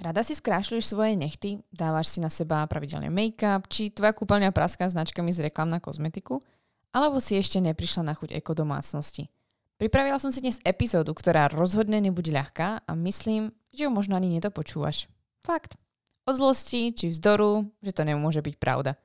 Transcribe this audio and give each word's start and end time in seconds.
Rada 0.00 0.24
si 0.24 0.32
skrášľuješ 0.32 0.96
svoje 0.96 1.12
nechty, 1.12 1.60
dávaš 1.68 2.16
si 2.16 2.24
na 2.24 2.32
seba 2.32 2.64
pravidelne 2.64 3.12
make-up, 3.12 3.68
či 3.68 3.92
tvoja 3.92 4.16
kúpeľňa 4.16 4.48
praská 4.48 4.88
značkami 4.88 5.28
z 5.28 5.52
reklam 5.52 5.68
na 5.68 5.76
kozmetiku, 5.76 6.40
alebo 6.88 7.20
si 7.20 7.36
ešte 7.36 7.60
neprišla 7.60 8.08
na 8.08 8.16
chuť 8.16 8.32
eko 8.32 8.56
domácnosti. 8.56 9.28
Pripravila 9.76 10.16
som 10.16 10.32
si 10.32 10.40
dnes 10.40 10.56
epizódu, 10.64 11.12
ktorá 11.12 11.52
rozhodne 11.52 12.00
nebude 12.00 12.32
ľahká 12.32 12.88
a 12.88 12.92
myslím, 12.96 13.52
že 13.76 13.84
ju 13.84 13.90
možno 13.92 14.16
ani 14.16 14.32
nedopočúvaš. 14.32 15.04
Fakt. 15.44 15.76
Od 16.24 16.32
zlosti 16.32 16.96
či 16.96 17.12
vzdoru, 17.12 17.68
že 17.84 17.92
to 17.92 18.04
nemôže 18.08 18.40
byť 18.40 18.56
pravda. 18.56 18.96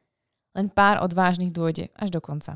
Len 0.55 0.71
pár 0.71 1.03
odvážnych 1.03 1.51
dôjde 1.51 1.91
až 1.95 2.11
do 2.11 2.23
konca. 2.23 2.55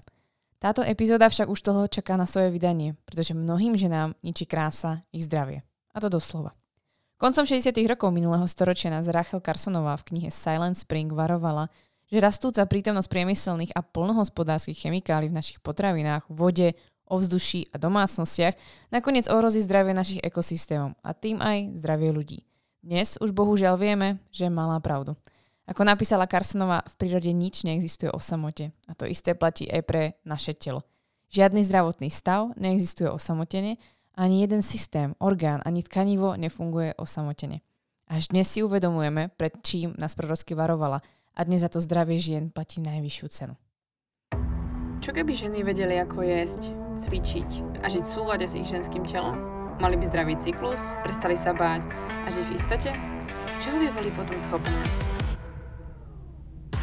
Táto 0.60 0.84
epizóda 0.84 1.32
však 1.32 1.48
už 1.48 1.60
toho 1.60 1.82
čaká 1.88 2.20
na 2.20 2.28
svoje 2.28 2.52
vydanie, 2.52 2.96
pretože 3.04 3.36
mnohým 3.36 3.76
ženám 3.80 4.16
ničí 4.24 4.48
krása 4.48 5.04
ich 5.12 5.28
zdravie. 5.28 5.64
A 5.96 6.04
to 6.04 6.12
doslova. 6.12 6.59
Koncom 7.20 7.44
60. 7.44 7.76
rokov 7.84 8.16
minulého 8.16 8.48
storočia 8.48 8.88
nás 8.88 9.04
Rachel 9.04 9.44
Carsonová 9.44 10.00
v 10.00 10.08
knihe 10.08 10.30
Silent 10.32 10.80
Spring 10.80 11.12
varovala, 11.12 11.68
že 12.08 12.16
rastúca 12.24 12.64
prítomnosť 12.64 13.12
priemyselných 13.12 13.76
a 13.76 13.84
polnohospodárskych 13.84 14.88
chemikálií 14.88 15.28
v 15.28 15.36
našich 15.36 15.60
potravinách, 15.60 16.24
vode, 16.32 16.80
ovzduší 17.12 17.76
a 17.76 17.78
domácnostiach 17.78 18.56
nakoniec 18.96 19.28
ohrozí 19.28 19.60
zdravie 19.60 19.92
našich 19.92 20.24
ekosystémov 20.24 20.96
a 21.04 21.12
tým 21.12 21.44
aj 21.44 21.76
zdravie 21.84 22.16
ľudí. 22.16 22.40
Dnes 22.80 23.20
už 23.20 23.36
bohužiaľ 23.36 23.76
vieme, 23.76 24.24
že 24.32 24.48
mala 24.48 24.80
pravdu. 24.80 25.12
Ako 25.68 25.84
napísala 25.84 26.24
Carsonová, 26.24 26.88
v 26.88 26.96
prírode 27.04 27.36
nič 27.36 27.68
neexistuje 27.68 28.08
o 28.16 28.24
samote 28.24 28.72
a 28.88 28.96
to 28.96 29.04
isté 29.04 29.36
platí 29.36 29.68
aj 29.68 29.84
pre 29.84 30.16
naše 30.24 30.56
telo. 30.56 30.88
Žiadny 31.36 31.68
zdravotný 31.68 32.08
stav 32.08 32.56
neexistuje 32.56 33.12
osamotene 33.12 33.76
ani 34.20 34.42
jeden 34.42 34.62
systém, 34.62 35.16
orgán, 35.20 35.64
ani 35.66 35.84
tkanivo 35.84 36.36
nefunguje 36.36 36.94
osamotene. 37.00 37.64
Až 38.12 38.28
dnes 38.28 38.52
si 38.52 38.60
uvedomujeme, 38.60 39.32
pred 39.32 39.56
čím 39.64 39.96
nás 39.96 40.12
prorocky 40.20 40.52
varovala 40.60 41.00
a 41.32 41.40
dnes 41.48 41.64
za 41.64 41.72
to 41.72 41.80
zdravie 41.80 42.20
žien 42.20 42.52
platí 42.52 42.84
najvyššiu 42.84 43.28
cenu. 43.32 43.56
Čo 45.00 45.16
keby 45.16 45.32
ženy 45.32 45.64
vedeli, 45.64 45.96
ako 46.04 46.20
jesť, 46.28 46.76
cvičiť 47.00 47.80
a 47.80 47.88
žiť 47.88 48.04
v 48.04 48.12
súlade 48.12 48.44
s 48.44 48.60
ich 48.60 48.68
ženským 48.68 49.08
telom? 49.08 49.40
Mali 49.80 49.96
by 49.96 50.12
zdravý 50.12 50.36
cyklus, 50.36 50.84
prestali 51.08 51.40
sa 51.40 51.56
báť 51.56 51.88
a 51.88 52.28
žiť 52.28 52.46
v 52.52 52.56
istote? 52.60 52.92
Čoho 53.64 53.80
by 53.80 53.88
boli 53.96 54.12
potom 54.12 54.36
schopné? 54.36 54.76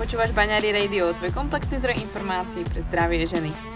Počúvaš 0.01 0.33
Baňári 0.33 0.73
Radio, 0.73 1.13
tvoj 1.21 1.37
komplexný 1.37 1.77
zdroj 1.85 2.01
informácií 2.01 2.65
pre 2.65 2.81
zdravie 2.81 3.29
ženy. 3.29 3.76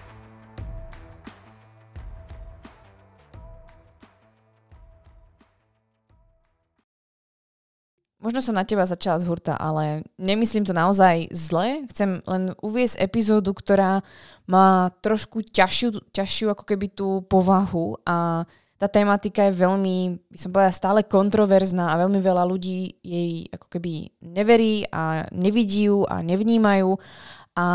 Možno 8.21 8.37
som 8.37 8.53
na 8.53 8.61
teba 8.61 8.85
začala 8.85 9.17
z 9.17 9.25
hurta, 9.25 9.57
ale 9.57 10.05
nemyslím 10.21 10.61
to 10.61 10.77
naozaj 10.77 11.25
zle. 11.33 11.89
Chcem 11.89 12.21
len 12.29 12.53
uviesť 12.61 13.01
epizódu, 13.01 13.49
ktorá 13.57 14.05
má 14.45 14.93
trošku 15.01 15.41
ťažšiu, 15.41 16.13
ťažšiu 16.13 16.53
ako 16.53 16.63
keby 16.69 16.93
tú 16.93 17.25
povahu 17.25 17.97
a 18.05 18.45
tá 18.77 18.89
tematika 18.89 19.45
je 19.45 19.61
veľmi, 19.61 20.25
by 20.33 20.37
som 20.41 20.49
povedala, 20.49 20.73
stále 20.73 21.01
kontroverzná 21.05 21.93
a 21.93 22.01
veľmi 22.01 22.17
veľa 22.17 22.49
ľudí 22.49 22.97
jej 23.05 23.45
ako 23.53 23.77
keby 23.77 24.09
neverí 24.25 24.89
a 24.89 25.29
nevidí 25.29 25.85
ju 25.85 26.05
a 26.09 26.25
nevnímajú 26.25 26.97
a 27.57 27.65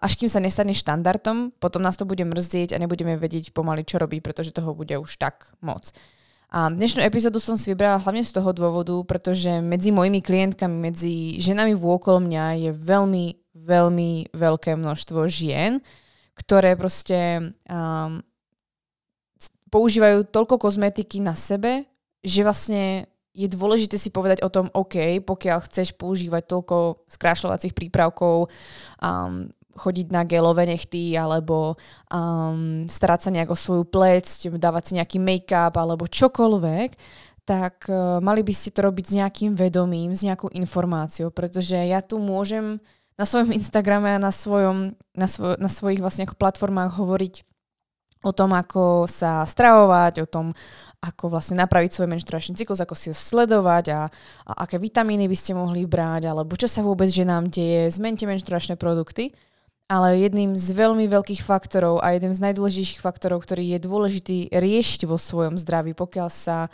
až 0.00 0.12
kým 0.16 0.30
sa 0.30 0.40
nestane 0.40 0.72
štandardom, 0.72 1.52
potom 1.58 1.82
nás 1.82 1.98
to 1.98 2.08
bude 2.08 2.22
mrzieť 2.22 2.72
a 2.72 2.80
nebudeme 2.80 3.18
vedieť 3.18 3.50
pomaly, 3.50 3.82
čo 3.82 3.98
robiť, 3.98 4.20
pretože 4.22 4.54
toho 4.54 4.70
bude 4.70 4.96
už 4.96 5.18
tak 5.18 5.50
moc. 5.60 5.92
A 6.46 6.70
dnešnú 6.70 7.02
epizódu 7.02 7.42
som 7.42 7.58
si 7.58 7.74
vybrala 7.74 7.98
hlavne 7.98 8.22
z 8.22 8.30
toho 8.30 8.54
dôvodu, 8.54 8.94
pretože 9.02 9.50
medzi 9.58 9.90
mojimi 9.90 10.22
klientkami, 10.22 10.76
medzi 10.78 11.42
ženami 11.42 11.74
vôkol 11.74 12.22
mňa 12.22 12.44
je 12.62 12.70
veľmi, 12.70 13.26
veľmi 13.58 14.30
veľké 14.30 14.78
množstvo 14.78 15.26
žien, 15.26 15.82
ktoré 16.38 16.78
proste 16.78 17.50
um, 17.66 18.22
používajú 19.74 20.30
toľko 20.30 20.62
kozmetiky 20.62 21.18
na 21.18 21.34
sebe, 21.34 21.90
že 22.22 22.46
vlastne 22.46 23.10
je 23.36 23.50
dôležité 23.50 24.00
si 24.00 24.08
povedať 24.08 24.40
o 24.46 24.48
tom, 24.48 24.70
OK, 24.72 25.20
pokiaľ 25.26 25.58
chceš 25.68 25.92
používať 25.98 26.46
toľko 26.46 27.04
skrášľovacích 27.10 27.74
prípravkov, 27.76 28.48
um, 29.02 29.50
chodiť 29.76 30.08
na 30.10 30.24
gelové 30.24 30.64
nechty 30.64 31.14
alebo 31.14 31.76
um, 32.08 32.88
starať 32.88 33.20
sa 33.28 33.30
nejak 33.30 33.52
o 33.52 33.56
svoju 33.56 33.84
plec, 33.84 34.26
dávať 34.56 34.82
si 34.88 34.92
nejaký 34.96 35.18
make-up 35.20 35.76
alebo 35.76 36.08
čokoľvek, 36.08 36.90
tak 37.46 37.86
uh, 37.86 38.18
mali 38.18 38.42
by 38.42 38.52
ste 38.52 38.74
to 38.74 38.82
robiť 38.82 39.04
s 39.06 39.16
nejakým 39.16 39.52
vedomím, 39.54 40.10
s 40.16 40.26
nejakou 40.26 40.50
informáciou, 40.50 41.30
pretože 41.30 41.76
ja 41.76 42.02
tu 42.02 42.18
môžem 42.18 42.82
na 43.16 43.24
svojom 43.24 43.52
Instagrame 43.54 44.16
a 44.16 44.20
na, 44.20 44.32
svojom, 44.32 44.92
na, 45.16 45.28
svoj, 45.28 45.56
na 45.56 45.70
svojich 45.72 46.00
vlastne 46.00 46.28
ako 46.28 46.36
platformách 46.36 47.00
hovoriť 47.00 47.34
o 48.24 48.32
tom, 48.32 48.52
ako 48.56 49.06
sa 49.06 49.46
stravovať, 49.46 50.24
o 50.24 50.26
tom, 50.26 50.46
ako 50.98 51.30
vlastne 51.30 51.60
napraviť 51.62 51.90
svoj 51.92 52.08
menštruačný 52.10 52.58
cyklus, 52.58 52.82
ako 52.82 52.98
si 52.98 53.12
ho 53.12 53.16
sledovať 53.16 53.84
a, 53.94 54.02
a 54.48 54.52
aké 54.66 54.80
vitamíny 54.80 55.30
by 55.30 55.36
ste 55.36 55.54
mohli 55.54 55.86
brať, 55.86 56.32
alebo 56.32 56.58
čo 56.58 56.66
sa 56.66 56.82
vôbec 56.82 57.06
ženám 57.06 57.46
deje, 57.46 57.92
zmente 57.94 58.26
menštruačné 58.26 58.74
produkty 58.80 59.30
ale 59.86 60.18
jedným 60.18 60.58
z 60.58 60.68
veľmi 60.74 61.06
veľkých 61.06 61.46
faktorov 61.46 62.02
a 62.02 62.14
jedným 62.14 62.34
z 62.34 62.42
najdôležitejších 62.42 63.02
faktorov, 63.02 63.46
ktorý 63.46 63.74
je 63.74 63.78
dôležitý 63.78 64.38
riešiť 64.50 65.06
vo 65.06 65.14
svojom 65.14 65.54
zdraví, 65.54 65.94
pokiaľ 65.94 66.28
sa 66.30 66.66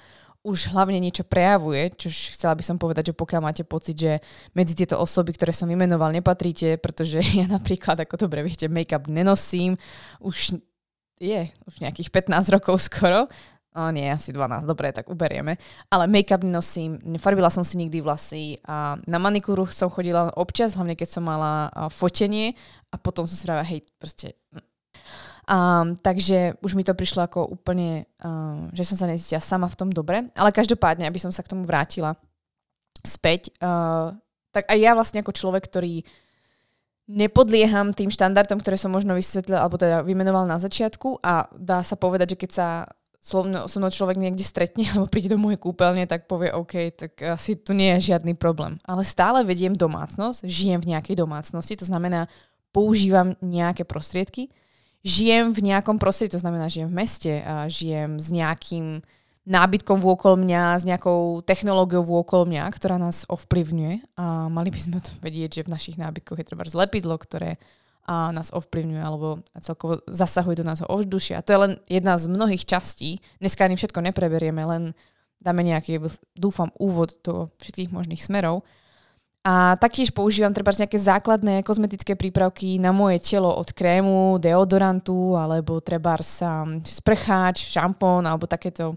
už 0.42 0.74
hlavne 0.74 0.98
niečo 0.98 1.22
prejavuje, 1.22 1.94
čo 1.94 2.10
chcela 2.10 2.58
by 2.58 2.64
som 2.66 2.74
povedať, 2.74 3.14
že 3.14 3.14
pokiaľ 3.14 3.40
máte 3.46 3.62
pocit, 3.62 3.94
že 3.94 4.12
medzi 4.58 4.74
tieto 4.74 4.98
osoby, 4.98 5.30
ktoré 5.36 5.54
som 5.54 5.70
vymenoval, 5.70 6.10
nepatríte, 6.10 6.80
pretože 6.82 7.22
ja 7.38 7.46
napríklad, 7.46 8.02
ako 8.02 8.26
dobre 8.26 8.42
viete, 8.42 8.66
make-up 8.66 9.06
nenosím, 9.06 9.78
už 10.18 10.58
je 11.22 11.46
už 11.70 11.74
nejakých 11.78 12.10
15 12.10 12.50
rokov 12.50 12.82
skoro, 12.82 13.30
O, 13.72 13.88
nie, 13.88 14.04
asi 14.04 14.36
12, 14.36 14.68
dobre, 14.68 14.92
tak 14.92 15.08
uberieme. 15.08 15.56
Ale 15.88 16.04
make-up 16.04 16.44
nosím, 16.44 17.00
nefarbila 17.08 17.48
som 17.48 17.64
si 17.64 17.80
nikdy 17.80 18.04
vlasy 18.04 18.60
a 18.68 19.00
na 19.08 19.16
manikúru 19.16 19.64
som 19.64 19.88
chodila 19.88 20.28
občas, 20.36 20.76
hlavne 20.76 20.92
keď 20.92 21.08
som 21.08 21.24
mala 21.24 21.72
fotenie 21.88 22.52
a 22.92 22.96
potom 23.00 23.24
som 23.24 23.34
si 23.34 23.48
vravila, 23.48 23.64
hej, 23.64 23.80
proste... 23.96 24.36
Um, 25.42 25.98
takže 25.98 26.54
už 26.62 26.78
mi 26.78 26.86
to 26.86 26.94
prišlo 26.94 27.26
ako 27.26 27.50
úplne, 27.50 28.06
um, 28.22 28.70
že 28.70 28.86
som 28.86 28.94
sa 28.94 29.10
necítila 29.10 29.42
sama 29.42 29.66
v 29.66 29.74
tom 29.74 29.90
dobre. 29.90 30.30
Ale 30.38 30.54
každopádne, 30.54 31.02
aby 31.02 31.18
som 31.18 31.34
sa 31.34 31.42
k 31.42 31.50
tomu 31.50 31.66
vrátila 31.66 32.14
späť, 33.02 33.50
uh, 33.58 34.14
tak 34.54 34.70
aj 34.70 34.78
ja 34.78 34.94
vlastne 34.94 35.18
ako 35.18 35.34
človek, 35.34 35.66
ktorý 35.66 36.06
nepodlieham 37.10 37.90
tým 37.90 38.14
štandardom, 38.14 38.62
ktoré 38.62 38.78
som 38.78 38.94
možno 38.94 39.18
vysvetlila, 39.18 39.66
alebo 39.66 39.80
teda 39.80 40.06
vymenoval 40.06 40.46
na 40.46 40.62
začiatku 40.62 41.18
a 41.18 41.50
dá 41.58 41.82
sa 41.82 41.98
povedať, 41.98 42.38
že 42.38 42.40
keď 42.46 42.50
sa 42.54 42.68
slovno, 43.22 43.70
so 43.70 43.78
mnou 43.78 43.90
človek 43.90 44.18
niekde 44.18 44.42
stretne 44.46 44.86
alebo 44.90 45.10
príde 45.10 45.30
do 45.30 45.38
mojej 45.38 45.58
kúpeľne, 45.58 46.06
tak 46.06 46.30
povie 46.30 46.50
OK, 46.50 46.94
tak 46.94 47.12
asi 47.22 47.58
tu 47.58 47.74
nie 47.74 47.94
je 47.98 48.14
žiadny 48.14 48.38
problém. 48.38 48.78
Ale 48.86 49.02
stále 49.02 49.42
vediem 49.42 49.74
domácnosť, 49.74 50.46
žijem 50.46 50.82
v 50.82 50.94
nejakej 50.94 51.18
domácnosti, 51.18 51.78
to 51.78 51.86
znamená, 51.86 52.26
používam 52.72 53.36
nejaké 53.44 53.84
prostriedky, 53.84 54.48
žijem 55.04 55.52
v 55.52 55.72
nejakom 55.72 56.00
prostredí, 56.00 56.34
to 56.34 56.42
znamená, 56.42 56.66
žijem 56.72 56.88
v 56.88 56.98
meste, 56.98 57.32
a 57.44 57.68
žijem 57.68 58.18
s 58.18 58.28
nejakým 58.32 59.04
nábytkom 59.42 59.98
vôkol 59.98 60.38
mňa, 60.38 60.78
s 60.78 60.84
nejakou 60.86 61.42
technológiou 61.42 62.06
vôkol 62.06 62.46
mňa, 62.46 62.62
ktorá 62.70 62.94
nás 62.98 63.26
ovplyvňuje 63.26 64.14
a 64.14 64.46
mali 64.46 64.70
by 64.70 64.78
sme 64.78 64.98
to 65.02 65.10
vedieť, 65.18 65.62
že 65.62 65.66
v 65.66 65.72
našich 65.74 65.96
nábytkoch 65.98 66.38
je 66.38 66.46
treba 66.46 66.62
zlepidlo, 66.62 67.18
ktoré 67.18 67.58
a 68.02 68.34
nás 68.34 68.50
ovplyvňuje 68.50 68.98
alebo 68.98 69.46
celkovo 69.62 70.02
zasahuje 70.10 70.58
do 70.58 70.66
nášho 70.66 70.90
ovzdušia. 70.90 71.42
To 71.46 71.54
je 71.54 71.62
len 71.62 71.72
jedna 71.86 72.18
z 72.18 72.26
mnohých 72.26 72.66
častí. 72.66 73.22
Dneska 73.38 73.62
ani 73.62 73.78
všetko 73.78 74.02
nepreberieme, 74.02 74.58
len 74.58 74.82
dáme 75.38 75.62
nejaký, 75.62 76.02
dúfam, 76.34 76.74
úvod 76.82 77.14
do 77.22 77.54
všetkých 77.62 77.94
možných 77.94 78.18
smerov. 78.18 78.66
A 79.42 79.74
taktiež 79.74 80.14
používam 80.14 80.54
treba 80.54 80.70
nejaké 80.70 80.94
základné 81.02 81.66
kozmetické 81.66 82.14
prípravky 82.14 82.78
na 82.78 82.94
moje 82.94 83.18
telo 83.18 83.50
od 83.50 83.74
krému, 83.74 84.38
deodorantu 84.38 85.34
alebo 85.34 85.82
treba 85.82 86.14
sa 86.22 86.62
sprcháč, 86.86 87.74
šampón 87.74 88.22
alebo 88.22 88.46
takéto 88.46 88.94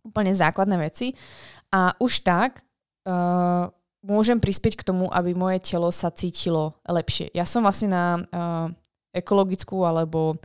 úplne 0.00 0.32
základné 0.32 0.80
veci. 0.80 1.12
A 1.76 1.92
už 2.00 2.24
tak 2.24 2.64
uh, 3.04 3.68
môžem 4.00 4.40
prispieť 4.40 4.80
k 4.80 4.86
tomu, 4.88 5.12
aby 5.12 5.36
moje 5.36 5.60
telo 5.60 5.92
sa 5.92 6.08
cítilo 6.08 6.72
lepšie. 6.88 7.28
Ja 7.36 7.44
som 7.44 7.60
vlastne 7.60 7.92
na 7.92 8.04
uh, 8.16 8.66
ekologickú 9.12 9.84
alebo 9.84 10.40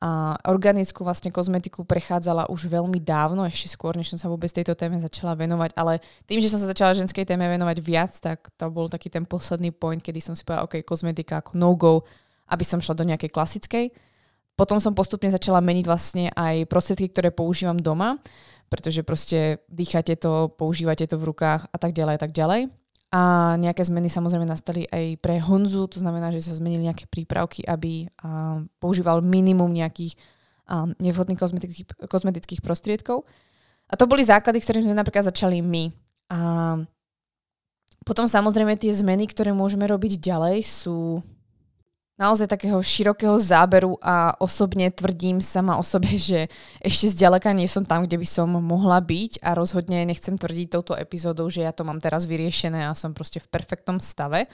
a 0.00 0.32
organickú 0.48 1.04
vlastne 1.04 1.28
kozmetiku 1.28 1.84
prechádzala 1.84 2.48
už 2.48 2.72
veľmi 2.72 2.96
dávno, 3.04 3.44
ešte 3.44 3.68
skôr, 3.68 3.92
než 3.92 4.08
som 4.08 4.16
sa 4.16 4.32
vôbec 4.32 4.48
tejto 4.48 4.72
téme 4.72 4.96
začala 4.96 5.36
venovať, 5.36 5.76
ale 5.76 6.00
tým, 6.24 6.40
že 6.40 6.48
som 6.48 6.56
sa 6.56 6.72
začala 6.72 6.96
ženskej 6.96 7.28
téme 7.28 7.44
venovať 7.44 7.76
viac, 7.84 8.08
tak 8.16 8.48
to 8.56 8.72
bol 8.72 8.88
taký 8.88 9.12
ten 9.12 9.28
posledný 9.28 9.76
point, 9.76 10.00
kedy 10.00 10.24
som 10.24 10.32
si 10.32 10.40
povedala, 10.40 10.64
OK, 10.64 10.80
kozmetika 10.88 11.44
ako 11.44 11.52
no-go, 11.52 11.94
aby 12.48 12.64
som 12.64 12.80
šla 12.80 12.96
do 12.96 13.04
nejakej 13.12 13.28
klasickej. 13.28 13.92
Potom 14.56 14.80
som 14.80 14.96
postupne 14.96 15.28
začala 15.28 15.60
meniť 15.60 15.84
vlastne 15.84 16.32
aj 16.32 16.64
prostriedky, 16.64 17.12
ktoré 17.12 17.28
používam 17.28 17.76
doma, 17.76 18.16
pretože 18.72 19.04
proste 19.04 19.60
dýchate 19.68 20.16
to, 20.16 20.48
používate 20.56 21.04
to 21.04 21.20
v 21.20 21.28
rukách 21.28 21.68
a 21.68 21.76
tak 21.76 21.92
ďalej 21.92 22.14
a 22.16 22.20
tak 22.24 22.32
ďalej. 22.32 22.72
A 23.10 23.54
nejaké 23.58 23.82
zmeny 23.82 24.06
samozrejme 24.06 24.46
nastali 24.46 24.86
aj 24.86 25.18
pre 25.18 25.42
Honzu, 25.42 25.90
to 25.90 25.98
znamená, 25.98 26.30
že 26.30 26.46
sa 26.46 26.54
zmenili 26.54 26.86
nejaké 26.86 27.10
prípravky, 27.10 27.66
aby 27.66 28.06
používal 28.78 29.18
minimum 29.18 29.74
nejakých 29.74 30.14
nevhodných 31.02 31.34
kozmetických, 31.34 32.06
kozmetických 32.06 32.62
prostriedkov. 32.62 33.26
A 33.90 33.98
to 33.98 34.06
boli 34.06 34.22
základy, 34.22 34.62
ktorým 34.62 34.86
sme 34.86 34.94
napríklad 34.94 35.26
začali 35.26 35.58
my. 35.58 35.90
A 36.30 36.38
potom 38.06 38.30
samozrejme 38.30 38.78
tie 38.78 38.94
zmeny, 38.94 39.26
ktoré 39.26 39.50
môžeme 39.50 39.90
robiť 39.90 40.22
ďalej, 40.22 40.62
sú 40.62 41.18
naozaj 42.20 42.52
takého 42.52 42.76
širokého 42.84 43.40
záberu 43.40 43.96
a 44.04 44.36
osobne 44.36 44.92
tvrdím 44.92 45.40
sama 45.40 45.80
o 45.80 45.82
sobe, 45.82 46.20
že 46.20 46.52
ešte 46.84 47.16
zďaleka 47.16 47.48
nie 47.56 47.64
som 47.64 47.80
tam, 47.80 48.04
kde 48.04 48.20
by 48.20 48.28
som 48.28 48.52
mohla 48.60 49.00
byť 49.00 49.40
a 49.40 49.56
rozhodne 49.56 50.04
nechcem 50.04 50.36
tvrdiť 50.36 50.68
touto 50.68 50.92
epizódou, 50.92 51.48
že 51.48 51.64
ja 51.64 51.72
to 51.72 51.88
mám 51.88 51.96
teraz 51.96 52.28
vyriešené 52.28 52.84
a 52.84 52.92
som 52.92 53.16
proste 53.16 53.40
v 53.40 53.48
perfektnom 53.48 53.96
stave. 53.96 54.44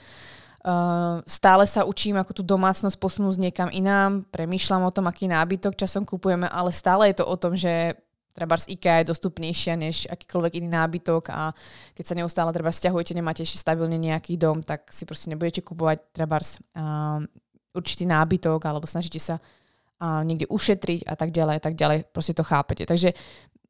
Uh, 0.63 1.21
stále 1.27 1.67
sa 1.67 1.83
učím, 1.83 2.17
ako 2.17 2.41
tú 2.41 2.43
domácnosť 2.43 2.97
posunúť 2.97 3.35
niekam 3.39 3.69
inám, 3.69 4.25
premýšľam 4.31 4.87
o 4.87 4.91
tom, 4.95 5.05
aký 5.05 5.29
nábytok 5.29 5.77
časom 5.77 6.07
kupujeme, 6.07 6.47
ale 6.49 6.73
stále 6.73 7.11
je 7.11 7.21
to 7.21 7.25
o 7.27 7.35
tom, 7.35 7.53
že 7.53 7.95
treba 8.37 8.53
z 8.53 8.69
IKEA 8.77 9.01
je 9.01 9.09
dostupnejšia 9.09 9.73
než 9.73 10.05
akýkoľvek 10.13 10.61
iný 10.61 10.69
nábytok 10.69 11.33
a 11.33 11.49
keď 11.97 12.03
sa 12.05 12.17
neustále 12.17 12.53
treba 12.53 12.69
stiahujete, 12.69 13.17
nemáte 13.17 13.41
ešte 13.41 13.57
stabilne 13.57 13.97
nejaký 13.97 14.37
dom, 14.37 14.61
tak 14.61 14.93
si 14.93 15.09
proste 15.09 15.33
nebudete 15.33 15.65
kupovať 15.65 16.13
treba 16.13 16.37
uh, 16.37 17.25
určitý 17.75 18.07
nábytok 18.07 18.63
alebo 18.63 18.87
snažíte 18.87 19.19
sa 19.19 19.41
a 19.97 20.21
niekde 20.21 20.45
ušetriť 20.45 21.09
a 21.09 21.13
tak 21.17 21.33
ďalej 21.33 21.55
a 21.57 21.61
tak 21.61 21.73
ďalej. 21.73 22.13
Proste 22.13 22.37
to 22.37 22.45
chápete. 22.45 22.85
Takže 22.85 23.17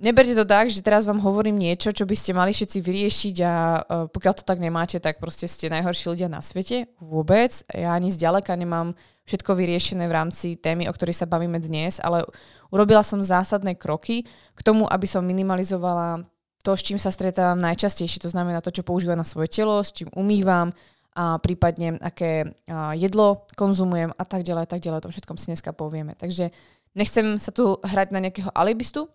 neberte 0.03 0.35
to 0.35 0.43
tak, 0.43 0.67
že 0.67 0.83
teraz 0.83 1.07
vám 1.07 1.23
hovorím 1.23 1.55
niečo, 1.55 1.95
čo 1.95 2.03
by 2.03 2.15
ste 2.19 2.35
mali 2.35 2.51
všetci 2.51 2.83
vyriešiť 2.83 3.35
a 3.47 3.53
uh, 3.79 4.05
pokiaľ 4.11 4.33
to 4.35 4.43
tak 4.43 4.59
nemáte, 4.59 4.99
tak 4.99 5.23
proste 5.23 5.47
ste 5.47 5.71
najhorší 5.71 6.11
ľudia 6.11 6.27
na 6.27 6.43
svete. 6.43 6.91
Vôbec. 6.99 7.63
Ja 7.71 7.95
ani 7.95 8.11
zďaleka 8.11 8.51
nemám 8.59 8.91
všetko 9.23 9.55
vyriešené 9.55 10.03
v 10.07 10.15
rámci 10.15 10.59
témy, 10.59 10.91
o 10.91 10.95
ktorej 10.95 11.15
sa 11.15 11.27
bavíme 11.27 11.63
dnes, 11.63 12.03
ale 12.03 12.27
urobila 12.75 13.03
som 13.07 13.23
zásadné 13.23 13.79
kroky 13.79 14.27
k 14.27 14.61
tomu, 14.63 14.83
aby 14.87 15.07
som 15.07 15.23
minimalizovala 15.23 16.27
to, 16.59 16.75
s 16.75 16.83
čím 16.83 16.99
sa 16.99 17.07
stretávam 17.07 17.59
najčastejšie. 17.63 18.19
To 18.27 18.31
znamená 18.31 18.59
to, 18.59 18.71
čo 18.75 18.83
používam 18.83 19.15
na 19.15 19.23
svoje 19.23 19.47
telo, 19.47 19.79
s 19.79 19.95
čím 19.95 20.11
umývam, 20.11 20.75
a 21.17 21.41
prípadne 21.41 21.97
aké 21.97 22.53
jedlo 22.93 23.49
konzumujem 23.57 24.13
a 24.13 24.23
tak 24.23 24.45
ďalej, 24.45 24.69
tak 24.69 24.85
ďalej. 24.85 25.01
O 25.01 25.05
tom 25.09 25.13
všetkom 25.17 25.37
si 25.41 25.49
dneska 25.49 25.73
povieme. 25.73 26.13
Takže 26.13 26.53
nechcem 26.93 27.41
sa 27.41 27.49
tu 27.49 27.81
hrať 27.81 28.13
na 28.13 28.21
nejakého 28.21 28.53
alibistu, 28.53 29.09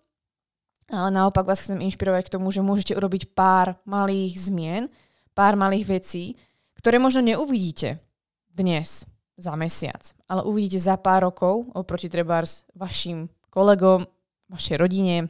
ale 0.91 1.15
naopak 1.15 1.47
vás 1.47 1.63
chcem 1.63 1.79
inšpirovať 1.79 2.27
k 2.27 2.33
tomu, 2.35 2.51
že 2.51 2.59
môžete 2.59 2.99
urobiť 2.99 3.31
pár 3.31 3.79
malých 3.87 4.35
zmien, 4.35 4.91
pár 5.31 5.55
malých 5.55 5.87
vecí, 5.87 6.35
ktoré 6.75 6.99
možno 6.99 7.23
neuvidíte 7.23 8.03
dnes, 8.51 9.07
za 9.33 9.57
mesiac, 9.57 10.13
ale 10.29 10.45
uvidíte 10.45 10.77
za 10.77 10.93
pár 10.93 11.25
rokov 11.25 11.65
oproti 11.73 12.05
treba 12.05 12.45
vašim 12.77 13.25
kolegom, 13.49 14.05
vašej 14.45 14.77
rodine 14.77 15.25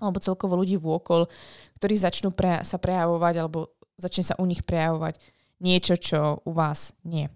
alebo 0.00 0.20
celkovo 0.20 0.56
ľudí 0.56 0.80
vôkol, 0.80 1.28
ktorí 1.76 1.96
začnú 1.96 2.32
pre, 2.32 2.64
sa 2.64 2.80
prejavovať 2.80 3.34
alebo 3.36 3.72
začne 4.00 4.24
sa 4.24 4.34
u 4.40 4.44
nich 4.48 4.64
prejavovať 4.64 5.20
niečo, 5.60 5.96
čo 5.96 6.40
u 6.44 6.52
vás 6.52 6.92
nie. 7.04 7.28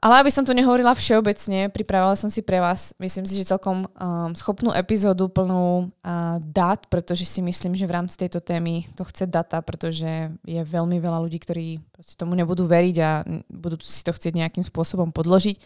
Ale 0.00 0.24
aby 0.24 0.32
som 0.32 0.48
tu 0.48 0.56
nehovorila 0.56 0.96
všeobecne, 0.96 1.68
pripravila 1.68 2.16
som 2.16 2.32
si 2.32 2.40
pre 2.40 2.56
vás, 2.56 2.96
myslím 2.96 3.28
si, 3.28 3.36
že 3.36 3.52
celkom 3.52 3.84
um, 3.84 4.32
schopnú 4.32 4.72
epizódu 4.72 5.28
plnú 5.28 5.92
uh, 5.92 6.40
dát, 6.40 6.88
pretože 6.88 7.28
si 7.28 7.44
myslím, 7.44 7.76
že 7.76 7.84
v 7.84 8.00
rámci 8.00 8.16
tejto 8.16 8.40
témy 8.40 8.88
to 8.96 9.04
chce 9.04 9.28
data, 9.28 9.60
pretože 9.60 10.32
je 10.48 10.62
veľmi 10.64 10.96
veľa 10.96 11.20
ľudí, 11.20 11.36
ktorí 11.44 11.84
tomu 12.16 12.32
nebudú 12.32 12.64
veriť 12.64 12.96
a 13.04 13.10
budú 13.52 13.76
si 13.84 14.00
to 14.00 14.16
chcieť 14.16 14.40
nejakým 14.40 14.64
spôsobom 14.64 15.12
podložiť. 15.12 15.60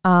A 0.00 0.12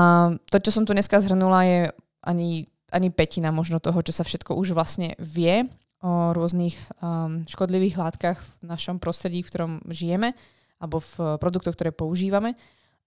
to, 0.52 0.60
čo 0.60 0.68
som 0.68 0.84
tu 0.84 0.92
dneska 0.92 1.16
zhrnula, 1.16 1.64
je 1.64 1.80
ani, 2.20 2.68
ani 2.92 3.08
petina 3.08 3.48
možno 3.48 3.80
toho, 3.80 3.96
čo 4.04 4.12
sa 4.12 4.28
všetko 4.28 4.60
už 4.60 4.76
vlastne 4.76 5.16
vie 5.16 5.64
o 6.04 6.36
rôznych 6.36 6.76
um, 7.00 7.48
škodlivých 7.48 7.96
látkach 7.96 8.44
v 8.60 8.76
našom 8.76 9.00
prostredí, 9.00 9.40
v 9.40 9.48
ktorom 9.48 9.72
žijeme 9.88 10.36
alebo 10.78 11.02
v 11.02 11.38
produktoch, 11.42 11.74
ktoré 11.74 11.90
používame. 11.90 12.54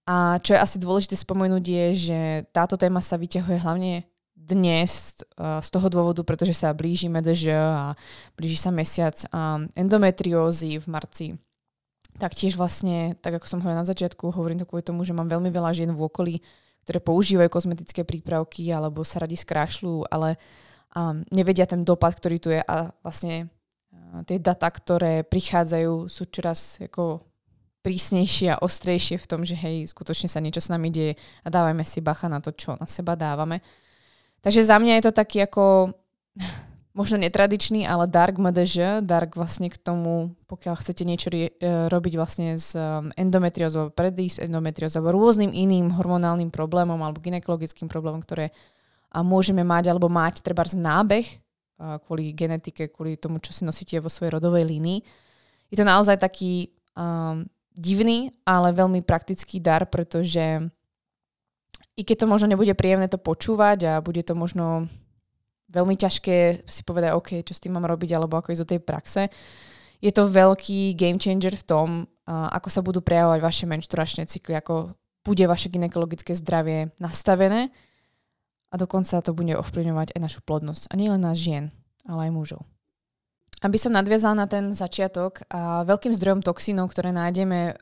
A 0.04 0.38
čo 0.42 0.54
je 0.54 0.62
asi 0.62 0.76
dôležité 0.82 1.14
spomenúť 1.14 1.64
je, 1.64 1.86
že 2.10 2.18
táto 2.50 2.74
téma 2.74 2.98
sa 2.98 3.14
vyťahuje 3.16 3.58
hlavne 3.62 4.04
dnes 4.34 5.22
z 5.38 5.68
toho 5.70 5.86
dôvodu, 5.86 6.26
pretože 6.26 6.58
sa 6.58 6.74
blíži 6.74 7.06
MDŽ 7.06 7.54
a 7.54 7.94
blíži 8.34 8.58
sa 8.58 8.74
mesiac 8.74 9.14
endometriózy 9.78 10.82
v 10.82 10.86
marci. 10.90 11.26
Taktiež 12.18 12.58
vlastne, 12.58 13.16
tak 13.22 13.40
ako 13.40 13.46
som 13.48 13.58
hovorila 13.62 13.86
na 13.86 13.88
začiatku, 13.88 14.34
hovorím 14.34 14.60
to 14.60 14.68
kvôli 14.68 14.84
tomu, 14.84 15.06
že 15.06 15.16
mám 15.16 15.30
veľmi 15.30 15.48
veľa 15.48 15.70
žien 15.72 15.94
v 15.94 16.02
okolí, 16.02 16.36
ktoré 16.84 16.98
používajú 16.98 17.48
kozmetické 17.48 18.02
prípravky 18.02 18.68
alebo 18.74 19.06
sa 19.06 19.22
radi 19.22 19.38
skrášľujú, 19.38 20.10
ale 20.10 20.36
um, 20.92 21.22
nevedia 21.30 21.64
ten 21.64 21.86
dopad, 21.86 22.12
ktorý 22.18 22.36
tu 22.42 22.50
je 22.50 22.60
a 22.60 22.90
vlastne 23.00 23.46
uh, 23.48 24.20
tie 24.26 24.42
data, 24.42 24.68
ktoré 24.68 25.22
prichádzajú, 25.24 26.10
sú 26.10 26.22
čoraz 26.28 26.82
ako 26.82 27.22
prísnejšie 27.82 28.54
a 28.54 28.60
ostrejšie 28.62 29.18
v 29.18 29.28
tom, 29.28 29.42
že 29.42 29.58
hej, 29.58 29.90
skutočne 29.90 30.30
sa 30.30 30.38
niečo 30.38 30.62
s 30.62 30.70
nami 30.70 30.88
deje 30.88 31.18
a 31.42 31.48
dávajme 31.50 31.82
si 31.82 31.98
bacha 31.98 32.30
na 32.30 32.38
to, 32.38 32.54
čo 32.54 32.78
na 32.78 32.86
seba 32.86 33.18
dávame. 33.18 33.58
Takže 34.42 34.62
za 34.62 34.78
mňa 34.78 34.98
je 34.98 35.04
to 35.10 35.12
taký 35.12 35.42
ako 35.42 35.94
možno 36.98 37.18
netradičný, 37.18 37.84
ale 37.84 38.06
dark 38.06 38.38
MDŽ, 38.38 39.02
dark 39.02 39.34
vlastne 39.34 39.66
k 39.66 39.76
tomu, 39.76 40.38
pokiaľ 40.46 40.74
chcete 40.78 41.02
niečo 41.02 41.28
rie- 41.28 41.54
e, 41.58 41.90
robiť 41.90 42.14
vlastne 42.14 42.54
s 42.54 42.76
um, 42.78 43.10
endometriózou, 43.18 43.90
predísť 43.90 44.46
endometriózou, 44.46 45.02
alebo 45.02 45.18
rôznym 45.18 45.50
iným 45.50 45.90
hormonálnym 45.92 46.52
problémom 46.54 47.00
alebo 47.00 47.18
ginekologickým 47.18 47.90
problémom, 47.90 48.22
ktoré 48.22 48.54
a 49.12 49.20
môžeme 49.20 49.60
mať 49.60 49.92
alebo 49.92 50.08
mať 50.08 50.40
treba 50.40 50.64
z 50.64 50.80
nábeh 50.80 51.26
kvôli 52.06 52.30
genetike, 52.30 52.88
kvôli 52.94 53.18
tomu, 53.18 53.42
čo 53.42 53.50
si 53.50 53.66
nosíte 53.66 53.98
vo 53.98 54.06
svojej 54.06 54.38
rodovej 54.38 54.62
línii. 54.62 55.02
Je 55.72 55.76
to 55.76 55.86
naozaj 55.88 56.20
taký 56.20 56.70
um, 56.94 57.42
divný, 57.72 58.32
ale 58.44 58.76
veľmi 58.76 59.00
praktický 59.04 59.60
dar, 59.60 59.88
pretože 59.88 60.68
i 61.92 62.02
keď 62.04 62.24
to 62.24 62.26
možno 62.30 62.48
nebude 62.52 62.72
príjemné 62.72 63.08
to 63.08 63.20
počúvať 63.20 63.78
a 63.84 64.04
bude 64.04 64.24
to 64.24 64.32
možno 64.32 64.88
veľmi 65.72 65.96
ťažké 65.96 66.64
si 66.68 66.82
povedať, 66.84 67.16
OK, 67.16 67.44
čo 67.44 67.56
s 67.56 67.60
tým 67.60 67.76
mám 67.76 67.88
robiť, 67.88 68.16
alebo 68.16 68.36
ako 68.36 68.52
ísť 68.52 68.62
do 68.64 68.70
tej 68.76 68.80
praxe, 68.80 69.22
je 70.02 70.12
to 70.12 70.28
veľký 70.28 70.98
game 70.98 71.20
changer 71.20 71.56
v 71.56 71.64
tom, 71.64 71.88
ako 72.26 72.68
sa 72.68 72.80
budú 72.82 73.00
prejavovať 73.00 73.40
vaše 73.40 73.64
menšturačné 73.70 74.28
cykly, 74.28 74.58
ako 74.58 74.92
bude 75.22 75.44
vaše 75.46 75.70
ginekologické 75.70 76.34
zdravie 76.34 76.90
nastavené 76.98 77.70
a 78.72 78.74
dokonca 78.74 79.22
to 79.22 79.30
bude 79.30 79.54
ovplyvňovať 79.54 80.16
aj 80.16 80.20
našu 80.20 80.40
plodnosť. 80.42 80.90
A 80.90 80.98
nie 80.98 81.06
len 81.06 81.22
nás 81.22 81.38
žien, 81.38 81.70
ale 82.08 82.28
aj 82.28 82.32
mužov. 82.34 82.62
Aby 83.62 83.78
som 83.78 83.94
nadviazala 83.94 84.34
na 84.42 84.46
ten 84.50 84.74
začiatok, 84.74 85.46
a 85.46 85.86
veľkým 85.86 86.10
zdrojom 86.18 86.42
toxínov, 86.42 86.90
ktoré 86.90 87.14
nájdeme 87.14 87.78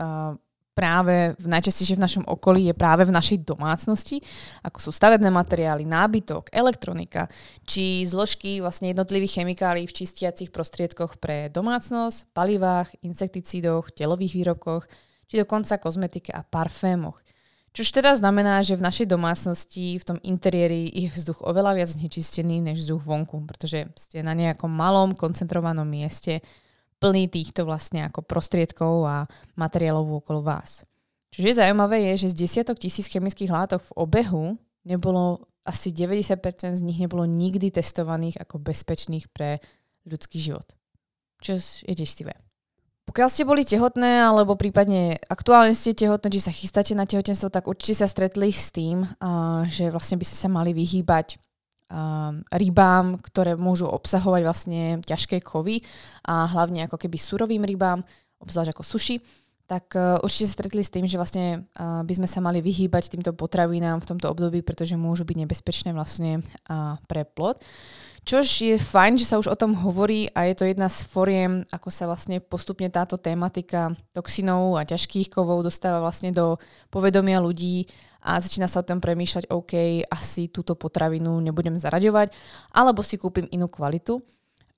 práve 0.71 1.37
v 1.37 1.47
najčastejšie 1.51 1.99
v 1.99 2.05
našom 2.05 2.25
okolí 2.25 2.71
je 2.71 2.75
práve 2.77 3.05
v 3.05 3.13
našej 3.13 3.45
domácnosti, 3.45 4.23
ako 4.65 4.79
sú 4.79 4.91
stavebné 4.95 5.29
materiály, 5.29 5.85
nábytok, 5.85 6.49
elektronika, 6.55 7.29
či 7.69 8.07
zložky 8.07 8.65
vlastne 8.65 8.89
jednotlivých 8.95 9.43
chemikálií 9.43 9.85
v 9.85 9.97
čistiacich 9.97 10.49
prostriedkoch 10.49 11.21
pre 11.21 11.53
domácnosť, 11.53 12.33
palivách, 12.33 12.89
insekticídoch, 13.05 13.93
telových 13.93 14.41
výrobkoch, 14.41 14.89
či 15.29 15.43
dokonca 15.43 15.77
kozmetike 15.77 16.33
a 16.33 16.47
parfémoch. 16.47 17.19
Čož 17.71 17.95
teda 17.95 18.19
znamená, 18.19 18.67
že 18.67 18.75
v 18.75 18.83
našej 18.83 19.07
domácnosti, 19.07 19.95
v 20.03 20.05
tom 20.05 20.19
interiéri 20.27 20.91
je 20.91 21.07
vzduch 21.07 21.39
oveľa 21.47 21.79
viac 21.79 21.89
znečistený 21.95 22.59
než 22.67 22.83
vzduch 22.83 23.07
vonku, 23.07 23.47
pretože 23.47 23.87
ste 23.95 24.27
na 24.27 24.35
nejakom 24.35 24.67
malom 24.67 25.15
koncentrovanom 25.15 25.87
mieste 25.87 26.43
plný 26.99 27.31
týchto 27.31 27.63
vlastne 27.63 28.11
ako 28.11 28.27
prostriedkov 28.27 29.07
a 29.07 29.17
materiálov 29.55 30.19
okolo 30.19 30.43
vás. 30.43 30.83
Čo 31.31 31.47
zaujímavé 31.47 32.11
je, 32.11 32.27
že 32.27 32.35
z 32.35 32.41
desiatok 32.43 32.83
tisíc 32.83 33.07
chemických 33.07 33.55
látok 33.55 33.87
v 33.87 33.97
obehu 34.03 34.45
nebolo 34.83 35.47
asi 35.63 35.95
90% 35.95 36.43
z 36.75 36.83
nich 36.83 36.99
nebolo 36.99 37.23
nikdy 37.23 37.71
testovaných 37.71 38.43
ako 38.43 38.59
bezpečných 38.59 39.31
pre 39.31 39.63
ľudský 40.11 40.43
život. 40.43 40.67
Čo 41.39 41.63
je 41.87 41.95
desivé. 41.95 42.35
Pokiaľ 43.11 43.27
ste 43.27 43.43
boli 43.43 43.67
tehotné, 43.67 44.23
alebo 44.23 44.55
prípadne 44.55 45.19
aktuálne 45.27 45.75
ste 45.75 45.99
tehotné, 45.99 46.31
či 46.31 46.39
sa 46.39 46.55
chystáte 46.55 46.95
na 46.95 47.11
tehotenstvo, 47.11 47.51
tak 47.51 47.67
určite 47.67 47.99
sa 47.99 48.07
stretli 48.07 48.55
s 48.55 48.71
tým, 48.71 49.03
že 49.67 49.91
vlastne 49.91 50.15
by 50.15 50.23
ste 50.23 50.39
sa 50.39 50.47
mali 50.47 50.71
vyhýbať 50.71 51.43
rybám, 52.55 53.19
ktoré 53.19 53.59
môžu 53.59 53.91
obsahovať 53.91 54.43
vlastne 54.47 54.83
ťažké 55.03 55.43
kovy 55.43 55.83
a 56.23 56.47
hlavne 56.47 56.87
ako 56.87 57.03
keby 57.03 57.19
surovým 57.19 57.67
rybám, 57.67 58.07
obzvlášť 58.39 58.79
ako 58.79 58.85
suši, 58.87 59.19
tak 59.71 59.95
uh, 59.95 60.19
určite 60.27 60.51
sa 60.51 60.59
stretli 60.59 60.83
s 60.83 60.91
tým, 60.91 61.07
že 61.07 61.15
vlastne 61.15 61.71
uh, 61.79 62.03
by 62.03 62.13
sme 62.19 62.27
sa 62.27 62.43
mali 62.43 62.59
vyhýbať 62.59 63.15
týmto 63.15 63.31
potravinám 63.31 64.03
v 64.03 64.09
tomto 64.11 64.27
období, 64.27 64.67
pretože 64.67 64.99
môžu 64.99 65.23
byť 65.23 65.37
nebezpečné 65.47 65.95
vlastne 65.95 66.43
pre 67.07 67.23
plod. 67.23 67.63
Čož 68.21 68.47
je 68.61 68.77
fajn, 68.77 69.17
že 69.17 69.25
sa 69.25 69.41
už 69.41 69.49
o 69.49 69.57
tom 69.57 69.73
hovorí 69.73 70.29
a 70.37 70.45
je 70.45 70.55
to 70.55 70.69
jedna 70.69 70.93
z 70.93 71.09
foriem, 71.09 71.65
ako 71.73 71.89
sa 71.89 72.05
vlastne 72.05 72.37
postupne 72.37 72.85
táto 72.93 73.17
tematika 73.17 73.97
toxinov 74.13 74.77
a 74.77 74.85
ťažkých 74.85 75.33
kovov 75.33 75.65
dostáva 75.65 76.05
vlastne 76.05 76.29
do 76.29 76.61
povedomia 76.93 77.41
ľudí 77.41 77.89
a 78.21 78.37
začína 78.37 78.69
sa 78.69 78.85
o 78.85 78.87
tom 78.87 79.01
premýšľať, 79.01 79.49
OK, 79.49 80.05
asi 80.05 80.53
túto 80.53 80.77
potravinu 80.77 81.41
nebudem 81.41 81.73
zaraďovať, 81.81 82.37
alebo 82.77 83.01
si 83.01 83.17
kúpim 83.17 83.49
inú 83.49 83.73
kvalitu. 83.73 84.21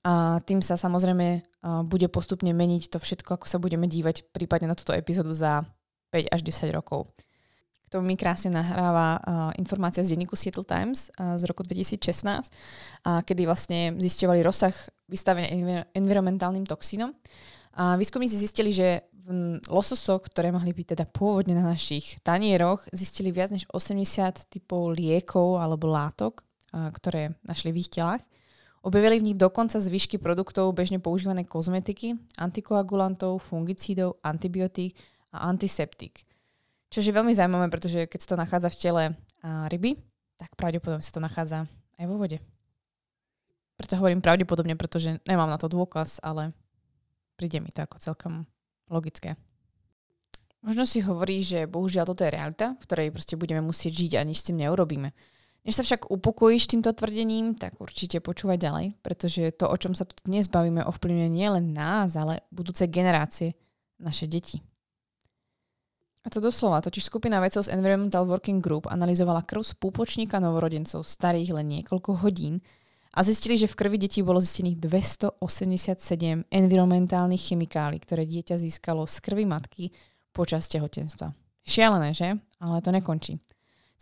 A 0.03 0.43
tým 0.43 0.59
sa 0.59 0.75
samozrejme 0.75 1.47
bude 1.87 2.11
postupne 2.11 2.51
meniť 2.51 2.91
to 2.91 2.99
všetko, 2.99 3.39
ako 3.39 3.47
sa 3.47 3.55
budeme 3.55 3.87
dívať 3.87 4.35
prípadne 4.35 4.67
na 4.67 4.75
túto 4.75 4.91
epizódu 4.91 5.31
za 5.31 5.63
5 6.11 6.27
až 6.27 6.41
10 6.43 6.75
rokov 6.75 7.07
tomu 7.93 8.09
mi 8.09 8.17
krásne 8.17 8.49
nahráva 8.49 9.21
informácia 9.61 10.01
z 10.01 10.17
denníku 10.17 10.33
Seattle 10.33 10.65
Times 10.65 11.13
z 11.13 11.43
roku 11.45 11.61
2016, 11.61 12.25
uh, 12.25 13.21
kedy 13.21 13.45
vlastne 13.45 13.93
zistovali 14.01 14.41
rozsah 14.41 14.73
vystavenia 15.05 15.53
envir- 15.53 15.85
environmentálnym 15.93 16.65
toxínom. 16.65 17.13
A 17.77 17.93
výskumníci 17.93 18.33
zistili, 18.33 18.73
že 18.73 19.05
v 19.23 19.61
lososoch, 19.69 20.25
ktoré 20.25 20.51
mohli 20.51 20.73
byť 20.75 20.97
teda 20.97 21.05
pôvodne 21.07 21.55
na 21.55 21.63
našich 21.63 22.17
tanieroch, 22.25 22.83
zistili 22.91 23.31
viac 23.31 23.53
než 23.53 23.69
80 23.71 24.51
typov 24.51 24.91
liekov 24.91 25.63
alebo 25.63 25.87
látok, 25.87 26.43
ktoré 26.73 27.31
našli 27.47 27.71
v 27.71 27.79
ich 27.79 27.89
telách. 27.93 28.19
Objavili 28.83 29.15
v 29.23 29.31
nich 29.31 29.39
dokonca 29.39 29.79
zvyšky 29.79 30.19
produktov 30.19 30.75
bežne 30.75 30.99
používanej 30.99 31.47
kozmetiky, 31.47 32.19
antikoagulantov, 32.35 33.39
fungicídov, 33.39 34.19
antibiotík 34.19 34.91
a 35.31 35.47
antiseptik. 35.47 36.27
Čo 36.91 36.99
je 36.99 37.15
veľmi 37.15 37.31
zaujímavé, 37.31 37.71
pretože 37.71 38.05
keď 38.11 38.19
sa 38.19 38.29
to 38.35 38.41
nachádza 38.43 38.69
v 38.69 38.79
tele 38.83 39.03
ryby, 39.71 39.95
tak 40.35 40.51
pravdepodobne 40.59 40.99
sa 40.99 41.15
to 41.15 41.23
nachádza 41.23 41.63
aj 41.95 42.05
vo 42.11 42.19
vode. 42.19 42.43
Preto 43.79 43.95
hovorím 43.97 44.19
pravdepodobne, 44.19 44.75
pretože 44.75 45.17
nemám 45.23 45.47
na 45.47 45.55
to 45.55 45.71
dôkaz, 45.71 46.19
ale 46.19 46.51
príde 47.39 47.63
mi 47.63 47.71
to 47.71 47.87
ako 47.87 47.97
celkom 48.03 48.45
logické. 48.91 49.39
Možno 50.59 50.83
si 50.83 50.99
hovorí, 50.99 51.39
že 51.39 51.71
bohužiaľ 51.71 52.13
toto 52.13 52.27
je 52.27 52.35
realita, 52.35 52.75
v 52.77 52.83
ktorej 52.83 53.15
proste 53.15 53.39
budeme 53.39 53.63
musieť 53.63 53.95
žiť 53.95 54.11
a 54.19 54.27
nič 54.27 54.43
s 54.43 54.47
tým 54.51 54.59
neurobíme. 54.59 55.15
Než 55.63 55.79
sa 55.79 55.83
však 55.87 56.11
upokojíš 56.11 56.67
týmto 56.67 56.91
tvrdením, 56.91 57.55
tak 57.55 57.79
určite 57.79 58.19
počúvať 58.19 58.57
ďalej, 58.59 58.85
pretože 58.99 59.55
to, 59.55 59.71
o 59.71 59.75
čom 59.79 59.95
sa 59.95 60.03
tu 60.03 60.11
dnes 60.27 60.51
bavíme, 60.51 60.83
ovplyvňuje 60.83 61.29
nielen 61.31 61.71
nás, 61.71 62.19
ale 62.19 62.43
budúce 62.51 62.83
generácie, 62.91 63.55
naše 63.95 64.27
deti. 64.27 64.59
A 66.23 66.31
to 66.31 66.39
doslova, 66.39 66.83
totiž 66.83 67.07
skupina 67.07 67.39
vedcov 67.43 67.67
z 67.67 67.75
Environmental 67.75 68.23
Working 68.27 68.63
Group 68.63 68.87
analyzovala 68.87 69.43
krv 69.43 69.63
z 69.63 69.75
púpočníka 69.75 70.39
novorodencov 70.39 71.03
starých 71.03 71.55
len 71.55 71.67
niekoľko 71.79 72.23
hodín 72.23 72.63
a 73.11 73.23
zistili, 73.23 73.59
že 73.59 73.67
v 73.67 73.75
krvi 73.75 73.99
detí 73.99 74.23
bolo 74.23 74.39
zistených 74.39 74.79
287 74.79 76.47
environmentálnych 76.47 77.43
chemikálií, 77.51 77.99
ktoré 77.99 78.23
dieťa 78.23 78.55
získalo 78.55 79.03
z 79.03 79.19
krvi 79.19 79.43
matky 79.43 79.91
počas 80.31 80.71
tehotenstva. 80.71 81.35
Šialené, 81.67 82.15
že? 82.15 82.39
Ale 82.59 82.79
to 82.79 82.91
nekončí. 82.95 83.39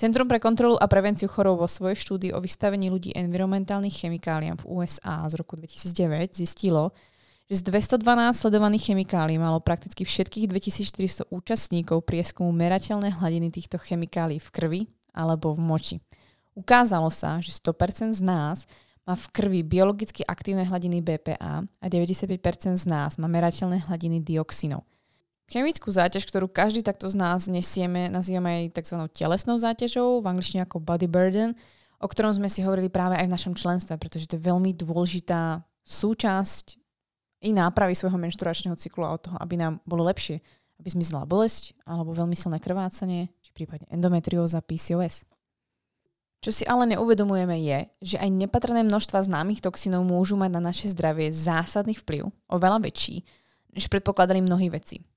Centrum 0.01 0.25
pre 0.25 0.41
kontrolu 0.41 0.81
a 0.81 0.89
prevenciu 0.89 1.29
chorób 1.29 1.62
vo 1.62 1.70
svojej 1.70 1.93
štúdii 1.93 2.34
o 2.34 2.41
vystavení 2.41 2.89
ľudí 2.89 3.13
environmentálnych 3.13 4.01
chemikáliám 4.01 4.58
v 4.58 4.81
USA 4.81 5.22
z 5.29 5.38
roku 5.38 5.53
2009 5.53 6.34
zistilo, 6.34 6.89
že 7.46 7.62
z 7.62 7.70
212 7.70 8.34
sledovaných 8.34 8.89
chemikálií 8.89 9.38
malo 9.38 9.62
prakticky 9.62 10.01
všetkých 10.01 10.50
2400 10.50 11.29
účastníkov 11.29 12.01
prieskumu 12.01 12.50
merateľné 12.50 13.13
hladiny 13.13 13.53
týchto 13.53 13.77
chemikálií 13.77 14.41
v 14.41 14.50
krvi 14.50 14.81
alebo 15.13 15.53
v 15.53 15.62
moči. 15.62 15.96
Ukázalo 16.58 17.13
sa, 17.13 17.38
že 17.38 17.53
100% 17.53 18.17
z 18.17 18.25
nás 18.25 18.65
má 19.05 19.13
v 19.13 19.25
krvi 19.29 19.62
biologicky 19.62 20.25
aktívne 20.25 20.65
hladiny 20.65 21.05
BPA 21.05 21.62
a 21.62 21.86
95% 21.86 22.41
z 22.74 22.86
nás 22.89 23.22
má 23.22 23.29
merateľné 23.29 23.86
hladiny 23.86 24.17
dioxinov. 24.25 24.81
Chemickú 25.51 25.91
záťaž, 25.91 26.24
ktorú 26.31 26.48
každý 26.48 26.79
takto 26.79 27.12
z 27.12 27.20
nás 27.20 27.51
nesieme, 27.51 28.08
nazývame 28.08 28.72
aj 28.72 28.79
tzv. 28.79 29.03
telesnou 29.12 29.60
záťažou, 29.60 30.24
v 30.24 30.29
angličtine 30.31 30.63
ako 30.63 30.79
body 30.79 31.12
burden, 31.12 31.51
o 32.00 32.08
ktorom 32.08 32.31
sme 32.31 32.48
si 32.48 32.63
hovorili 32.63 32.88
práve 32.88 33.20
aj 33.20 33.27
v 33.27 33.36
našom 33.36 33.53
členstve, 33.60 34.00
pretože 34.00 34.31
to 34.31 34.39
je 34.39 34.48
veľmi 34.48 34.72
dôležitá 34.72 35.60
súčasť 35.84 36.79
i 37.43 37.51
nápravy 37.51 38.00
svojho 38.00 38.15
menšturačného 38.15 38.79
cyklu 38.79 39.03
a 39.03 39.12
od 39.12 39.27
toho, 39.27 39.36
aby 39.43 39.60
nám 39.60 39.84
bolo 39.84 40.08
lepšie, 40.08 40.39
aby 40.79 40.88
zmizla 40.88 41.27
bolesť 41.27 41.75
alebo 41.84 42.15
veľmi 42.15 42.34
silné 42.39 42.63
krvácanie, 42.63 43.27
či 43.43 43.51
prípadne 43.51 43.91
endometrióza, 43.91 44.63
PCOS. 44.63 45.27
Čo 46.41 46.50
si 46.55 46.63
ale 46.63 46.96
neuvedomujeme 46.96 47.60
je, 47.60 47.79
že 48.00 48.17
aj 48.24 48.31
nepatrné 48.34 48.88
množstva 48.88 49.20
známych 49.27 49.60
toxinov 49.60 50.08
môžu 50.08 50.39
mať 50.39 50.58
na 50.58 50.62
naše 50.63 50.88
zdravie 50.89 51.27
zásadný 51.27 51.91
vplyv, 52.00 52.31
oveľa 52.48 52.88
väčší, 52.88 53.22
než 53.75 53.91
predpokladali 53.91 54.39
mnohí 54.39 54.72
veci. 54.72 55.11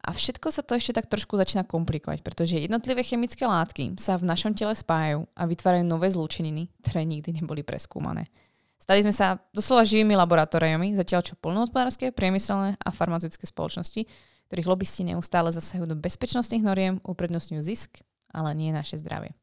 A 0.00 0.16
všetko 0.16 0.48
sa 0.48 0.64
to 0.64 0.80
ešte 0.80 0.96
tak 0.96 1.12
trošku 1.12 1.36
začína 1.36 1.68
komplikovať, 1.68 2.24
pretože 2.24 2.56
jednotlivé 2.56 3.04
chemické 3.04 3.44
látky 3.44 4.00
sa 4.00 4.16
v 4.16 4.24
našom 4.24 4.56
tele 4.56 4.72
spájajú 4.72 5.28
a 5.36 5.42
vytvárajú 5.44 5.84
nové 5.84 6.08
zlúčeniny, 6.08 6.72
ktoré 6.80 7.04
nikdy 7.04 7.36
neboli 7.36 7.60
preskúmané. 7.60 8.32
Stali 8.80 9.04
sme 9.04 9.12
sa 9.12 9.36
doslova 9.52 9.84
živými 9.84 10.16
laboratóriami, 10.16 10.96
zatiaľ 10.96 11.20
čo 11.20 11.36
polnohospodárske, 11.36 12.16
priemyselné 12.16 12.80
a 12.80 12.88
farmaceutické 12.88 13.44
spoločnosti, 13.44 14.08
ktorých 14.48 14.70
lobbysti 14.72 15.12
neustále 15.12 15.52
zasahujú 15.52 15.92
do 15.92 16.00
bezpečnostných 16.00 16.64
noriem, 16.64 16.96
uprednostňujú 17.04 17.60
zisk, 17.60 18.00
ale 18.32 18.56
nie 18.56 18.72
naše 18.72 18.96
zdravie. 18.96 19.36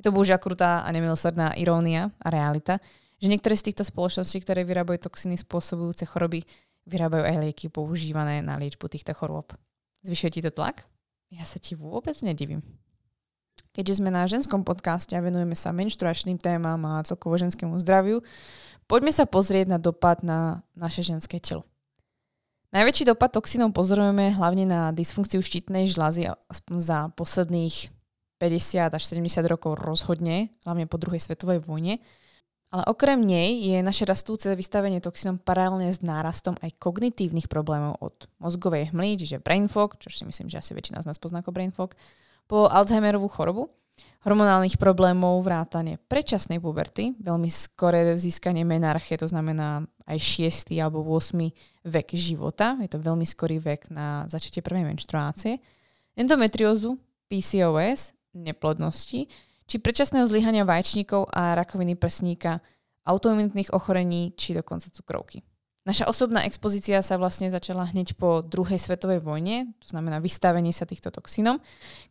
Je 0.00 0.08
to 0.08 0.16
bohužiaľ 0.16 0.40
krutá 0.40 0.80
a 0.80 0.88
nemilosrdná 0.96 1.60
irónia 1.60 2.08
a 2.24 2.32
realita, 2.32 2.80
že 3.20 3.28
niektoré 3.28 3.52
z 3.52 3.68
týchto 3.68 3.84
spoločností, 3.84 4.40
ktoré 4.40 4.64
vyrábajú 4.64 5.06
toxiny 5.06 5.36
spôsobujúce 5.36 6.08
choroby, 6.08 6.48
vyrábajú 6.88 7.28
aj 7.28 7.36
lieky 7.36 7.68
používané 7.68 8.40
na 8.40 8.56
liečbu 8.56 8.88
týchto 8.88 9.12
chorôb. 9.12 9.52
Zvyšuje 10.02 10.30
ti 10.30 10.40
to 10.40 10.50
tlak? 10.52 10.84
Ja 11.30 11.44
sa 11.46 11.62
ti 11.62 11.78
vôbec 11.78 12.16
nedivím. 12.24 12.64
Keďže 13.70 14.02
sme 14.02 14.10
na 14.10 14.26
ženskom 14.26 14.66
podcaste 14.66 15.14
a 15.14 15.22
venujeme 15.22 15.54
sa 15.54 15.70
menštruačným 15.70 16.42
témam 16.42 16.82
a 16.88 17.06
celkovo 17.06 17.38
ženskému 17.38 17.78
zdraviu, 17.78 18.24
Poďme 18.90 19.14
sa 19.14 19.22
pozrieť 19.22 19.70
na 19.70 19.78
dopad 19.78 20.26
na 20.26 20.66
naše 20.74 21.06
ženské 21.06 21.38
telo. 21.38 21.62
Najväčší 22.74 23.06
dopad 23.06 23.30
toxinov 23.30 23.70
pozorujeme 23.70 24.34
hlavne 24.34 24.66
na 24.66 24.90
dysfunkciu 24.90 25.38
štítnej 25.38 25.86
žľazy 25.86 26.34
za 26.74 26.98
posledných 27.14 27.86
50 28.42 28.90
až 28.90 29.02
70 29.06 29.46
rokov 29.46 29.78
rozhodne, 29.78 30.50
hlavne 30.66 30.90
po 30.90 30.98
druhej 30.98 31.22
svetovej 31.22 31.62
vojne. 31.62 32.02
Ale 32.70 32.86
okrem 32.86 33.18
nej 33.18 33.66
je 33.66 33.82
naše 33.82 34.06
rastúce 34.06 34.46
vystavenie 34.54 35.02
toxinom 35.02 35.42
paralelne 35.42 35.90
s 35.90 36.06
nárastom 36.06 36.54
aj 36.62 36.78
kognitívnych 36.78 37.50
problémov 37.50 37.98
od 37.98 38.14
mozgovej 38.38 38.94
hmly, 38.94 39.18
čiže 39.18 39.42
brain 39.42 39.66
fog, 39.66 39.98
čo 39.98 40.06
si 40.06 40.22
myslím, 40.22 40.46
že 40.46 40.62
asi 40.62 40.72
väčšina 40.78 41.02
z 41.02 41.10
nás 41.10 41.18
pozná 41.18 41.42
ako 41.42 41.50
brain 41.50 41.74
fog, 41.74 41.98
po 42.46 42.70
Alzheimerovú 42.70 43.26
chorobu 43.26 43.74
hormonálnych 44.20 44.76
problémov, 44.76 45.40
vrátane 45.40 45.96
predčasnej 46.08 46.60
puberty, 46.60 47.16
veľmi 47.16 47.48
skoré 47.48 48.12
získanie 48.20 48.68
menarche, 48.68 49.16
to 49.16 49.24
znamená 49.24 49.80
aj 50.04 50.18
6. 50.68 50.76
alebo 50.76 51.00
8. 51.00 51.40
vek 51.88 52.08
života, 52.12 52.76
je 52.84 52.90
to 52.92 53.00
veľmi 53.00 53.24
skorý 53.24 53.56
vek 53.56 53.88
na 53.88 54.28
začatie 54.28 54.60
prvej 54.60 54.84
menštruácie, 54.92 55.56
endometriózu, 56.20 57.00
PCOS, 57.32 58.12
neplodnosti, 58.36 59.24
či 59.70 59.78
predčasného 59.78 60.26
zlyhania 60.26 60.66
vajčníkov 60.66 61.30
a 61.30 61.54
rakoviny 61.54 61.94
prsníka, 61.94 62.58
autoimunitných 63.06 63.70
ochorení, 63.70 64.34
či 64.34 64.58
dokonca 64.58 64.90
cukrovky. 64.90 65.46
Naša 65.86 66.10
osobná 66.10 66.44
expozícia 66.44 67.00
sa 67.00 67.16
vlastne 67.16 67.48
začala 67.48 67.88
hneď 67.88 68.18
po 68.18 68.44
druhej 68.44 68.76
svetovej 68.76 69.24
vojne, 69.24 69.72
to 69.80 69.94
znamená 69.94 70.20
vystavenie 70.20 70.74
sa 70.74 70.84
týchto 70.84 71.08
toxínom, 71.08 71.62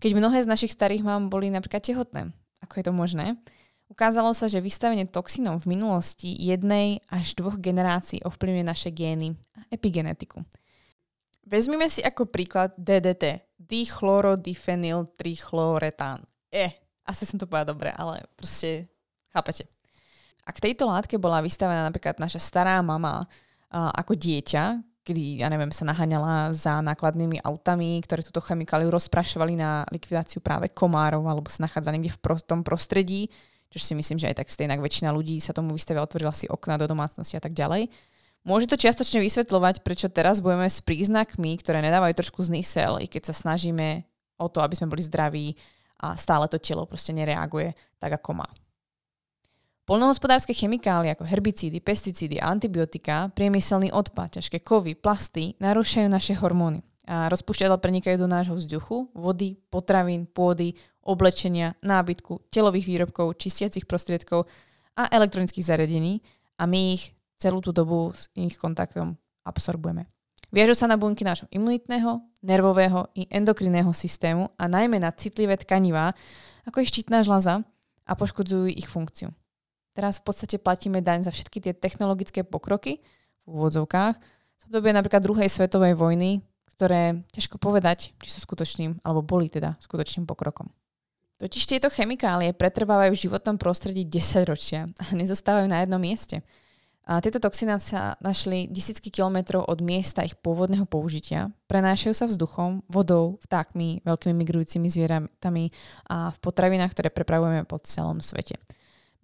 keď 0.01 0.11
mnohé 0.17 0.41
z 0.41 0.49
našich 0.49 0.73
starých 0.73 1.05
mám 1.05 1.27
boli 1.27 1.53
napríklad 1.53 1.85
tehotné. 1.85 2.33
Ako 2.65 2.81
je 2.81 2.85
to 2.87 2.93
možné? 2.95 3.37
Ukázalo 3.89 4.33
sa, 4.33 4.49
že 4.49 4.63
vystavenie 4.63 5.05
toxínom 5.05 5.61
v 5.61 5.77
minulosti 5.77 6.33
jednej 6.33 7.01
až 7.09 7.37
dvoch 7.37 7.61
generácií 7.61 8.21
ovplyvňuje 8.25 8.65
naše 8.65 8.89
gény 8.89 9.37
a 9.57 9.65
epigenetiku. 9.69 10.41
Vezmime 11.49 11.89
si 11.89 12.05
ako 12.05 12.29
príklad 12.29 12.77
DDT, 12.77 13.57
dichlorodifenyl 13.57 15.09
trichloretán. 15.17 16.21
E, 16.53 16.88
asi 17.09 17.25
som 17.25 17.41
to 17.41 17.49
povedala 17.49 17.73
dobre, 17.73 17.89
ale 17.97 18.21
proste 18.37 18.85
chápete. 19.33 19.65
Ak 20.45 20.61
tejto 20.61 20.85
látke 20.85 21.17
bola 21.17 21.41
vystavená 21.41 21.81
napríklad 21.89 22.21
naša 22.21 22.37
stará 22.37 22.77
mama, 22.85 23.25
ako 23.73 24.13
dieťa, 24.13 24.81
kedy, 25.05 25.41
ja 25.41 25.49
neviem, 25.49 25.73
sa 25.73 25.85
naháňala 25.89 26.53
za 26.53 26.81
nákladnými 26.85 27.41
autami, 27.41 27.97
ktoré 28.05 28.21
túto 28.21 28.41
chemikáliu 28.41 28.93
rozprašovali 28.93 29.57
na 29.57 29.81
likvidáciu 29.89 30.41
práve 30.41 30.69
komárov 30.69 31.25
alebo 31.25 31.49
sa 31.49 31.65
nachádza 31.65 31.89
niekde 31.93 32.13
v 32.13 32.21
pro- 32.21 32.41
tom 32.41 32.61
prostredí, 32.61 33.29
čo 33.69 33.77
si 33.81 33.93
myslím, 33.93 34.17
že 34.17 34.29
aj 34.29 34.41
tak 34.41 34.49
stejnak 34.49 34.81
väčšina 34.81 35.13
ľudí 35.13 35.37
sa 35.41 35.53
tomu 35.53 35.73
vystavia, 35.73 36.01
otvorila 36.01 36.33
si 36.33 36.49
okna 36.49 36.77
do 36.81 36.89
domácnosti 36.89 37.37
a 37.37 37.41
tak 37.41 37.53
ďalej. 37.53 37.89
Môže 38.45 38.69
to 38.69 38.77
čiastočne 38.77 39.21
vysvetľovať, 39.21 39.85
prečo 39.85 40.09
teraz 40.09 40.41
budeme 40.41 40.65
s 40.65 40.81
príznakmi, 40.81 41.57
ktoré 41.61 41.81
nedávajú 41.85 42.17
trošku 42.17 42.41
zmysel, 42.45 42.97
i 43.01 43.05
keď 43.05 43.29
sa 43.29 43.35
snažíme 43.35 44.05
o 44.41 44.47
to, 44.49 44.65
aby 44.65 44.73
sme 44.73 44.89
boli 44.89 45.05
zdraví 45.05 45.53
a 45.99 46.15
stále 46.15 46.47
to 46.47 46.57
telo 46.57 46.87
proste 46.87 47.11
nereaguje 47.11 47.75
tak, 47.99 48.15
ako 48.15 48.43
má. 48.43 48.47
Polnohospodárske 49.89 50.53
chemikálie 50.53 51.17
ako 51.17 51.25
herbicídy, 51.25 51.81
pesticídy 51.81 52.37
antibiotika, 52.37 53.33
priemyselný 53.33 53.89
odpad, 53.89 54.37
ťažké 54.37 54.61
kovy, 54.61 54.93
plasty 54.93 55.57
narúšajú 55.57 56.05
naše 56.05 56.37
hormóny 56.37 56.85
a 57.09 57.25
rozpúšťadla 57.25 57.81
prenikajú 57.81 58.21
do 58.21 58.29
nášho 58.29 58.53
vzduchu, 58.53 59.09
vody, 59.17 59.57
potravín, 59.73 60.29
pôdy, 60.29 60.77
oblečenia, 61.01 61.73
nábytku, 61.81 62.53
telových 62.53 62.85
výrobkov, 62.85 63.33
čistiacich 63.41 63.89
prostriedkov 63.89 64.45
a 64.93 65.09
elektronických 65.09 65.65
zariadení 65.65 66.21
a 66.61 66.69
my 66.69 66.93
ich 66.93 67.17
celú 67.41 67.57
tú 67.57 67.73
dobu 67.73 68.13
s 68.13 68.29
ich 68.37 68.61
kontaktom 68.61 69.17
absorbujeme. 69.41 70.05
Viažu 70.49 70.73
sa 70.73 70.89
na 70.89 70.97
bunky 70.97 71.21
nášho 71.21 71.45
imunitného, 71.53 72.25
nervového 72.41 73.05
i 73.13 73.29
endokrinného 73.29 73.93
systému 73.93 74.49
a 74.57 74.65
najmä 74.65 74.97
na 74.97 75.13
citlivé 75.13 75.53
tkanivá, 75.61 76.17
ako 76.65 76.81
je 76.81 76.89
štítna 76.89 77.21
žľaza 77.21 77.61
a 78.09 78.11
poškodzujú 78.17 78.73
ich 78.73 78.89
funkciu. 78.89 79.29
Teraz 79.93 80.17
v 80.17 80.25
podstate 80.25 80.57
platíme 80.57 81.05
daň 81.05 81.29
za 81.29 81.31
všetky 81.33 81.61
tie 81.61 81.73
technologické 81.77 82.41
pokroky 82.41 83.05
v 83.45 83.51
úvodzovkách 83.53 84.15
z 84.59 84.61
obdobia 84.65 84.93
napríklad 84.97 85.21
druhej 85.21 85.49
svetovej 85.49 85.93
vojny, 85.93 86.41
ktoré 86.73 87.21
ťažko 87.29 87.61
povedať, 87.61 88.15
či 88.17 88.29
sú 88.33 88.41
skutočným, 88.41 89.05
alebo 89.05 89.21
boli 89.21 89.53
teda 89.53 89.77
skutočným 89.83 90.25
pokrokom. 90.25 90.71
Totiž 91.39 91.63
tieto 91.71 91.87
chemikálie 91.87 92.51
pretrvávajú 92.51 93.15
v 93.15 93.23
životnom 93.27 93.55
prostredí 93.55 94.03
10 94.03 94.43
ročia 94.43 94.91
a 94.91 95.15
nezostávajú 95.15 95.71
na 95.71 95.83
jednom 95.83 96.01
mieste. 96.01 96.43
A 97.09 97.17
tieto 97.25 97.41
toxíny 97.41 97.81
sa 97.81 98.13
našli 98.21 98.69
tisícky 98.69 99.09
kilometrov 99.09 99.65
od 99.65 99.81
miesta 99.81 100.21
ich 100.21 100.37
pôvodného 100.37 100.85
použitia, 100.85 101.49
prenášajú 101.65 102.13
sa 102.13 102.29
vzduchom, 102.29 102.85
vodou, 102.85 103.41
vtákmi, 103.49 104.05
veľkými 104.05 104.37
migrujúcimi 104.37 104.85
zvieratami 104.93 105.73
a 106.05 106.29
v 106.29 106.37
potravinách, 106.37 106.93
ktoré 106.93 107.09
prepravujeme 107.09 107.65
po 107.65 107.81
celom 107.81 108.21
svete. 108.21 108.61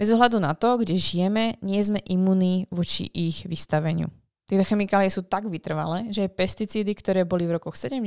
Bez 0.01 0.09
ohľadu 0.09 0.41
na 0.41 0.57
to, 0.57 0.81
kde 0.81 0.97
žijeme, 0.97 1.61
nie 1.61 1.77
sme 1.77 2.01
imuní 2.09 2.65
voči 2.73 3.05
ich 3.13 3.45
vystaveniu. 3.45 4.09
Tieto 4.49 4.65
chemikálie 4.65 5.13
sú 5.13 5.21
tak 5.21 5.45
vytrvalé, 5.45 6.09
že 6.09 6.25
pesticídy, 6.25 6.89
ktoré 6.97 7.21
boli 7.21 7.45
v 7.45 7.61
rokoch 7.61 7.77
70. 7.77 8.01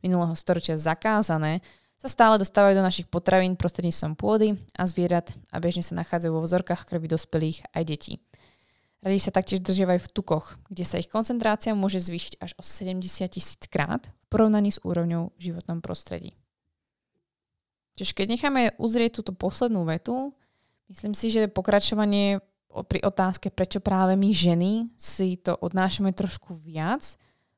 minulého 0.00 0.32
storočia 0.32 0.72
zakázané, 0.80 1.60
sa 1.96 2.08
stále 2.08 2.36
dostávajú 2.36 2.76
do 2.76 2.84
našich 2.84 3.08
potravín 3.08 3.56
prostredníctvom 3.56 4.20
pôdy 4.20 4.56
a 4.76 4.84
zvierat 4.84 5.32
a 5.48 5.56
bežne 5.60 5.80
sa 5.80 5.96
nachádzajú 5.96 6.32
vo 6.32 6.44
vzorkách 6.44 6.84
krvi 6.84 7.08
dospelých 7.08 7.72
aj 7.72 7.82
detí. 7.88 8.20
Radi 9.04 9.18
sa 9.20 9.34
taktiež 9.34 9.60
držiavajú 9.60 10.00
v 10.02 10.12
tukoch, 10.12 10.56
kde 10.72 10.84
sa 10.84 10.96
ich 11.00 11.10
koncentrácia 11.10 11.76
môže 11.76 12.00
zvýšiť 12.00 12.40
až 12.40 12.56
o 12.58 12.62
70 12.64 13.04
tisíc 13.28 13.62
krát 13.68 14.08
v 14.08 14.26
porovnaní 14.32 14.72
s 14.72 14.82
úrovňou 14.82 15.36
v 15.36 15.40
životnom 15.40 15.84
prostredí. 15.84 16.34
Čiže 17.96 18.12
keď 18.12 18.26
necháme 18.28 18.62
uzrieť 18.76 19.20
túto 19.20 19.32
poslednú 19.32 19.86
vetu, 19.88 20.36
Myslím 20.86 21.18
si, 21.18 21.34
že 21.34 21.50
pokračovanie 21.50 22.38
pri 22.70 23.00
otázke, 23.02 23.50
prečo 23.50 23.82
práve 23.82 24.14
my 24.14 24.30
ženy 24.30 24.86
si 24.94 25.34
to 25.40 25.58
odnášame 25.58 26.14
trošku 26.14 26.54
viac, 26.54 27.02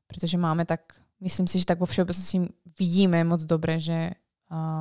pretože 0.09 0.41
máme 0.41 0.65
tak, 0.65 0.97
myslím 1.21 1.45
si, 1.45 1.61
že 1.61 1.69
tak 1.69 1.83
vo 1.83 1.89
všeobecnosti 1.89 2.49
vidíme 2.79 3.21
moc 3.29 3.45
dobre, 3.45 3.77
že 3.77 4.17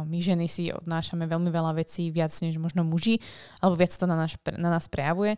my 0.08 0.18
ženy 0.24 0.48
si 0.48 0.72
odnášame 0.72 1.28
veľmi 1.28 1.52
veľa 1.52 1.76
vecí 1.76 2.08
viac 2.08 2.32
než 2.40 2.56
možno 2.56 2.88
muži, 2.88 3.20
alebo 3.60 3.76
viac 3.76 3.92
to 3.92 4.08
na 4.08 4.16
nás, 4.16 4.32
na 4.56 4.72
nás 4.72 4.88
prejavuje. 4.88 5.36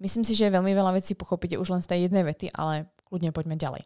Myslím 0.00 0.24
si, 0.24 0.32
že 0.32 0.48
veľmi 0.48 0.72
veľa 0.72 0.96
vecí 0.96 1.12
pochopíte 1.12 1.60
už 1.60 1.76
len 1.76 1.84
z 1.84 1.92
tej 1.92 1.98
jednej 2.08 2.24
vety, 2.24 2.48
ale 2.56 2.88
kľudne 3.04 3.36
poďme 3.36 3.60
ďalej. 3.60 3.84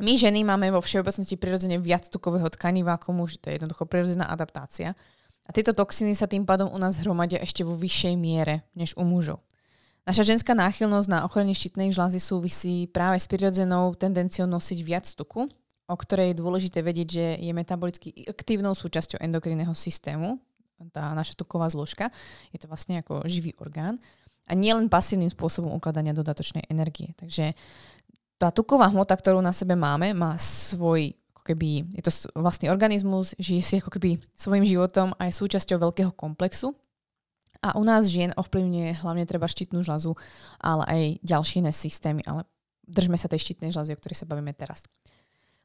My 0.00 0.16
ženy 0.16 0.44
máme 0.44 0.72
vo 0.72 0.80
všeobecnosti 0.80 1.36
prirodzene 1.36 1.76
viac 1.80 2.08
tukového 2.08 2.48
tkaniva 2.52 2.96
ako 2.96 3.12
muži. 3.12 3.40
To 3.44 3.52
je 3.52 3.60
jednoducho 3.60 3.84
prirodzená 3.84 4.28
adaptácia. 4.28 4.96
A 5.44 5.50
tieto 5.52 5.76
toxiny 5.76 6.16
sa 6.16 6.28
tým 6.28 6.48
pádom 6.48 6.70
u 6.70 6.78
nás 6.80 6.96
hromadia 7.00 7.40
ešte 7.40 7.64
vo 7.64 7.76
vyššej 7.76 8.14
miere 8.16 8.64
než 8.72 8.96
u 8.96 9.04
mužov. 9.04 9.40
Naša 10.02 10.34
ženská 10.34 10.56
náchylnosť 10.56 11.08
na 11.08 11.18
ochorenie 11.22 11.54
štítnej 11.54 11.94
žľazy 11.94 12.18
súvisí 12.18 12.90
práve 12.90 13.22
s 13.22 13.30
prirodzenou 13.30 13.94
tendenciou 13.94 14.50
nosiť 14.50 14.78
viac 14.82 15.06
tuku, 15.06 15.46
o 15.86 15.96
ktorej 15.96 16.34
je 16.34 16.40
dôležité 16.40 16.78
vedieť, 16.82 17.08
že 17.08 17.26
je 17.38 17.52
metabolicky 17.54 18.08
aktívnou 18.26 18.74
súčasťou 18.74 19.22
endokrinného 19.22 19.70
systému, 19.76 20.42
tá 20.90 21.14
naša 21.14 21.38
tuková 21.38 21.70
zložka. 21.70 22.10
Je 22.50 22.58
to 22.58 22.66
vlastne 22.66 22.98
ako 22.98 23.22
živý 23.30 23.54
orgán. 23.62 24.02
A 24.52 24.58
nie 24.58 24.76
len 24.76 24.92
pasívnym 24.92 25.32
spôsobom 25.32 25.72
ukladania 25.72 26.12
dodatočnej 26.12 26.68
energie. 26.68 27.16
Takže 27.16 27.56
tá 28.36 28.52
tuková 28.52 28.92
hmota, 28.92 29.16
ktorú 29.16 29.40
na 29.40 29.56
sebe 29.56 29.72
máme, 29.72 30.12
má 30.12 30.36
svoj 30.36 31.16
keby, 31.42 31.98
je 31.98 32.02
to 32.04 32.10
vlastný 32.38 32.70
organizmus, 32.70 33.34
žije 33.40 33.62
si 33.62 33.74
ako 33.82 33.90
keby 33.98 34.20
svojim 34.36 34.62
životom 34.62 35.10
a 35.18 35.26
je 35.26 35.34
súčasťou 35.34 35.78
veľkého 35.78 36.12
komplexu. 36.14 36.74
A 37.62 37.78
u 37.78 37.82
nás 37.86 38.10
žien 38.10 38.34
ovplyvňuje 38.34 39.06
hlavne 39.06 39.22
treba 39.26 39.46
štítnu 39.46 39.86
žľazu, 39.86 40.18
ale 40.58 40.82
aj 40.86 41.02
ďalšie 41.22 41.62
iné 41.62 41.70
systémy, 41.70 42.22
ale 42.26 42.42
držme 42.82 43.14
sa 43.14 43.30
tej 43.30 43.42
štítnej 43.46 43.70
žľazy, 43.70 43.94
o 43.94 44.00
ktorej 44.02 44.18
sa 44.18 44.26
bavíme 44.26 44.50
teraz. 44.54 44.82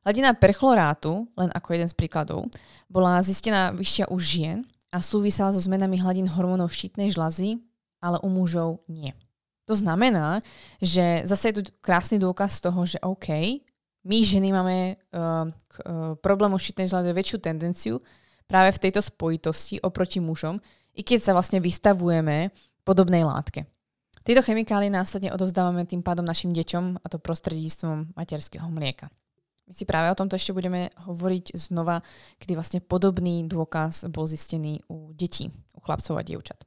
Hladina 0.06 0.38
perchlorátu, 0.38 1.26
len 1.34 1.50
ako 1.52 1.68
jeden 1.74 1.90
z 1.90 1.98
príkladov, 1.98 2.48
bola 2.86 3.18
zistená 3.26 3.74
vyššia 3.74 4.14
u 4.14 4.18
žien 4.22 4.62
a 4.94 5.02
súvisela 5.02 5.50
so 5.50 5.60
zmenami 5.60 5.98
hladín 6.00 6.30
hormónov 6.30 6.70
štítnej 6.70 7.12
žľazy, 7.12 7.60
ale 8.02 8.22
u 8.22 8.30
mužov 8.30 8.84
nie. 8.88 9.14
To 9.68 9.76
znamená, 9.76 10.40
že 10.80 11.28
zase 11.28 11.52
je 11.52 11.56
tu 11.60 11.62
krásny 11.84 12.16
dôkaz 12.16 12.64
toho, 12.64 12.88
že 12.88 13.02
OK, 13.04 13.60
my 14.08 14.18
ženy 14.24 14.56
máme 14.56 14.96
uh, 14.96 15.52
k 15.52 15.74
uh, 15.84 16.16
problému 16.24 16.56
štítnej 16.56 16.88
žľazy 16.88 17.12
väčšiu 17.12 17.38
tendenciu 17.44 17.96
práve 18.48 18.72
v 18.72 18.82
tejto 18.88 19.04
spojitosti 19.04 19.84
oproti 19.84 20.24
mužom, 20.24 20.64
i 20.96 21.04
keď 21.04 21.20
sa 21.20 21.32
vlastne 21.36 21.60
vystavujeme 21.60 22.56
podobnej 22.88 23.28
látke. 23.28 23.68
Tieto 24.24 24.44
chemikálie 24.44 24.92
následne 24.92 25.32
odovzdávame 25.32 25.88
tým 25.88 26.04
pádom 26.04 26.24
našim 26.24 26.52
deťom 26.52 27.00
a 27.00 27.08
to 27.08 27.16
prostredníctvom 27.16 28.12
materského 28.16 28.68
mlieka. 28.68 29.08
My 29.68 29.76
si 29.76 29.88
práve 29.88 30.12
o 30.12 30.20
tomto 30.20 30.36
ešte 30.36 30.56
budeme 30.56 30.92
hovoriť 31.08 31.56
znova, 31.56 32.04
kedy 32.40 32.56
vlastne 32.56 32.80
podobný 32.84 33.48
dôkaz 33.48 34.08
bol 34.12 34.28
zistený 34.28 34.84
u 34.92 35.16
detí, 35.16 35.48
u 35.48 35.80
chlapcov 35.80 36.16
a 36.20 36.24
dievčat. 36.28 36.67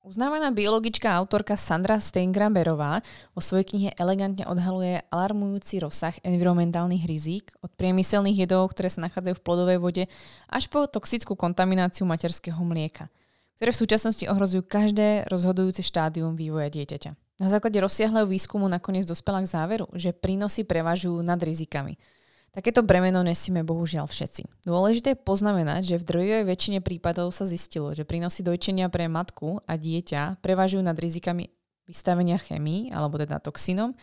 Uznávaná 0.00 0.48
biologička 0.48 1.12
a 1.12 1.20
autorka 1.20 1.60
Sandra 1.60 2.00
Steingraberová 2.00 3.04
vo 3.36 3.44
svojej 3.44 3.68
knihe 3.68 3.90
elegantne 4.00 4.48
odhaluje 4.48 5.04
alarmujúci 5.12 5.76
rozsah 5.76 6.16
environmentálnych 6.24 7.04
rizík 7.04 7.52
od 7.60 7.68
priemyselných 7.76 8.48
jedov, 8.48 8.72
ktoré 8.72 8.88
sa 8.88 9.04
nachádzajú 9.04 9.36
v 9.36 9.44
plodovej 9.44 9.76
vode, 9.76 10.04
až 10.48 10.72
po 10.72 10.88
toxickú 10.88 11.36
kontamináciu 11.36 12.08
materského 12.08 12.56
mlieka, 12.64 13.12
ktoré 13.60 13.76
v 13.76 13.80
súčasnosti 13.84 14.24
ohrozujú 14.24 14.64
každé 14.64 15.28
rozhodujúce 15.28 15.84
štádium 15.84 16.32
vývoja 16.32 16.72
dieťaťa. 16.72 17.36
Na 17.36 17.52
základe 17.52 17.76
rozsiahleho 17.76 18.24
výskumu 18.24 18.72
nakoniec 18.72 19.04
dospela 19.04 19.44
k 19.44 19.52
záveru, 19.52 19.84
že 19.92 20.16
prínosy 20.16 20.64
prevažujú 20.64 21.20
nad 21.20 21.36
rizikami– 21.44 22.00
Takéto 22.50 22.82
bremeno 22.82 23.22
nesíme 23.22 23.62
bohužiaľ 23.62 24.10
všetci. 24.10 24.66
Dôležité 24.66 25.14
je 25.14 25.22
poznamenať, 25.22 25.94
že 25.94 26.00
v 26.02 26.06
drvivej 26.06 26.44
väčšine 26.50 26.78
prípadov 26.82 27.30
sa 27.30 27.46
zistilo, 27.46 27.94
že 27.94 28.02
prínosy 28.02 28.42
dojčenia 28.42 28.90
pre 28.90 29.06
matku 29.06 29.62
a 29.70 29.78
dieťa 29.78 30.42
prevažujú 30.42 30.82
nad 30.82 30.98
rizikami 30.98 31.54
vystavenia 31.86 32.42
chemii, 32.42 32.90
alebo 32.90 33.22
teda 33.22 33.38
toxinom, 33.38 33.94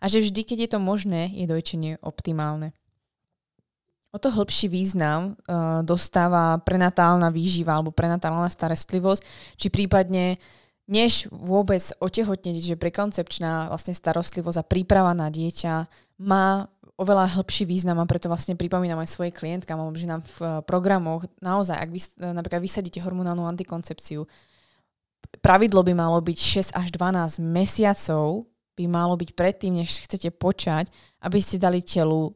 a 0.00 0.04
že 0.04 0.20
vždy, 0.20 0.40
keď 0.44 0.58
je 0.60 0.70
to 0.76 0.80
možné, 0.84 1.32
je 1.32 1.48
dojčenie 1.48 1.96
optimálne. 2.04 2.76
O 4.12 4.20
to 4.20 4.28
hĺbší 4.30 4.68
význam 4.68 5.34
uh, 5.34 5.80
dostáva 5.82 6.60
prenatálna 6.60 7.32
výživa 7.32 7.74
alebo 7.74 7.90
prenatálna 7.90 8.46
starostlivosť, 8.52 9.24
či 9.58 9.72
prípadne 9.72 10.38
než 10.84 11.32
vôbec 11.32 11.80
otehotneť, 11.98 12.56
že 12.60 12.76
prekoncepčná 12.76 13.72
vlastne 13.72 13.96
starostlivosť 13.96 14.60
a 14.60 14.68
príprava 14.68 15.16
na 15.16 15.32
dieťa 15.32 15.88
má 16.20 16.68
oveľa 16.94 17.38
hĺbší 17.38 17.66
význam 17.66 17.98
a 17.98 18.06
preto 18.06 18.30
vlastne 18.30 18.54
pripomínam 18.54 19.02
aj 19.02 19.10
svojej 19.10 19.34
klientkám, 19.34 19.78
že 19.98 20.06
nám 20.06 20.22
v 20.22 20.36
eh, 20.42 20.50
programoch 20.62 21.26
naozaj, 21.42 21.74
ak 21.74 21.90
vy 21.90 22.00
eh, 22.00 22.30
napríklad 22.30 22.62
vysadíte 22.62 23.02
hormonálnu 23.02 23.42
antikoncepciu, 23.42 24.22
pravidlo 25.42 25.82
by 25.82 25.92
malo 25.94 26.22
byť 26.22 26.38
6 26.70 26.78
až 26.78 26.88
12 26.94 27.42
mesiacov, 27.42 28.46
by 28.74 28.84
malo 28.90 29.14
byť 29.18 29.30
predtým, 29.34 29.82
než 29.82 30.02
chcete 30.06 30.34
počať, 30.34 30.90
aby 31.22 31.38
ste 31.38 31.62
dali 31.62 31.82
telu 31.82 32.34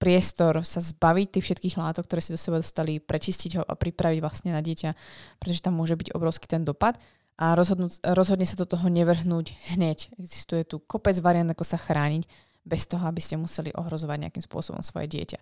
priestor 0.00 0.60
sa 0.68 0.84
zbaviť 0.84 1.26
tých 1.32 1.44
všetkých 1.48 1.78
látok, 1.80 2.04
ktoré 2.04 2.20
si 2.20 2.36
do 2.36 2.40
seba 2.40 2.60
dostali, 2.60 3.00
prečistiť 3.00 3.50
ho 3.56 3.62
a 3.64 3.72
pripraviť 3.72 4.20
vlastne 4.20 4.50
na 4.52 4.60
dieťa, 4.60 4.90
pretože 5.40 5.64
tam 5.64 5.80
môže 5.80 5.96
byť 5.96 6.12
obrovský 6.12 6.44
ten 6.44 6.60
dopad 6.60 7.00
a 7.40 7.56
rozhodne 7.56 8.44
sa 8.44 8.56
do 8.60 8.68
toho 8.68 8.84
nevrhnúť 8.92 9.56
hneď. 9.72 10.12
Existuje 10.20 10.68
tu 10.68 10.76
kopec 10.84 11.16
variant, 11.24 11.48
ako 11.48 11.64
sa 11.64 11.80
chrániť 11.80 12.28
bez 12.64 12.88
toho, 12.88 13.04
aby 13.04 13.20
ste 13.20 13.36
museli 13.36 13.70
ohrozovať 13.76 14.18
nejakým 14.28 14.44
spôsobom 14.44 14.80
svoje 14.80 15.06
dieťa. 15.12 15.38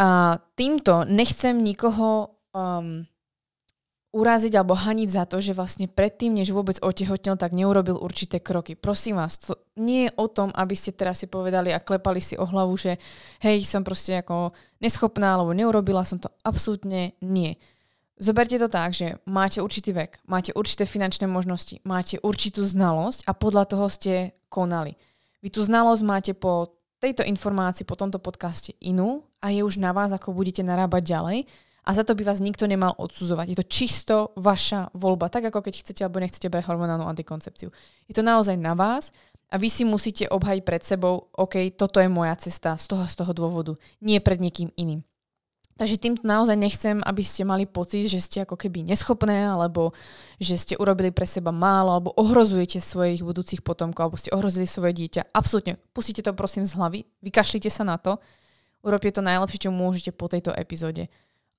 A 0.00 0.36
týmto 0.56 1.08
nechcem 1.08 1.56
nikoho 1.56 2.36
um, 2.52 3.04
uraziť 4.12 4.52
alebo 4.60 4.76
haniť 4.76 5.08
za 5.08 5.24
to, 5.24 5.40
že 5.40 5.56
vlastne 5.56 5.88
predtým, 5.88 6.36
než 6.36 6.52
vôbec 6.52 6.76
otehotnil, 6.84 7.40
tak 7.40 7.56
neurobil 7.56 7.96
určité 7.96 8.44
kroky. 8.44 8.76
Prosím 8.76 9.16
vás, 9.16 9.40
to 9.40 9.56
nie 9.80 10.08
je 10.08 10.14
o 10.20 10.28
tom, 10.28 10.52
aby 10.52 10.76
ste 10.76 10.92
teraz 10.92 11.24
si 11.24 11.26
povedali 11.32 11.72
a 11.72 11.80
klepali 11.80 12.20
si 12.20 12.36
o 12.36 12.44
hlavu, 12.44 12.76
že 12.76 13.00
hej, 13.40 13.64
som 13.64 13.80
proste 13.80 14.20
ako 14.20 14.52
neschopná 14.84 15.32
alebo 15.40 15.56
neurobila 15.56 16.04
som 16.04 16.20
to. 16.20 16.28
Absolútne 16.44 17.16
nie. 17.24 17.56
Zoberte 18.20 18.60
to 18.60 18.68
tak, 18.68 18.92
že 18.92 19.16
máte 19.24 19.64
určitý 19.64 19.96
vek, 19.96 20.20
máte 20.28 20.52
určité 20.52 20.84
finančné 20.84 21.24
možnosti, 21.24 21.80
máte 21.88 22.20
určitú 22.20 22.62
znalosť 22.62 23.24
a 23.24 23.32
podľa 23.32 23.64
toho 23.64 23.88
ste 23.88 24.36
konali. 24.52 25.00
Vy 25.42 25.50
tú 25.50 25.66
znalosť 25.66 26.02
máte 26.06 26.32
po 26.38 26.78
tejto 27.02 27.26
informácii, 27.26 27.82
po 27.82 27.98
tomto 27.98 28.22
podcaste 28.22 28.78
inú 28.78 29.26
a 29.42 29.50
je 29.50 29.66
už 29.66 29.82
na 29.82 29.90
vás, 29.90 30.14
ako 30.14 30.30
budete 30.30 30.62
narábať 30.62 31.02
ďalej 31.02 31.38
a 31.82 31.90
za 31.90 32.06
to 32.06 32.14
by 32.14 32.22
vás 32.22 32.38
nikto 32.38 32.70
nemal 32.70 32.94
odsudzovať. 32.94 33.46
Je 33.50 33.58
to 33.58 33.66
čisto 33.66 34.16
vaša 34.38 34.94
voľba, 34.94 35.26
tak 35.26 35.50
ako 35.50 35.66
keď 35.66 35.74
chcete 35.82 36.00
alebo 36.06 36.22
nechcete 36.22 36.46
brať 36.46 36.70
hormonálnu 36.70 37.02
antikoncepciu. 37.10 37.74
Je 38.06 38.14
to 38.14 38.22
naozaj 38.22 38.54
na 38.54 38.78
vás 38.78 39.10
a 39.50 39.58
vy 39.58 39.66
si 39.66 39.82
musíte 39.82 40.30
obhajiť 40.30 40.62
pred 40.62 40.82
sebou, 40.86 41.26
OK, 41.34 41.74
toto 41.74 41.98
je 41.98 42.06
moja 42.06 42.38
cesta 42.38 42.78
z 42.78 42.86
toho, 42.86 43.04
z 43.10 43.14
toho 43.18 43.32
dôvodu, 43.34 43.74
nie 43.98 44.22
pred 44.22 44.38
niekým 44.38 44.70
iným. 44.78 45.02
Takže 45.72 45.96
tým 45.96 46.14
naozaj 46.20 46.56
nechcem, 46.56 47.00
aby 47.00 47.24
ste 47.24 47.48
mali 47.48 47.64
pocit, 47.64 48.04
že 48.06 48.20
ste 48.20 48.44
ako 48.44 48.60
keby 48.60 48.84
neschopné, 48.84 49.48
alebo 49.48 49.96
že 50.36 50.60
ste 50.60 50.74
urobili 50.76 51.08
pre 51.10 51.24
seba 51.24 51.48
málo, 51.48 51.96
alebo 51.96 52.14
ohrozujete 52.14 52.76
svojich 52.78 53.24
budúcich 53.24 53.64
potomkov, 53.64 54.02
alebo 54.04 54.20
ste 54.20 54.30
ohrozili 54.36 54.68
svoje 54.68 54.92
dieťa. 55.00 55.32
Absolútne, 55.32 55.80
pustite 55.96 56.20
to 56.20 56.36
prosím 56.36 56.68
z 56.68 56.76
hlavy, 56.76 57.08
vykašlite 57.24 57.72
sa 57.72 57.88
na 57.88 57.96
to, 57.96 58.20
urobte 58.84 59.08
to 59.10 59.24
najlepšie, 59.24 59.68
čo 59.68 59.70
môžete 59.72 60.12
po 60.12 60.28
tejto 60.28 60.52
epizóde 60.52 61.08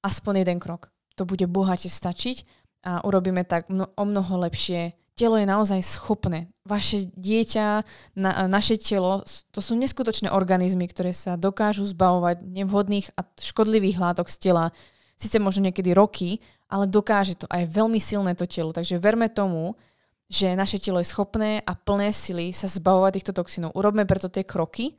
aspoň 0.04 0.44
jeden 0.44 0.60
krok. 0.60 0.92
To 1.16 1.24
bude 1.24 1.48
bohate 1.48 1.88
stačiť 1.88 2.44
a 2.84 3.02
urobíme 3.08 3.48
tak 3.48 3.72
mno, 3.72 3.88
o 3.96 4.04
mnoho 4.04 4.44
lepšie. 4.46 4.94
Telo 5.14 5.38
je 5.38 5.46
naozaj 5.46 5.82
schopné. 5.86 6.50
Vaše 6.66 7.06
dieťa, 7.14 7.86
na, 8.18 8.32
naše 8.50 8.82
telo, 8.82 9.22
to 9.54 9.62
sú 9.62 9.78
neskutočné 9.78 10.34
organizmy, 10.34 10.90
ktoré 10.90 11.14
sa 11.14 11.38
dokážu 11.38 11.86
zbavovať 11.86 12.42
nevhodných 12.42 13.14
a 13.14 13.22
škodlivých 13.38 14.02
látok 14.02 14.28
z 14.34 14.50
tela. 14.50 14.66
Sice 15.14 15.38
možno 15.38 15.70
niekedy 15.70 15.94
roky, 15.94 16.42
ale 16.66 16.90
dokáže 16.90 17.38
to 17.38 17.46
a 17.46 17.62
je 17.62 17.70
veľmi 17.70 18.02
silné 18.02 18.34
to 18.34 18.50
telo. 18.50 18.74
Takže 18.74 18.98
verme 18.98 19.30
tomu, 19.30 19.78
že 20.26 20.58
naše 20.58 20.82
telo 20.82 20.98
je 20.98 21.06
schopné 21.06 21.62
a 21.62 21.78
plné 21.78 22.10
sily 22.10 22.50
sa 22.50 22.66
zbavovať 22.66 23.22
týchto 23.22 23.38
toxínov. 23.38 23.78
Urobme 23.78 24.10
preto 24.10 24.34
tie 24.34 24.42
kroky 24.42 24.98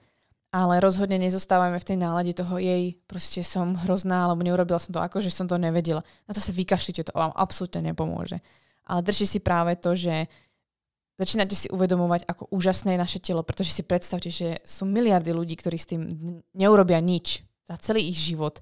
ale 0.55 0.79
rozhodne 0.79 1.18
nezostávame 1.18 1.83
v 1.83 1.88
tej 1.90 1.98
nálade 1.98 2.31
toho 2.31 2.62
jej, 2.62 2.94
proste 3.11 3.42
som 3.42 3.74
hrozná, 3.74 4.31
alebo 4.31 4.46
neurobila 4.46 4.79
som 4.79 4.94
to 4.94 5.03
ako, 5.03 5.18
že 5.18 5.35
som 5.35 5.50
to 5.50 5.59
nevedela. 5.59 6.07
Na 6.31 6.33
to 6.33 6.38
sa 6.38 6.55
vykašlite, 6.55 7.11
to 7.11 7.11
vám 7.11 7.35
absolútne 7.35 7.90
nepomôže. 7.90 8.38
Ale 8.85 9.01
držte 9.01 9.27
si 9.27 9.38
práve 9.40 9.77
to, 9.77 9.97
že 9.97 10.29
začínate 11.16 11.55
si 11.57 11.70
uvedomovať, 11.70 12.27
ako 12.29 12.51
úžasné 12.53 12.94
je 12.94 13.03
naše 13.03 13.18
telo, 13.23 13.40
pretože 13.47 13.73
si 13.73 13.83
predstavte, 13.87 14.29
že 14.29 14.61
sú 14.66 14.85
miliardy 14.85 15.31
ľudí, 15.33 15.55
ktorí 15.57 15.77
s 15.79 15.88
tým 15.88 16.03
neurobia 16.53 17.01
nič 17.01 17.47
za 17.64 17.81
celý 17.81 18.11
ich 18.11 18.18
život. 18.18 18.61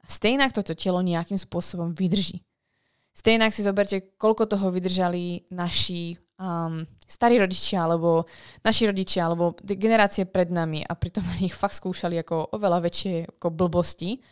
A 0.00 0.06
stejnak 0.08 0.54
toto 0.56 0.72
telo 0.72 1.04
nejakým 1.04 1.36
spôsobom 1.36 1.92
vydrží. 1.92 2.40
Stejnak 3.12 3.50
si 3.50 3.66
zoberte, 3.66 4.14
koľko 4.14 4.46
toho 4.46 4.70
vydržali 4.70 5.50
naši 5.50 6.14
um, 6.38 6.86
starí 7.02 7.36
rodičia, 7.42 7.82
alebo 7.82 8.30
naši 8.62 8.86
rodičia, 8.88 9.26
alebo 9.26 9.58
generácie 9.58 10.22
pred 10.24 10.54
nami 10.54 10.86
a 10.86 10.94
pritom 10.94 11.26
na 11.26 11.36
nich 11.42 11.52
fakt 11.52 11.76
skúšali 11.76 12.14
ako 12.22 12.54
oveľa 12.54 12.78
väčšie 12.86 13.36
ako 13.36 13.48
blbosti 13.50 14.22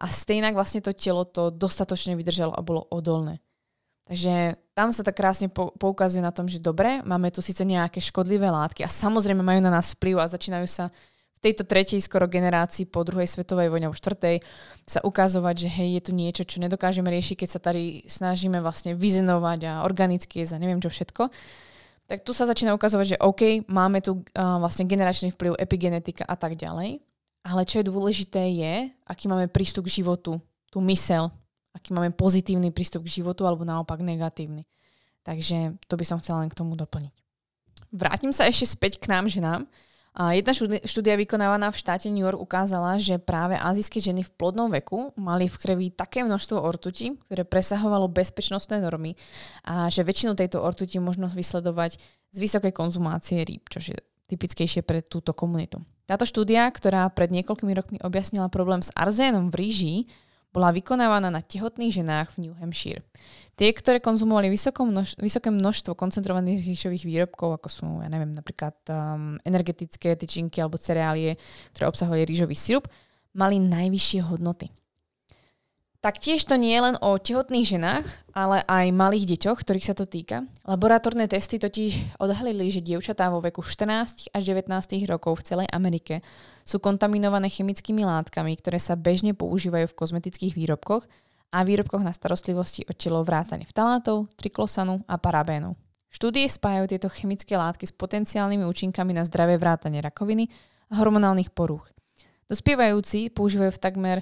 a 0.00 0.08
stejnak 0.08 0.56
vlastne 0.56 0.80
to 0.80 0.96
telo 0.96 1.28
to 1.28 1.52
dostatočne 1.52 2.16
vydržalo 2.16 2.56
a 2.56 2.64
bolo 2.64 2.88
odolné. 2.88 3.38
Takže 4.02 4.58
tam 4.74 4.90
sa 4.90 5.06
tak 5.06 5.14
krásne 5.14 5.46
poukazuje 5.52 6.20
na 6.24 6.34
tom, 6.34 6.50
že 6.50 6.58
dobre, 6.58 7.00
máme 7.06 7.30
tu 7.30 7.38
síce 7.38 7.62
nejaké 7.62 8.02
škodlivé 8.02 8.50
látky 8.50 8.82
a 8.82 8.90
samozrejme 8.90 9.40
majú 9.44 9.62
na 9.62 9.70
nás 9.70 9.94
vplyv 9.94 10.18
a 10.18 10.26
začínajú 10.26 10.66
sa 10.66 10.90
tejto 11.42 11.66
tretej 11.66 11.98
skoro 11.98 12.30
generácii 12.30 12.86
po 12.86 13.02
druhej 13.02 13.26
svetovej 13.26 13.66
vojne 13.66 13.90
alebo 13.90 13.98
štvrtej 13.98 14.46
sa 14.86 15.02
ukazovať, 15.02 15.66
že 15.66 15.68
hej, 15.74 15.88
je 15.98 16.02
tu 16.06 16.12
niečo, 16.14 16.46
čo 16.46 16.62
nedokážeme 16.62 17.10
riešiť, 17.10 17.42
keď 17.42 17.48
sa 17.50 17.60
tady 17.60 18.06
snažíme 18.06 18.62
vlastne 18.62 18.94
vyzenovať 18.94 19.60
a 19.66 19.72
organicky 19.82 20.42
jesť 20.42 20.56
a 20.56 20.62
neviem 20.62 20.78
čo 20.78 20.88
všetko. 20.88 21.34
Tak 22.06 22.22
tu 22.22 22.30
sa 22.30 22.46
začína 22.46 22.78
ukazovať, 22.78 23.18
že 23.18 23.20
OK, 23.22 23.66
máme 23.66 23.98
tu 24.02 24.22
uh, 24.22 24.58
vlastne 24.62 24.86
generačný 24.86 25.34
vplyv, 25.34 25.58
epigenetika 25.58 26.22
a 26.22 26.38
tak 26.38 26.54
ďalej. 26.54 27.02
Ale 27.42 27.66
čo 27.66 27.82
je 27.82 27.90
dôležité 27.90 28.42
je, 28.54 28.74
aký 29.02 29.26
máme 29.26 29.50
prístup 29.50 29.90
k 29.90 29.98
životu, 29.98 30.38
tú 30.70 30.78
mysel, 30.86 31.34
aký 31.72 31.96
máme 31.96 32.12
pozitívny 32.12 32.70
prístup 32.70 33.04
k 33.08 33.20
životu 33.20 33.48
alebo 33.48 33.64
naopak 33.64 34.00
negatívny. 34.00 34.64
Takže 35.22 35.78
to 35.86 35.94
by 35.94 36.04
som 36.04 36.18
chcela 36.18 36.44
len 36.44 36.50
k 36.50 36.58
tomu 36.58 36.74
doplniť. 36.74 37.14
Vrátim 37.92 38.32
sa 38.32 38.48
ešte 38.48 38.72
späť 38.72 38.98
k 38.98 39.12
nám 39.12 39.28
ženám. 39.28 39.68
A 40.12 40.36
jedna 40.36 40.52
štúdia 40.84 41.16
vykonávaná 41.16 41.72
v 41.72 41.80
štáte 41.80 42.12
New 42.12 42.20
York 42.20 42.36
ukázala, 42.36 43.00
že 43.00 43.16
práve 43.16 43.56
azijské 43.56 43.96
ženy 43.96 44.28
v 44.28 44.34
plodnom 44.36 44.68
veku 44.68 45.08
mali 45.16 45.48
v 45.48 45.56
krvi 45.56 45.88
také 45.88 46.20
množstvo 46.20 46.60
ortuti, 46.60 47.16
ktoré 47.16 47.48
presahovalo 47.48 48.12
bezpečnostné 48.12 48.84
normy 48.84 49.16
a 49.64 49.88
že 49.88 50.04
väčšinu 50.04 50.36
tejto 50.36 50.60
ortuti 50.60 51.00
možno 51.00 51.32
vysledovať 51.32 51.96
z 52.28 52.36
vysokej 52.36 52.76
konzumácie 52.76 53.40
rýb, 53.40 53.72
čo 53.72 53.80
je 53.80 53.96
typickejšie 54.28 54.84
pre 54.84 55.00
túto 55.00 55.32
komunitu. 55.32 55.80
Táto 56.04 56.28
štúdia, 56.28 56.68
ktorá 56.68 57.08
pred 57.08 57.32
niekoľkými 57.32 57.72
rokmi 57.72 57.96
objasnila 58.04 58.52
problém 58.52 58.84
s 58.84 58.92
arzénom 58.92 59.48
v 59.48 59.64
ríži, 59.64 59.94
bola 60.52 60.68
vykonávaná 60.70 61.32
na 61.32 61.40
tehotných 61.40 62.04
ženách 62.04 62.36
v 62.36 62.46
New 62.46 62.54
Hampshire. 62.60 63.00
Tie, 63.56 63.68
ktoré 63.72 64.00
konzumovali 64.00 64.48
množ- 64.52 65.20
vysoké 65.20 65.48
množstvo 65.52 65.92
koncentrovaných 65.96 66.64
rýžových 66.64 67.04
výrobkov, 67.04 67.60
ako 67.60 67.68
sú, 67.68 67.86
ja 68.00 68.08
neviem, 68.08 68.32
napríklad 68.32 68.76
um, 68.88 69.36
energetické 69.44 70.16
tyčinky 70.16 70.60
alebo 70.60 70.80
cereálie, 70.80 71.36
ktoré 71.76 71.88
obsahovali 71.88 72.24
rýžový 72.24 72.56
sirup, 72.56 72.88
mali 73.36 73.60
najvyššie 73.60 74.20
hodnoty. 74.28 74.72
Taktiež 76.02 76.42
to 76.42 76.58
nie 76.58 76.74
je 76.74 76.82
len 76.82 76.96
o 76.98 77.14
tehotných 77.14 77.78
ženách, 77.78 78.06
ale 78.34 78.66
aj 78.66 78.90
malých 78.90 79.38
deťoch, 79.38 79.62
ktorých 79.62 79.86
sa 79.86 79.94
to 79.94 80.02
týka. 80.02 80.42
Laboratórne 80.66 81.30
testy 81.30 81.62
totiž 81.62 82.18
odhalili, 82.18 82.74
že 82.74 82.82
dievčatá 82.82 83.30
vo 83.30 83.38
veku 83.38 83.62
14 83.62 84.34
až 84.34 84.42
19 84.42 84.66
rokov 85.06 85.38
v 85.38 85.46
celej 85.46 85.68
Amerike 85.70 86.18
sú 86.66 86.82
kontaminované 86.82 87.46
chemickými 87.46 88.02
látkami, 88.02 88.58
ktoré 88.58 88.82
sa 88.82 88.98
bežne 88.98 89.30
používajú 89.38 89.94
v 89.94 89.98
kozmetických 90.02 90.58
výrobkoch 90.58 91.06
a 91.54 91.62
výrobkoch 91.62 92.02
na 92.02 92.10
starostlivosti 92.10 92.82
o 92.90 92.92
telo 92.98 93.22
vrátane 93.22 93.62
vtalátov, 93.62 94.26
triklosanu 94.34 95.06
a 95.06 95.22
parabénov. 95.22 95.78
Štúdie 96.10 96.50
spájajú 96.50 96.98
tieto 96.98 97.14
chemické 97.14 97.54
látky 97.54 97.86
s 97.86 97.94
potenciálnymi 97.94 98.66
účinkami 98.66 99.14
na 99.14 99.22
zdravé 99.22 99.54
vrátanie 99.54 100.02
rakoviny 100.02 100.50
a 100.90 100.98
hormonálnych 100.98 101.54
porúch. 101.54 101.86
Dospievajúci 102.50 103.30
používajú 103.30 103.70
v 103.70 103.82
takmer, 103.86 104.18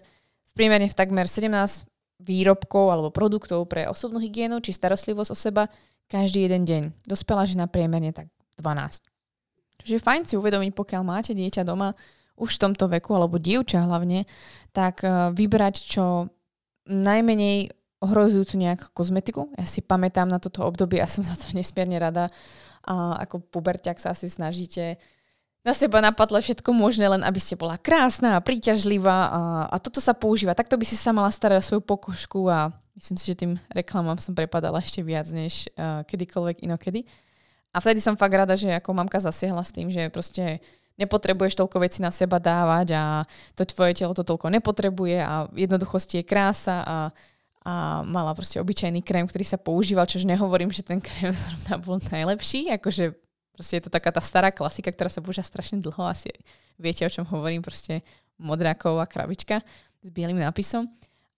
v 0.51 0.53
priemerne 0.59 0.91
v 0.91 0.99
takmer 0.99 1.31
17 1.31 1.87
výrobkov 2.21 2.93
alebo 2.93 3.09
produktov 3.15 3.65
pre 3.71 3.89
osobnú 3.89 4.21
hygienu 4.21 4.61
či 4.61 4.77
starostlivosť 4.77 5.31
o 5.33 5.37
seba 5.39 5.71
každý 6.11 6.45
jeden 6.45 6.67
deň. 6.67 6.83
Dospela 7.07 7.47
žena 7.47 7.71
priemerne 7.71 8.11
tak 8.11 8.29
12. 8.59 9.07
Čiže 9.81 10.05
fajn 10.05 10.23
si 10.29 10.35
uvedomiť, 10.37 10.77
pokiaľ 10.77 11.03
máte 11.07 11.33
dieťa 11.33 11.65
doma 11.65 11.97
už 12.37 12.57
v 12.57 12.63
tomto 12.69 12.89
veku, 12.89 13.17
alebo 13.17 13.41
dievča 13.41 13.85
hlavne, 13.85 14.29
tak 14.77 15.05
eh, 15.05 15.33
vybrať, 15.33 15.75
čo 15.87 16.29
najmenej 16.91 17.71
ohrozujúcu 18.01 18.55
nejakú 18.57 18.87
kozmetiku. 18.97 19.53
Ja 19.61 19.69
si 19.69 19.85
pamätám 19.85 20.27
na 20.27 20.41
toto 20.41 20.65
obdobie 20.65 20.99
a 21.05 21.09
som 21.09 21.25
za 21.29 21.37
to 21.37 21.53
nesmierne 21.53 22.01
rada. 22.01 22.29
A 22.81 23.21
ako 23.29 23.45
puberťak 23.45 24.01
sa 24.01 24.17
asi 24.17 24.33
snažíte 24.33 24.97
na 25.61 25.77
seba 25.77 26.01
napadle 26.01 26.40
všetko 26.40 26.73
možné, 26.73 27.05
len 27.05 27.20
aby 27.20 27.37
ste 27.37 27.53
bola 27.53 27.77
krásna 27.77 28.40
a 28.40 28.44
príťažlivá 28.44 29.18
a, 29.29 29.40
a 29.68 29.77
toto 29.77 30.01
sa 30.01 30.16
používa. 30.16 30.57
Takto 30.57 30.81
by 30.81 30.85
si 30.88 30.96
sa 30.96 31.12
mala 31.12 31.29
starať 31.29 31.61
o 31.61 31.66
svoju 31.68 31.83
pokožku 31.85 32.49
a 32.49 32.73
myslím 32.96 33.16
si, 33.20 33.25
že 33.29 33.40
tým 33.44 33.53
reklamám 33.68 34.16
som 34.16 34.33
prepadala 34.33 34.81
ešte 34.81 35.05
viac 35.05 35.29
než 35.29 35.68
uh, 35.77 36.01
kedykoľvek 36.09 36.64
inokedy. 36.64 37.05
A 37.70 37.79
vtedy 37.79 38.01
som 38.01 38.16
fakt 38.16 38.35
rada, 38.35 38.57
že 38.57 38.73
ako 38.73 38.96
mamka 38.96 39.20
zasiahla 39.20 39.61
s 39.61 39.70
tým, 39.70 39.92
že 39.92 40.09
proste 40.09 40.64
nepotrebuješ 40.96 41.57
toľko 41.57 41.77
veci 41.81 42.01
na 42.01 42.12
seba 42.12 42.40
dávať 42.40 42.96
a 42.96 43.05
to 43.57 43.64
tvoje 43.64 43.96
telo 43.96 44.12
to 44.12 44.20
toľko 44.20 44.53
nepotrebuje 44.53 45.16
a 45.16 45.49
jednoduchosti 45.57 46.20
je 46.20 46.29
krása 46.29 46.85
a, 46.85 46.96
a 47.64 47.73
mala 48.05 48.37
proste 48.37 48.61
obyčajný 48.61 49.01
krém, 49.01 49.25
ktorý 49.25 49.44
sa 49.44 49.57
používal, 49.57 50.05
čož 50.05 50.29
nehovorím, 50.29 50.73
že 50.73 50.85
ten 50.85 51.01
krém 51.01 51.33
zrovna 51.44 51.77
bol 51.81 51.96
najlepší, 52.01 52.73
akože 52.81 53.30
proste 53.61 53.77
je 53.77 53.85
to 53.85 53.92
taká 53.92 54.09
tá 54.09 54.25
stará 54.25 54.49
klasika, 54.49 54.88
ktorá 54.88 55.12
sa 55.12 55.20
používa 55.20 55.44
strašne 55.44 55.85
dlho, 55.85 56.01
asi 56.09 56.33
viete, 56.81 57.05
o 57.05 57.12
čom 57.12 57.29
hovorím, 57.29 57.61
proste 57.61 58.01
modráková 58.40 59.05
krabička 59.05 59.61
s 60.01 60.09
bielým 60.09 60.40
nápisom, 60.40 60.88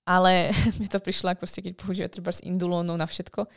ale 0.06 0.54
mi 0.78 0.86
to 0.86 1.02
prišlo, 1.02 1.34
ako 1.34 1.42
proste, 1.42 1.66
keď 1.66 1.72
používa 1.74 2.06
treba 2.06 2.30
s 2.30 2.46
indulónou 2.46 2.94
na 2.94 3.10
všetko. 3.10 3.50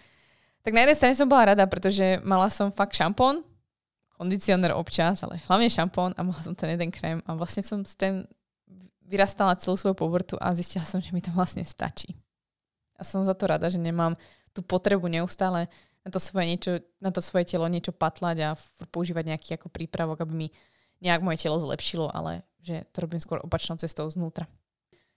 Tak 0.65 0.73
na 0.73 0.81
jednej 0.81 0.97
strane 0.97 1.13
som 1.13 1.29
bola 1.29 1.53
rada, 1.53 1.69
pretože 1.69 2.17
mala 2.25 2.49
som 2.49 2.73
fakt 2.73 2.97
šampón, 2.97 3.45
kondicionér 4.17 4.73
občas, 4.73 5.21
ale 5.21 5.37
hlavne 5.45 5.69
šampón 5.69 6.17
a 6.17 6.25
mala 6.25 6.41
som 6.41 6.57
ten 6.57 6.73
jeden 6.73 6.89
krém 6.89 7.21
a 7.29 7.37
vlastne 7.37 7.61
som 7.61 7.85
s 7.85 7.93
ten 7.93 8.25
vyrastala 9.05 9.53
celú 9.61 9.77
svoju 9.77 9.93
povrtu 9.93 10.41
a 10.41 10.57
zistila 10.57 10.81
som, 10.89 10.97
že 10.97 11.13
mi 11.13 11.21
to 11.21 11.29
vlastne 11.37 11.61
stačí. 11.61 12.17
A 12.97 13.05
som 13.05 13.21
za 13.21 13.37
to 13.37 13.45
rada, 13.45 13.69
že 13.69 13.77
nemám 13.77 14.17
tú 14.57 14.65
potrebu 14.65 15.05
neustále 15.05 15.69
na 16.05 16.09
to 16.13 16.21
svoje, 16.21 16.45
niečo, 16.45 16.71
na 17.01 17.09
to 17.09 17.19
svoje 17.19 17.49
telo 17.49 17.65
niečo 17.65 17.89
patlať 17.89 18.37
a 18.45 18.49
používať 18.93 19.33
nejaký 19.33 19.49
ako 19.57 19.73
prípravok, 19.73 20.21
aby 20.21 20.33
mi 20.45 20.47
nejak 21.01 21.25
moje 21.25 21.41
telo 21.41 21.57
zlepšilo, 21.57 22.13
ale 22.13 22.45
že 22.61 22.85
to 22.93 23.01
robím 23.01 23.17
skôr 23.17 23.41
opačnou 23.41 23.75
cestou 23.81 24.05
znútra. 24.05 24.45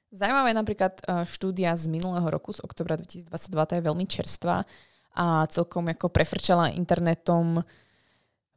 Zajímavá 0.08 0.48
je 0.48 0.56
napríklad 0.56 0.94
e, 1.00 1.02
štúdia 1.28 1.76
z 1.76 1.92
minulého 1.92 2.24
roku, 2.32 2.48
z 2.56 2.64
oktobra 2.64 2.96
2022, 2.96 3.28
tá 3.68 3.76
je 3.76 3.84
veľmi 3.84 4.08
čerstvá 4.08 4.64
a 5.12 5.44
celkom 5.52 5.92
ako 5.92 6.08
prefrčala 6.08 6.72
internetom 6.72 7.60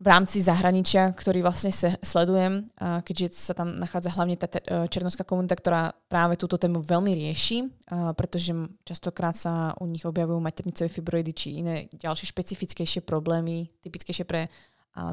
v 0.01 0.07
rámci 0.09 0.41
zahraničia, 0.41 1.13
ktorý 1.13 1.45
vlastne 1.45 1.69
se 1.69 1.93
sledujem, 2.01 2.65
keďže 3.05 3.37
sa 3.37 3.53
tam 3.53 3.77
nachádza 3.77 4.09
hlavne 4.17 4.33
tá 4.33 4.49
e, 4.49 4.89
černovská 4.89 5.21
komunita, 5.21 5.53
ktorá 5.53 5.93
práve 6.09 6.41
túto 6.41 6.57
tému 6.57 6.81
veľmi 6.81 7.13
rieši, 7.13 7.69
pretože 8.17 8.49
častokrát 8.81 9.37
sa 9.37 9.77
u 9.77 9.85
nich 9.85 10.01
objavujú 10.01 10.41
maternicové 10.41 10.89
fibroidy 10.89 11.31
či 11.37 11.61
iné 11.61 11.85
ďalšie 11.93 12.33
špecifickejšie 12.33 13.05
problémy, 13.05 13.69
typickejšie 13.85 14.25
pre 14.25 14.49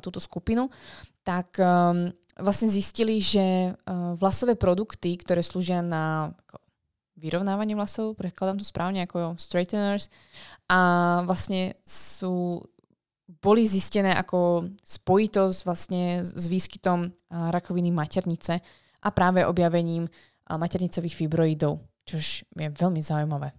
túto 0.03 0.19
skupinu, 0.19 0.67
tak 1.23 1.55
um, 1.61 2.11
vlastne 2.35 2.67
zistili, 2.67 3.23
že 3.23 3.71
uh, 3.71 4.19
vlasové 4.19 4.59
produkty, 4.59 5.15
ktoré 5.15 5.39
slúžia 5.45 5.85
na 5.87 6.35
vyrovnávanie 7.19 7.75
vlasov, 7.75 8.15
prekladám 8.15 8.63
to 8.63 8.67
správne 8.67 9.07
ako 9.07 9.35
straighteners, 9.39 10.11
a 10.71 11.23
vlastne 11.27 11.75
sú 11.83 12.63
boli 13.29 13.69
zistené 13.69 14.17
ako 14.17 14.73
spojitosť 14.81 15.59
vlastne 15.69 16.25
s 16.25 16.45
výskytom 16.49 17.13
rakoviny 17.29 17.93
maternice 17.93 18.65
a 19.05 19.09
práve 19.13 19.45
objavením 19.45 20.09
maternicových 20.49 21.15
fibroidov, 21.15 21.77
čož 22.09 22.49
je 22.57 22.69
veľmi 22.73 23.05
zaujímavé. 23.05 23.53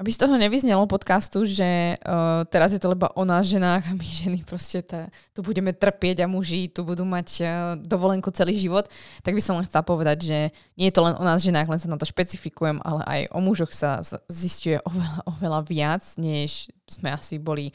Aby 0.00 0.10
z 0.10 0.18
toho 0.18 0.34
nevyznelo 0.34 0.82
podcastu, 0.90 1.46
že 1.46 1.94
uh, 1.94 2.42
teraz 2.50 2.74
je 2.74 2.80
to 2.82 2.90
leba 2.90 3.14
o 3.14 3.22
nás 3.22 3.46
ženách 3.46 3.86
a 3.86 3.94
my 3.94 4.02
ženy 4.02 4.42
proste 4.42 4.82
tá, 4.82 5.06
tu 5.30 5.46
budeme 5.46 5.70
trpieť 5.70 6.26
a 6.26 6.32
muži 6.32 6.66
tu 6.66 6.82
budú 6.82 7.06
mať 7.06 7.28
uh, 7.38 7.48
dovolenku 7.78 8.34
celý 8.34 8.58
život, 8.58 8.90
tak 9.22 9.36
by 9.36 9.38
som 9.38 9.62
len 9.62 9.68
chcela 9.68 9.86
povedať, 9.86 10.18
že 10.26 10.38
nie 10.74 10.90
je 10.90 10.96
to 10.96 11.06
len 11.06 11.14
o 11.14 11.22
nás 11.22 11.38
ženách, 11.44 11.70
len 11.70 11.78
sa 11.78 11.86
na 11.86 12.00
to 12.00 12.08
špecifikujem, 12.08 12.82
ale 12.82 13.00
aj 13.06 13.20
o 13.30 13.38
mužoch 13.38 13.70
sa 13.70 14.02
zistuje 14.26 14.82
oveľa, 14.82 15.22
oveľa 15.38 15.60
viac, 15.70 16.02
než 16.18 16.66
sme 16.90 17.14
asi 17.14 17.38
boli 17.38 17.70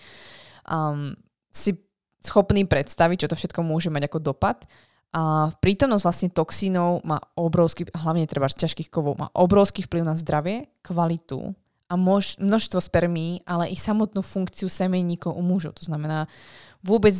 um, 0.67 1.15
si 1.49 1.73
schopný 2.21 2.67
predstaviť, 2.67 3.25
čo 3.25 3.29
to 3.31 3.39
všetko 3.39 3.63
môže 3.63 3.87
mať 3.87 4.11
ako 4.11 4.19
dopad. 4.19 4.67
A 5.15 5.49
prítomnosť 5.63 6.03
vlastne 6.03 6.29
toxínov 6.29 7.01
má 7.07 7.17
obrovský, 7.39 7.87
hlavne 7.95 8.27
treba 8.27 8.51
z 8.51 8.67
ťažkých 8.67 8.91
kovov, 8.91 9.17
má 9.17 9.31
obrovský 9.31 9.87
vplyv 9.87 10.03
na 10.03 10.19
zdravie, 10.19 10.67
kvalitu 10.83 11.55
a 11.87 11.95
mož, 11.95 12.35
množstvo 12.37 12.83
spermí, 12.83 13.41
ale 13.47 13.71
i 13.71 13.77
samotnú 13.79 14.19
funkciu 14.19 14.67
semeníkov 14.67 15.31
u 15.31 15.39
mužov. 15.39 15.79
To 15.79 15.87
znamená 15.87 16.27
vôbec 16.83 17.15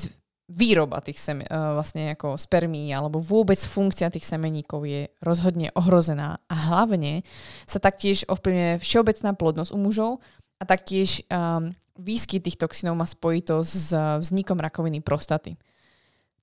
výroba 0.47 1.03
tých 1.03 1.19
sem, 1.19 1.43
uh, 1.43 1.75
vlastne 1.75 2.15
ako 2.15 2.39
spermí 2.39 2.87
alebo 2.91 3.19
vôbec 3.19 3.59
funkcia 3.59 4.11
tých 4.11 4.23
semeníkov 4.23 4.87
je 4.87 5.11
rozhodne 5.19 5.75
ohrozená 5.75 6.39
a 6.47 6.55
hlavne 6.71 7.27
sa 7.67 7.83
taktiež 7.83 8.23
ovplyvňuje 8.31 8.79
všeobecná 8.79 9.35
plodnosť 9.35 9.71
u 9.75 9.79
mužov 9.79 10.11
a 10.57 10.63
taktiež 10.65 11.21
um, 11.29 11.73
výskyt 11.97 12.45
tých 12.45 12.57
toxínov 12.57 12.97
má 12.97 13.05
spojitosť 13.05 13.71
s 13.71 13.89
vznikom 13.93 14.57
rakoviny 14.57 15.01
prostaty. 15.01 15.57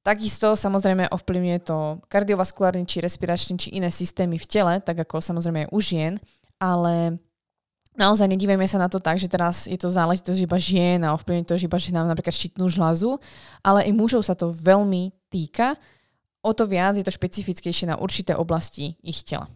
Takisto 0.05 0.53
samozrejme 0.53 1.09
ovplyvňuje 1.09 1.59
to 1.65 1.99
kardiovaskulárny 2.13 2.85
či 2.85 3.01
respiračný 3.01 3.57
či 3.57 3.69
iné 3.73 3.89
systémy 3.89 4.37
v 4.37 4.47
tele, 4.47 4.75
tak 4.85 5.01
ako 5.01 5.25
samozrejme 5.25 5.65
aj 5.65 5.73
u 5.73 5.79
žien, 5.81 6.13
ale 6.61 7.17
naozaj 7.97 8.29
nedívajme 8.29 8.69
sa 8.69 8.77
na 8.77 8.93
to 8.93 9.01
tak, 9.01 9.17
že 9.17 9.33
teraz 9.33 9.65
je 9.65 9.81
to 9.81 9.89
záležitosť 9.89 10.45
iba 10.45 10.59
žien 10.61 11.01
a 11.09 11.17
ovplyvňuje 11.17 11.49
to 11.49 11.57
iba 11.57 11.79
nám 11.97 12.13
napríklad 12.13 12.37
štítnu 12.37 12.69
žľazu, 12.69 13.17
ale 13.65 13.89
i 13.89 13.97
mužov 13.97 14.29
sa 14.29 14.37
to 14.37 14.53
veľmi 14.53 15.09
týka, 15.33 15.81
o 16.45 16.53
to 16.53 16.69
viac 16.69 17.01
je 17.01 17.07
to 17.07 17.15
špecifickejšie 17.15 17.89
na 17.89 17.97
určité 17.97 18.37
oblasti 18.37 19.01
ich 19.01 19.25
tela 19.25 19.49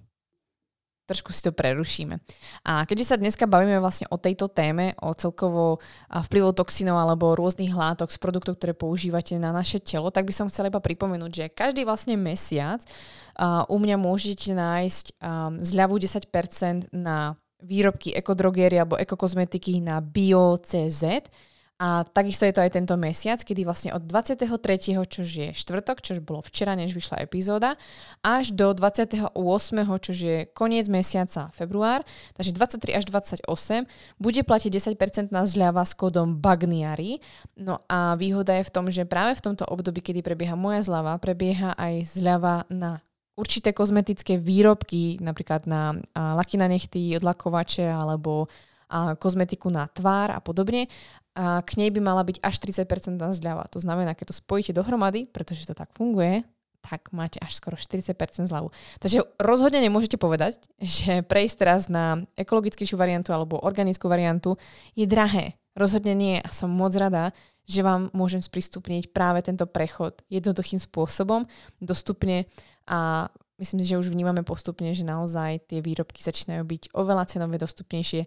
trošku 1.09 1.33
si 1.33 1.41
to 1.41 1.57
prerušíme. 1.57 2.21
A 2.69 2.85
keďže 2.85 3.09
sa 3.09 3.17
dneska 3.17 3.49
bavíme 3.49 3.81
vlastne 3.81 4.05
o 4.13 4.21
tejto 4.21 4.53
téme, 4.53 4.93
o 5.01 5.17
celkovo 5.17 5.81
vplyvu 6.13 6.53
toxinov 6.53 7.01
alebo 7.01 7.33
rôznych 7.33 7.73
látok 7.73 8.13
z 8.13 8.21
produktov, 8.21 8.61
ktoré 8.61 8.77
používate 8.77 9.41
na 9.41 9.49
naše 9.49 9.81
telo, 9.81 10.13
tak 10.13 10.29
by 10.29 10.37
som 10.37 10.53
chcela 10.53 10.69
iba 10.69 10.85
pripomenúť, 10.85 11.33
že 11.33 11.45
každý 11.49 11.89
vlastne 11.89 12.21
mesiac 12.21 12.85
uh, 12.85 13.65
u 13.73 13.81
mňa 13.81 13.97
môžete 13.97 14.53
nájsť 14.53 15.05
um, 15.17 15.57
zľavu 15.57 15.97
10% 15.97 16.93
na 16.93 17.41
výrobky 17.59 18.15
ekodrogéry 18.15 18.79
alebo 18.79 18.95
ekokozmetiky 18.95 19.83
na 19.83 19.99
bio.cz 19.99 21.03
a 21.79 22.03
takisto 22.03 22.43
je 22.43 22.51
to 22.51 22.59
aj 22.59 22.75
tento 22.75 22.99
mesiac, 22.99 23.39
kedy 23.39 23.63
vlastne 23.63 23.95
od 23.95 24.03
23., 24.03 24.51
čo 25.07 25.23
je 25.23 25.55
štvrtok, 25.55 26.03
čo 26.03 26.19
bolo 26.19 26.43
včera, 26.43 26.75
než 26.75 26.91
vyšla 26.91 27.23
epizóda, 27.23 27.79
až 28.19 28.51
do 28.51 28.75
28., 28.75 29.31
čo 30.03 30.13
je 30.13 30.51
koniec 30.51 30.91
mesiaca 30.91 31.55
február, 31.55 32.03
takže 32.35 32.51
23 32.51 32.99
až 32.99 33.05
28, 33.07 33.87
bude 34.19 34.43
platiť 34.43 34.71
10% 34.75 35.31
na 35.31 35.47
zľava 35.47 35.87
s 35.87 35.95
kódom 35.95 36.35
BAGNIARI. 36.43 37.23
No 37.63 37.87
a 37.87 38.19
výhoda 38.19 38.59
je 38.59 38.67
v 38.67 38.75
tom, 38.75 38.91
že 38.91 39.07
práve 39.07 39.39
v 39.39 39.47
tomto 39.47 39.63
období, 39.63 40.03
kedy 40.03 40.19
prebieha 40.27 40.59
moja 40.59 40.83
zľava, 40.83 41.15
prebieha 41.23 41.79
aj 41.79 42.11
zľava 42.11 42.67
na 42.75 42.99
určité 43.39 43.71
kozmetické 43.71 44.35
výrobky, 44.35 45.23
napríklad 45.23 45.63
na 45.71 45.95
laky 46.11 46.59
na 46.59 46.67
nechty, 46.67 47.15
odlakovače 47.23 47.87
alebo 47.87 48.51
a 48.89 49.21
kozmetiku 49.21 49.69
na 49.69 49.85
tvár 49.85 50.33
a 50.33 50.41
podobne 50.41 50.89
a 51.39 51.63
k 51.63 51.79
nej 51.79 51.95
by 51.95 52.03
mala 52.03 52.27
byť 52.27 52.43
až 52.43 52.59
30% 52.67 53.15
zľava. 53.39 53.71
To 53.71 53.79
znamená, 53.79 54.19
keď 54.19 54.35
to 54.35 54.41
spojíte 54.43 54.75
dohromady, 54.75 55.31
pretože 55.31 55.71
to 55.71 55.75
tak 55.79 55.95
funguje, 55.95 56.43
tak 56.83 57.15
máte 57.15 57.39
až 57.39 57.55
skoro 57.55 57.79
40% 57.79 58.51
zľavu. 58.51 58.75
Takže 58.99 59.23
rozhodne 59.39 59.79
nemôžete 59.79 60.19
povedať, 60.19 60.59
že 60.83 61.23
prejsť 61.23 61.55
teraz 61.63 61.87
na 61.87 62.27
ekologickejšiu 62.35 62.99
variantu 62.99 63.31
alebo 63.31 63.63
organickú 63.63 64.11
variantu 64.11 64.59
je 64.99 65.07
drahé. 65.07 65.55
Rozhodne 65.79 66.19
nie 66.19 66.43
a 66.43 66.49
som 66.51 66.75
moc 66.75 66.91
rada, 66.99 67.31
že 67.69 67.87
vám 67.87 68.11
môžem 68.11 68.43
sprístupniť 68.43 69.15
práve 69.15 69.39
tento 69.47 69.63
prechod 69.69 70.19
jednoduchým 70.33 70.83
spôsobom, 70.83 71.47
dostupne 71.79 72.51
a 72.89 73.31
myslím 73.63 73.79
si, 73.85 73.95
že 73.95 74.01
už 74.01 74.11
vnímame 74.11 74.43
postupne, 74.43 74.91
že 74.91 75.07
naozaj 75.07 75.71
tie 75.71 75.79
výrobky 75.85 76.25
začínajú 76.25 76.65
byť 76.65 76.83
oveľa 76.97 77.31
cenové 77.31 77.61
dostupnejšie 77.61 78.27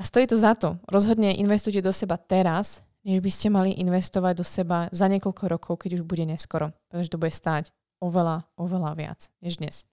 a 0.00 0.02
stojí 0.02 0.24
to 0.24 0.40
za 0.40 0.56
to. 0.56 0.80
Rozhodne 0.88 1.36
investujte 1.36 1.84
do 1.84 1.92
seba 1.92 2.16
teraz, 2.16 2.80
než 3.04 3.20
by 3.20 3.30
ste 3.30 3.52
mali 3.52 3.76
investovať 3.76 4.34
do 4.40 4.44
seba 4.48 4.88
za 4.88 5.04
niekoľko 5.12 5.44
rokov, 5.44 5.84
keď 5.84 6.00
už 6.00 6.02
bude 6.08 6.24
neskoro. 6.24 6.72
Pretože 6.88 7.12
to 7.12 7.20
bude 7.20 7.36
stáť 7.36 7.68
oveľa, 8.00 8.48
oveľa 8.56 8.96
viac 8.96 9.20
než 9.44 9.60
dnes. 9.60 9.84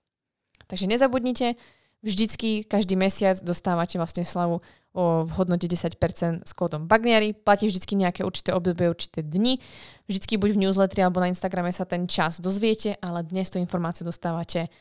Takže 0.71 0.87
nezabudnite, 0.87 1.59
vždycky 2.07 2.63
každý 2.63 2.95
mesiac 2.95 3.35
dostávate 3.43 3.99
vlastne 3.99 4.23
slavu 4.23 4.63
o, 4.95 5.27
v 5.27 5.31
hodnote 5.35 5.67
10% 5.67 5.99
s 6.47 6.51
kódom 6.55 6.87
Bagniari. 6.87 7.35
Platí 7.35 7.67
vždycky 7.67 7.99
nejaké 7.99 8.23
určité 8.23 8.55
obdobie, 8.55 8.87
určité 8.87 9.19
dni. 9.19 9.59
Vždycky 10.07 10.39
buď 10.39 10.55
v 10.55 10.61
newsletteri 10.67 11.03
alebo 11.03 11.19
na 11.19 11.27
Instagrame 11.27 11.75
sa 11.75 11.83
ten 11.83 12.07
čas 12.07 12.39
dozviete, 12.39 12.95
ale 13.03 13.27
dnes 13.27 13.51
tú 13.51 13.59
informáciu 13.59 14.07
dostávate 14.07 14.71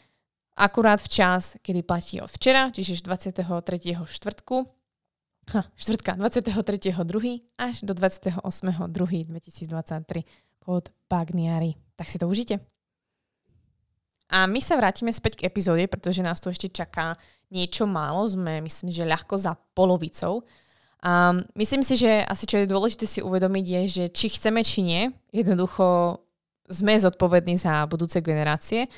akurát 0.55 1.03
v 1.03 1.11
čas, 1.11 1.59
kedy 1.67 1.83
platí 1.83 2.23
od 2.23 2.31
včera, 2.31 2.71
čiže 2.71 3.03
23. 3.03 3.43
štvrtku 4.07 4.86
ha, 5.55 5.63
štvrtka 5.77 6.17
23.2. 6.19 7.41
až 7.59 7.81
do 7.87 7.95
28.2.2023 7.95 10.25
kód 10.59 10.91
Bagniari. 11.07 11.79
Tak 11.95 12.11
si 12.11 12.19
to 12.19 12.27
užite. 12.27 12.59
A 14.27 14.51
my 14.51 14.59
sa 14.59 14.75
vrátime 14.75 15.15
späť 15.15 15.39
k 15.39 15.47
epizóde, 15.47 15.87
pretože 15.87 16.19
nás 16.19 16.43
tu 16.43 16.51
ešte 16.51 16.67
čaká 16.67 17.15
niečo 17.47 17.87
málo. 17.87 18.27
Sme, 18.27 18.59
myslím, 18.59 18.91
že 18.91 19.07
ľahko 19.07 19.39
za 19.39 19.55
polovicou. 19.75 20.43
A 21.07 21.39
myslím 21.55 21.87
si, 21.87 21.95
že 21.95 22.27
asi 22.27 22.51
čo 22.51 22.59
je 22.59 22.67
dôležité 22.67 23.07
si 23.07 23.23
uvedomiť 23.23 23.67
je, 23.71 23.83
že 23.87 24.05
či 24.11 24.35
chceme, 24.35 24.67
či 24.67 24.83
nie, 24.83 25.15
jednoducho 25.31 26.19
sme 26.67 26.99
zodpovední 26.99 27.55
za 27.55 27.87
budúce 27.87 28.19
generácie 28.19 28.91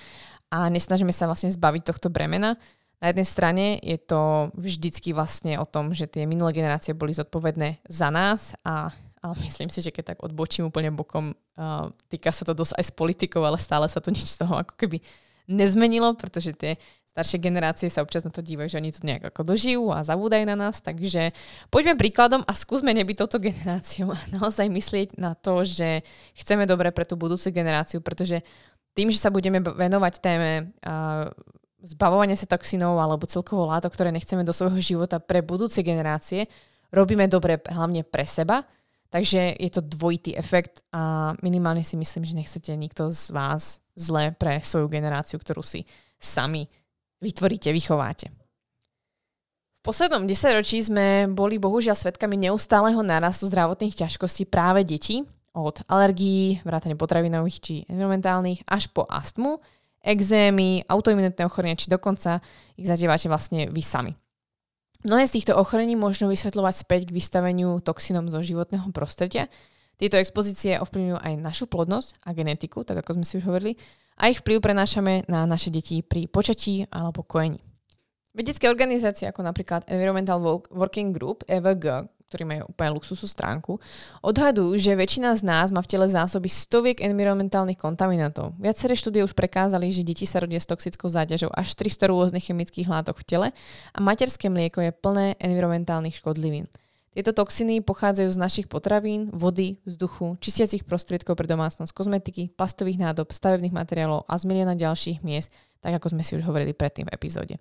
a 0.49 0.73
nesnažíme 0.73 1.13
sa 1.13 1.29
vlastne 1.29 1.53
zbaviť 1.53 1.83
tohto 1.85 2.09
bremena. 2.09 2.57
Na 2.99 3.15
jednej 3.15 3.29
strane 3.31 3.65
je 3.79 3.95
to 3.95 4.51
vždycky 4.59 5.15
vlastne 5.15 5.55
o 5.63 5.67
tom, 5.67 5.95
že 5.95 6.11
tie 6.11 6.27
minulé 6.27 6.51
generácie 6.51 6.99
boli 6.99 7.15
zodpovedné 7.15 7.87
za 7.87 8.11
nás 8.11 8.59
a, 8.67 8.91
a 9.23 9.27
myslím 9.39 9.71
si, 9.71 9.79
že 9.79 9.95
keď 9.95 10.15
tak 10.15 10.19
odbočím 10.27 10.67
úplne 10.67 10.91
bokom, 10.91 11.31
uh, 11.31 11.95
týka 12.11 12.35
sa 12.35 12.43
to 12.43 12.59
dosť 12.59 12.75
aj 12.75 12.85
s 12.91 12.93
politikou, 12.93 13.47
ale 13.47 13.55
stále 13.63 13.87
sa 13.87 14.03
to 14.03 14.11
nič 14.11 14.27
z 14.27 14.43
toho 14.43 14.59
ako 14.59 14.75
keby 14.75 14.99
nezmenilo, 15.47 16.19
pretože 16.19 16.51
tie 16.59 16.75
staršie 17.19 17.39
generácie 17.43 17.91
sa 17.91 18.03
občas 18.03 18.23
na 18.23 18.31
to 18.31 18.43
dívajú, 18.43 18.67
že 18.71 18.79
oni 18.79 18.95
to 18.95 19.03
nejak 19.03 19.31
ako 19.35 19.43
dožijú 19.43 19.91
a 19.91 20.07
zabúdajú 20.07 20.47
na 20.47 20.55
nás, 20.55 20.79
takže 20.79 21.35
poďme 21.67 21.99
príkladom 21.99 22.47
a 22.47 22.53
skúsme 22.55 22.95
nebyť 22.95 23.17
touto 23.27 23.43
generáciou 23.43 24.15
a 24.15 24.19
naozaj 24.35 24.71
myslieť 24.71 25.19
na 25.19 25.35
to, 25.35 25.67
že 25.67 26.07
chceme 26.39 26.63
dobre 26.67 26.95
pre 26.95 27.03
tú 27.03 27.19
budúcu 27.19 27.51
generáciu, 27.51 27.99
pretože 27.99 28.43
tým, 28.95 29.11
že 29.11 29.19
sa 29.19 29.35
budeme 29.35 29.59
venovať 29.63 30.15
téme 30.19 30.75
uh, 30.83 31.31
zbavovania 31.83 32.35
sa 32.35 32.51
toxinov 32.51 32.99
alebo 32.99 33.31
celkovo 33.31 33.71
látok, 33.71 33.95
ktoré 33.95 34.11
nechceme 34.11 34.43
do 34.43 34.55
svojho 34.55 34.79
života 34.83 35.23
pre 35.23 35.45
budúce 35.45 35.83
generácie, 35.87 36.51
robíme 36.91 37.31
dobre 37.31 37.63
hlavne 37.71 38.03
pre 38.03 38.27
seba, 38.27 38.67
takže 39.09 39.55
je 39.57 39.71
to 39.71 39.85
dvojitý 39.85 40.35
efekt 40.35 40.83
a 40.91 41.33
minimálne 41.45 41.87
si 41.87 41.95
myslím, 41.95 42.25
že 42.27 42.39
nechcete 42.39 42.73
nikto 42.75 43.15
z 43.15 43.31
vás 43.31 43.79
zle 43.95 44.35
pre 44.35 44.59
svoju 44.59 44.91
generáciu, 44.91 45.39
ktorú 45.39 45.63
si 45.63 45.87
sami 46.19 46.67
vytvoríte, 47.23 47.71
vychováte. 47.71 48.31
V 49.79 49.81
poslednom 49.87 50.27
desaťročí 50.27 50.83
sme 50.83 51.31
boli 51.31 51.57
bohužiaľ 51.57 51.95
svetkami 51.95 52.35
neustáleho 52.51 52.99
narastu 53.01 53.47
zdravotných 53.47 53.95
ťažkostí 54.05 54.51
práve 54.51 54.83
detí, 54.83 55.23
od 55.57 55.83
alergií, 55.91 56.63
vrátane 56.63 56.95
potravinových 56.95 57.59
či 57.59 57.75
environmentálnych, 57.91 58.63
až 58.69 58.91
po 58.95 59.07
astmu, 59.09 59.59
exémy, 60.09 60.89
autoimunitné 60.89 61.45
ochorenia, 61.45 61.77
či 61.77 61.93
dokonca 61.93 62.41
ich 62.81 62.89
zadívate 62.89 63.29
vlastne 63.29 63.69
vy 63.69 63.85
sami. 63.85 64.17
Mnohé 65.05 65.29
z 65.29 65.39
týchto 65.39 65.55
ochorení 65.55 65.95
možno 65.95 66.27
vysvetľovať 66.33 66.75
späť 66.75 67.01
k 67.07 67.15
vystaveniu 67.15 67.79
toxinom 67.85 68.27
zo 68.33 68.41
životného 68.43 68.89
prostredia. 68.91 69.47
Tieto 70.01 70.19
expozície 70.19 70.81
ovplyvňujú 70.81 71.19
aj 71.23 71.35
našu 71.39 71.71
plodnosť 71.71 72.25
a 72.27 72.35
genetiku, 72.35 72.83
tak 72.83 73.05
ako 73.05 73.21
sme 73.21 73.25
si 73.29 73.39
už 73.39 73.47
hovorili, 73.47 73.79
a 74.19 74.27
ich 74.27 74.43
vplyv 74.43 74.59
prenášame 74.59 75.23
na 75.31 75.47
naše 75.47 75.71
deti 75.71 76.03
pri 76.03 76.27
počatí 76.27 76.91
alebo 76.91 77.23
kojení. 77.23 77.63
Vedecké 78.35 78.67
organizácie 78.67 79.31
ako 79.31 79.47
napríklad 79.47 79.87
Environmental 79.87 80.43
Working 80.71 81.15
Group, 81.15 81.47
EVG, 81.47 82.11
ktorí 82.29 82.45
majú 82.45 82.63
úplne 82.69 82.93
luxusnú 82.93 83.25
stránku, 83.25 83.81
odhadujú, 84.21 84.77
že 84.77 84.93
väčšina 84.93 85.33
z 85.33 85.43
nás 85.49 85.73
má 85.73 85.81
v 85.81 85.89
tele 85.89 86.05
zásoby 86.05 86.53
stoviek 86.53 87.01
environmentálnych 87.01 87.81
kontaminantov. 87.81 88.53
Viaceré 88.61 88.93
štúdie 88.93 89.25
už 89.25 89.33
prekázali, 89.33 89.89
že 89.89 90.05
deti 90.05 90.29
sa 90.29 90.45
rodia 90.45 90.61
s 90.61 90.69
toxickou 90.69 91.09
záťažou 91.09 91.49
až 91.49 91.73
300 91.73 92.13
rôznych 92.13 92.45
chemických 92.45 92.93
látok 92.93 93.25
v 93.25 93.25
tele 93.25 93.49
a 93.97 93.99
materské 93.99 94.53
mlieko 94.53 94.85
je 94.85 94.93
plné 94.93 95.41
environmentálnych 95.41 96.21
škodlivín. 96.21 96.69
Tieto 97.17 97.35
toxiny 97.35 97.83
pochádzajú 97.83 98.31
z 98.31 98.39
našich 98.39 98.67
potravín, 98.71 99.33
vody, 99.35 99.83
vzduchu, 99.83 100.39
čistiacich 100.39 100.87
prostriedkov 100.87 101.35
pre 101.35 101.51
domácnosť, 101.51 101.91
kozmetiky, 101.91 102.55
plastových 102.55 103.01
nádob, 103.01 103.35
stavebných 103.35 103.75
materiálov 103.75 104.29
a 104.29 104.39
z 104.39 104.47
milióna 104.47 104.79
ďalších 104.79 105.25
miest, 105.27 105.51
tak 105.83 105.99
ako 105.99 106.15
sme 106.15 106.23
si 106.23 106.39
už 106.39 106.47
hovorili 106.47 106.77
predtým 106.77 107.11
v 107.11 107.15
epizóde. 107.17 107.59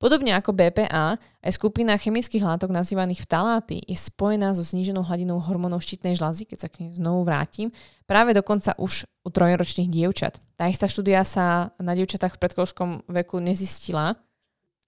Podobne 0.00 0.32
ako 0.32 0.56
BPA, 0.56 1.20
aj 1.20 1.52
skupina 1.52 1.92
chemických 1.92 2.40
látok 2.40 2.72
nazývaných 2.72 3.28
vtaláty 3.28 3.84
je 3.84 3.92
spojená 3.92 4.56
so 4.56 4.64
zníženou 4.64 5.04
hladinou 5.04 5.36
hormónov 5.44 5.84
štítnej 5.84 6.16
žľazy, 6.16 6.48
keď 6.48 6.58
sa 6.64 6.68
k 6.72 6.88
nej 6.88 6.96
znovu 6.96 7.28
vrátim, 7.28 7.68
práve 8.08 8.32
dokonca 8.32 8.72
už 8.80 9.04
u 9.04 9.28
trojročných 9.28 9.92
dievčat. 9.92 10.40
Tá 10.56 10.72
istá 10.72 10.88
štúdia 10.88 11.20
sa 11.28 11.76
na 11.76 11.92
dievčatách 11.92 12.40
v 12.40 12.42
predkoškom 12.48 13.12
veku 13.12 13.44
nezistila 13.44 14.16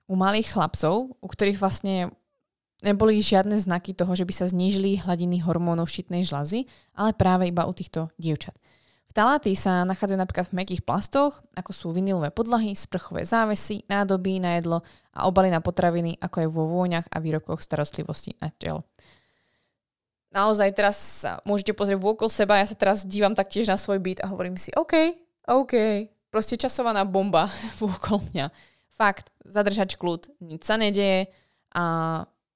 u 0.09 0.17
malých 0.17 0.57
chlapcov, 0.57 1.13
u 1.21 1.29
ktorých 1.29 1.61
vlastne 1.61 2.17
neboli 2.81 3.21
žiadne 3.21 3.61
znaky 3.61 3.93
toho, 3.93 4.17
že 4.17 4.25
by 4.25 4.33
sa 4.33 4.49
znížili 4.49 4.97
hladiny 4.97 5.45
hormónov 5.45 5.93
štítnej 5.93 6.25
žľazy, 6.25 6.65
ale 6.97 7.13
práve 7.13 7.53
iba 7.53 7.69
u 7.69 7.73
týchto 7.77 8.09
dievčat. 8.17 8.57
Vtaláty 9.13 9.53
sa 9.53 9.85
nachádzajú 9.85 10.19
napríklad 10.25 10.49
v 10.49 10.65
mekých 10.65 10.89
plastoch, 10.89 11.45
ako 11.53 11.71
sú 11.77 11.93
vinilové 11.93 12.33
podlahy, 12.33 12.73
sprchové 12.73 13.29
závesy, 13.29 13.85
nádoby 13.85 14.41
na 14.41 14.57
jedlo 14.57 14.81
a 15.13 15.29
obaly 15.29 15.53
na 15.53 15.61
potraviny, 15.61 16.17
ako 16.17 16.37
aj 16.41 16.49
vo 16.49 16.65
vôňach 16.65 17.07
a 17.13 17.21
výrobkoch 17.21 17.61
starostlivosti 17.61 18.41
na 18.41 18.49
telo. 18.57 18.89
Naozaj 20.33 20.73
teraz 20.73 20.97
sa 20.97 21.45
môžete 21.45 21.77
pozrieť 21.77 22.01
vôkol 22.01 22.33
seba, 22.33 22.57
ja 22.57 22.65
sa 22.65 22.73
teraz 22.73 23.05
dívam 23.05 23.37
taktiež 23.37 23.69
na 23.69 23.77
svoj 23.77 24.01
byt 24.01 24.25
a 24.25 24.33
hovorím 24.33 24.57
si, 24.57 24.73
OK, 24.73 25.13
OK, 25.45 26.09
proste 26.33 26.57
časovaná 26.57 27.05
bomba 27.05 27.53
vôkol 27.85 28.25
mňa. 28.33 28.49
Fakt, 28.97 29.29
zadržať 29.45 30.01
kľud, 30.01 30.41
nič 30.41 30.65
sa 30.65 30.81
nedeje 30.81 31.29
a 31.77 31.85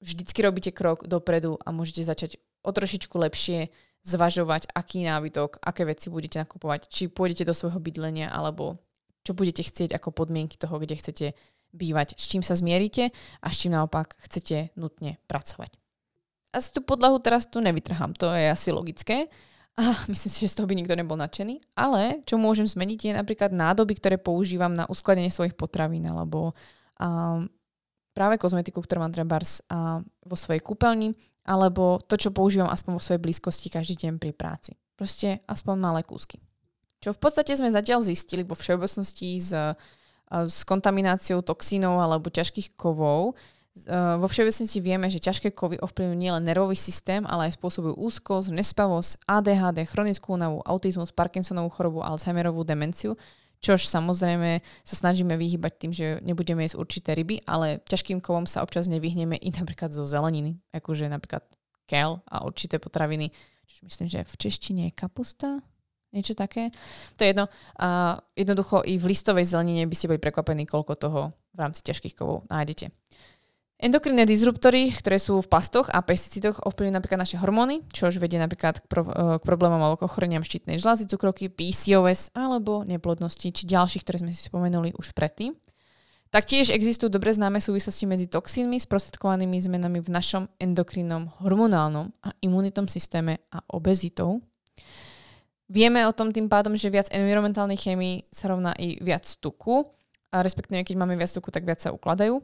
vždycky 0.00 0.40
robíte 0.40 0.72
krok 0.72 1.04
dopredu 1.04 1.60
a 1.60 1.68
môžete 1.68 2.00
začať 2.00 2.40
o 2.64 2.72
trošičku 2.72 3.12
lepšie 3.12 3.68
zvažovať, 4.06 4.70
aký 4.70 5.02
nábytok, 5.02 5.58
aké 5.58 5.82
veci 5.82 6.06
budete 6.08 6.38
nakupovať, 6.38 6.86
či 6.86 7.10
pôjdete 7.10 7.42
do 7.42 7.52
svojho 7.52 7.82
bydlenia, 7.82 8.30
alebo 8.30 8.78
čo 9.26 9.34
budete 9.34 9.66
chcieť 9.66 9.98
ako 9.98 10.14
podmienky 10.14 10.54
toho, 10.54 10.78
kde 10.78 10.94
chcete 10.94 11.26
bývať, 11.74 12.14
s 12.14 12.30
čím 12.30 12.46
sa 12.46 12.54
zmierite 12.54 13.10
a 13.42 13.46
s 13.50 13.66
čím 13.66 13.74
naopak 13.74 14.14
chcete 14.22 14.70
nutne 14.78 15.18
pracovať. 15.26 15.74
Asi 16.54 16.70
tú 16.70 16.86
podlahu 16.86 17.18
teraz 17.18 17.50
tu 17.50 17.58
nevytrhám, 17.58 18.14
to 18.14 18.30
je 18.30 18.46
asi 18.46 18.70
logické. 18.70 19.26
A 19.76 19.82
myslím 20.12 20.30
si, 20.30 20.46
že 20.46 20.54
z 20.54 20.56
toho 20.62 20.70
by 20.70 20.78
nikto 20.78 20.94
nebol 20.94 21.18
nadšený. 21.18 21.60
Ale 21.74 22.22
čo 22.24 22.38
môžem 22.40 22.64
zmeniť 22.64 23.10
je 23.10 23.12
napríklad 23.12 23.50
nádoby, 23.52 23.98
ktoré 23.98 24.16
používam 24.16 24.72
na 24.72 24.88
uskladenie 24.88 25.28
svojich 25.28 25.58
potravín 25.58 26.06
alebo 26.08 26.56
um, 26.96 27.44
práve 28.16 28.40
kozmetiku, 28.40 28.80
ktorú 28.80 29.04
mám 29.04 29.12
treba 29.12 29.36
vo 30.24 30.36
svojej 30.38 30.64
kúpeľni, 30.64 31.12
alebo 31.46 32.02
to, 32.02 32.18
čo 32.18 32.34
používam 32.34 32.68
aspoň 32.68 32.98
vo 32.98 33.02
svojej 33.02 33.22
blízkosti 33.22 33.70
každý 33.70 33.94
deň 34.06 34.18
pri 34.18 34.34
práci. 34.34 34.74
Proste 34.98 35.40
aspoň 35.46 35.74
malé 35.78 36.00
kúsky. 36.02 36.42
Čo 36.98 37.14
v 37.14 37.22
podstate 37.22 37.54
sme 37.54 37.70
zatiaľ 37.70 38.02
zistili 38.02 38.42
vo 38.42 38.58
všeobecnosti 38.58 39.38
s, 39.38 39.54
s 40.26 40.58
kontamináciou 40.66 41.44
toxínov 41.46 42.02
alebo 42.02 42.32
ťažkých 42.32 42.74
kovov, 42.74 43.38
vo 43.92 44.24
všeobecnosti 44.24 44.80
vieme, 44.80 45.12
že 45.12 45.20
ťažké 45.20 45.52
kovy 45.52 45.76
ovplyvňujú 45.84 46.16
nielen 46.16 46.48
nervový 46.48 46.80
systém, 46.80 47.28
ale 47.28 47.52
aj 47.52 47.60
spôsobujú 47.60 48.00
úzkosť, 48.00 48.48
nespavosť, 48.48 49.28
ADHD, 49.28 49.84
chronickú 49.84 50.32
únavu, 50.32 50.64
autizmus, 50.64 51.12
Parkinsonovú 51.12 51.68
chorobu, 51.68 52.00
Alzheimerovú 52.00 52.64
demenciu 52.64 53.20
čož 53.60 53.88
samozrejme 53.88 54.64
sa 54.84 54.94
snažíme 54.94 55.34
vyhybať 55.36 55.72
tým, 55.76 55.92
že 55.92 56.06
nebudeme 56.22 56.64
jesť 56.64 56.80
určité 56.80 57.10
ryby, 57.16 57.42
ale 57.44 57.82
ťažkým 57.84 58.20
kovom 58.20 58.48
sa 58.48 58.62
občas 58.62 58.86
nevyhneme 58.86 59.36
i 59.36 59.48
napríklad 59.52 59.92
zo 59.92 60.06
zeleniny, 60.06 60.60
akože 60.72 61.08
napríklad 61.10 61.44
kel 61.86 62.20
a 62.26 62.42
určité 62.42 62.82
potraviny, 62.82 63.30
čo 63.66 63.84
myslím, 63.86 64.08
že 64.08 64.24
v 64.24 64.34
češtine 64.34 64.82
je 64.90 64.92
kapusta, 64.96 65.60
niečo 66.16 66.32
také. 66.32 66.72
To 67.18 67.20
je 67.20 67.36
jedno. 67.36 67.46
A 67.76 68.16
jednoducho 68.32 68.80
i 68.88 68.96
v 68.96 69.12
listovej 69.12 69.44
zelenine 69.44 69.84
by 69.84 69.92
ste 69.92 70.08
boli 70.08 70.16
prekvapení, 70.16 70.64
koľko 70.64 70.92
toho 70.96 71.20
v 71.52 71.58
rámci 71.60 71.84
ťažkých 71.84 72.16
kovov 72.16 72.48
nájdete. 72.48 72.88
Endokrinné 73.76 74.24
disruptory, 74.24 74.88
ktoré 74.88 75.20
sú 75.20 75.36
v 75.44 75.52
plastoch 75.52 75.92
a 75.92 76.00
pesticidoch, 76.00 76.64
ovplyvňujú 76.64 76.96
napríklad 76.96 77.20
naše 77.20 77.36
hormóny, 77.36 77.84
čo 77.92 78.08
už 78.08 78.16
vedie 78.16 78.40
napríklad 78.40 78.80
k, 78.80 78.86
pro, 78.88 79.04
e, 79.04 79.36
k 79.36 79.42
problémom 79.44 79.76
alebo 79.76 80.00
ochoreniam 80.00 80.40
štítnej 80.40 80.80
žľazy, 80.80 81.04
cukrovky, 81.12 81.52
PCOS 81.52 82.32
alebo 82.32 82.88
neplodnosti, 82.88 83.52
či 83.52 83.68
ďalších, 83.68 84.00
ktoré 84.00 84.24
sme 84.24 84.32
si 84.32 84.48
spomenuli 84.48 84.96
už 84.96 85.12
predtým. 85.12 85.52
Taktiež 86.32 86.72
existujú 86.72 87.12
dobre 87.12 87.36
známe 87.36 87.60
súvislosti 87.60 88.08
medzi 88.08 88.26
toxínmi, 88.32 88.80
sprostredkovanými 88.80 89.60
zmenami 89.60 90.00
v 90.00 90.08
našom 90.08 90.48
endokrinnom, 90.56 91.28
hormonálnom 91.44 92.16
a 92.24 92.32
imunitnom 92.40 92.88
systéme 92.88 93.44
a 93.52 93.60
obezitou. 93.76 94.40
Vieme 95.68 96.00
o 96.08 96.16
tom 96.16 96.32
tým 96.32 96.48
pádom, 96.48 96.72
že 96.80 96.88
viac 96.88 97.12
environmentálnej 97.12 97.76
chémii 97.76 98.24
sa 98.32 98.48
rovná 98.48 98.72
i 98.80 98.96
viac 99.04 99.28
tuku, 99.36 99.84
a 100.32 100.40
respektíve 100.40 100.80
keď 100.80 100.96
máme 100.96 101.14
viac 101.14 101.30
tuku, 101.30 101.52
tak 101.52 101.68
viac 101.68 101.78
sa 101.78 101.92
ukladajú. 101.92 102.40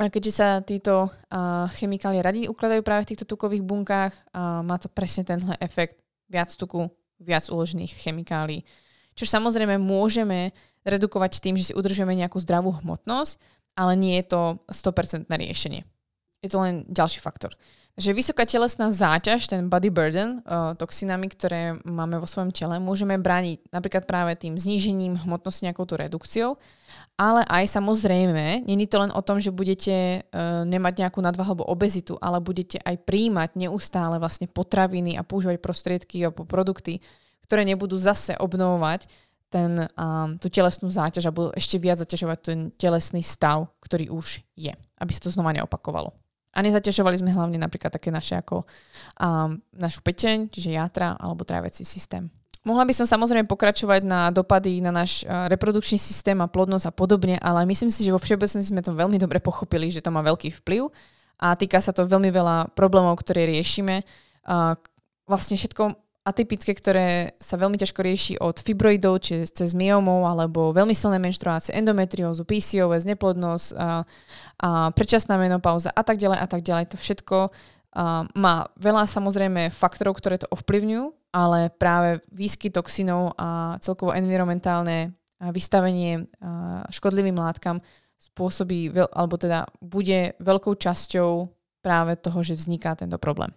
A 0.00 0.08
keďže 0.08 0.32
sa 0.32 0.48
títo 0.64 1.12
uh, 1.12 1.68
chemikálie 1.76 2.24
radi 2.24 2.40
ukladajú 2.48 2.80
práve 2.80 3.04
v 3.04 3.10
týchto 3.12 3.28
tukových 3.28 3.60
bunkách, 3.60 4.12
uh, 4.32 4.64
má 4.64 4.80
to 4.80 4.88
presne 4.88 5.28
tenhle 5.28 5.52
efekt 5.60 6.00
viac 6.32 6.48
tuku, 6.48 6.88
viac 7.20 7.44
uložených 7.52 8.00
chemikálií. 8.00 8.64
Čo 9.12 9.28
samozrejme 9.28 9.76
môžeme 9.76 10.56
redukovať 10.88 11.44
tým, 11.44 11.60
že 11.60 11.70
si 11.70 11.76
udržujeme 11.76 12.16
nejakú 12.16 12.40
zdravú 12.40 12.72
hmotnosť, 12.80 13.36
ale 13.76 13.92
nie 14.00 14.16
je 14.20 14.32
to 14.32 14.42
100% 14.72 15.28
riešenie. 15.28 15.84
Je 16.40 16.48
to 16.48 16.58
len 16.58 16.88
ďalší 16.88 17.20
faktor. 17.20 17.52
Takže 17.92 18.16
vysoká 18.16 18.48
telesná 18.48 18.88
záťaž, 18.88 19.52
ten 19.52 19.68
body 19.68 19.92
burden, 19.92 20.40
uh, 20.48 20.72
toxinami, 20.80 21.28
ktoré 21.28 21.76
máme 21.84 22.16
vo 22.16 22.24
svojom 22.24 22.48
tele, 22.48 22.80
môžeme 22.80 23.20
brániť 23.20 23.68
napríklad 23.68 24.08
práve 24.08 24.32
tým 24.32 24.56
znížením 24.56 25.20
hmotnosti 25.28 25.60
nejakou 25.68 25.84
tú 25.84 26.00
redukciou, 26.00 26.56
ale 27.20 27.44
aj 27.52 27.68
samozrejme, 27.68 28.64
není 28.64 28.88
to 28.88 28.96
len 28.96 29.12
o 29.12 29.20
tom, 29.20 29.36
že 29.36 29.52
budete 29.52 30.24
uh, 30.24 30.64
nemať 30.64 31.04
nejakú 31.04 31.20
nadvahu 31.20 31.52
alebo 31.52 31.68
obezitu, 31.68 32.16
ale 32.16 32.40
budete 32.40 32.80
aj 32.80 32.96
príjmať 33.04 33.60
neustále 33.60 34.16
vlastne 34.16 34.48
potraviny 34.48 35.20
a 35.20 35.22
používať 35.22 35.60
prostriedky 35.60 36.24
alebo 36.24 36.48
produkty, 36.48 36.96
ktoré 37.44 37.68
nebudú 37.68 38.00
zase 38.00 38.32
obnovovať 38.40 39.04
ten, 39.52 39.84
tú 40.40 40.48
telesnú 40.48 40.88
záťaž 40.88 41.28
a 41.28 41.34
budú 41.34 41.52
ešte 41.52 41.76
viac 41.76 42.00
zaťažovať 42.00 42.38
ten 42.40 42.58
telesný 42.72 43.20
stav, 43.20 43.68
ktorý 43.84 44.08
už 44.08 44.40
je, 44.56 44.72
aby 44.72 45.10
sa 45.12 45.28
to 45.28 45.28
znova 45.28 45.52
neopakovalo. 45.52 46.21
A 46.52 46.60
nezaťažovali 46.60 47.16
sme 47.16 47.32
hlavne 47.32 47.56
napríklad 47.56 47.88
také 47.88 48.12
naše 48.12 48.36
ako 48.36 48.68
um, 49.18 49.56
našu 49.72 50.04
peteň, 50.04 50.52
čiže 50.52 50.76
játra 50.76 51.16
alebo 51.16 51.48
tráviaci 51.48 51.82
systém. 51.82 52.28
Mohla 52.62 52.86
by 52.86 52.94
som 52.94 53.06
samozrejme 53.10 53.50
pokračovať 53.50 54.06
na 54.06 54.30
dopady 54.30 54.78
na 54.78 54.94
náš 54.94 55.26
reprodukčný 55.26 55.98
systém 55.98 56.38
a 56.38 56.46
plodnosť 56.46 56.86
a 56.86 56.92
podobne, 56.94 57.34
ale 57.42 57.66
myslím 57.66 57.90
si, 57.90 58.06
že 58.06 58.14
vo 58.14 58.22
všeobecnosti 58.22 58.70
sme 58.70 58.86
to 58.86 58.94
veľmi 58.94 59.18
dobre 59.18 59.42
pochopili, 59.42 59.90
že 59.90 59.98
to 59.98 60.14
má 60.14 60.22
veľký 60.22 60.62
vplyv 60.62 60.86
a 61.42 61.58
týka 61.58 61.82
sa 61.82 61.90
to 61.90 62.06
veľmi 62.06 62.30
veľa 62.30 62.70
problémov, 62.78 63.18
ktoré 63.18 63.50
riešime. 63.50 64.06
Vlastne 65.26 65.58
všetko 65.58 66.01
atypické, 66.22 66.70
ktoré 66.74 67.34
sa 67.42 67.58
veľmi 67.58 67.74
ťažko 67.74 68.00
rieši 68.02 68.34
od 68.38 68.54
fibroidov, 68.62 69.26
či 69.26 69.42
cez 69.46 69.74
myomov, 69.74 70.22
alebo 70.26 70.70
veľmi 70.70 70.94
silné 70.94 71.18
menštruácie, 71.18 71.74
endometriózu, 71.74 72.46
PCOS, 72.46 73.02
neplodnosť 73.10 73.66
a, 73.74 74.06
a 74.62 74.68
predčasná 74.94 75.34
menopauza 75.34 75.90
a 75.90 76.02
tak 76.06 76.22
ďalej 76.22 76.38
a 76.38 76.46
tak 76.46 76.62
ďalej. 76.62 76.84
To 76.94 76.96
všetko 76.96 77.36
a, 77.46 77.50
má 78.38 78.54
veľa 78.78 79.10
samozrejme 79.10 79.74
faktorov, 79.74 80.18
ktoré 80.22 80.38
to 80.38 80.50
ovplyvňujú, 80.54 81.34
ale 81.34 81.74
práve 81.74 82.22
výsky 82.30 82.70
toxinov 82.70 83.34
a 83.34 83.80
celkovo 83.82 84.14
environmentálne 84.14 85.16
vystavenie 85.42 86.30
škodlivým 86.94 87.34
látkam 87.34 87.82
spôsobí, 88.14 88.94
alebo 89.10 89.34
teda 89.34 89.66
bude 89.82 90.38
veľkou 90.38 90.78
časťou 90.78 91.50
práve 91.82 92.14
toho, 92.14 92.38
že 92.46 92.54
vzniká 92.54 92.94
tento 92.94 93.18
problém. 93.18 93.50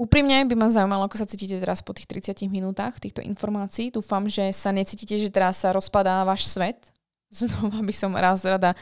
Úprimne 0.00 0.48
by 0.48 0.56
ma 0.56 0.72
zaujímalo, 0.72 1.04
ako 1.04 1.20
sa 1.20 1.28
cítite 1.28 1.60
teraz 1.60 1.84
po 1.84 1.92
tých 1.92 2.08
30 2.08 2.48
minútach 2.48 2.96
týchto 2.96 3.20
informácií. 3.20 3.92
Dúfam, 3.92 4.24
že 4.32 4.48
sa 4.56 4.72
necítite, 4.72 5.20
že 5.20 5.28
teraz 5.28 5.60
sa 5.60 5.76
rozpadá 5.76 6.24
váš 6.24 6.48
svet. 6.48 6.88
Znova 7.28 7.84
by 7.84 7.92
som 7.92 8.16
raz 8.16 8.40
rada 8.40 8.72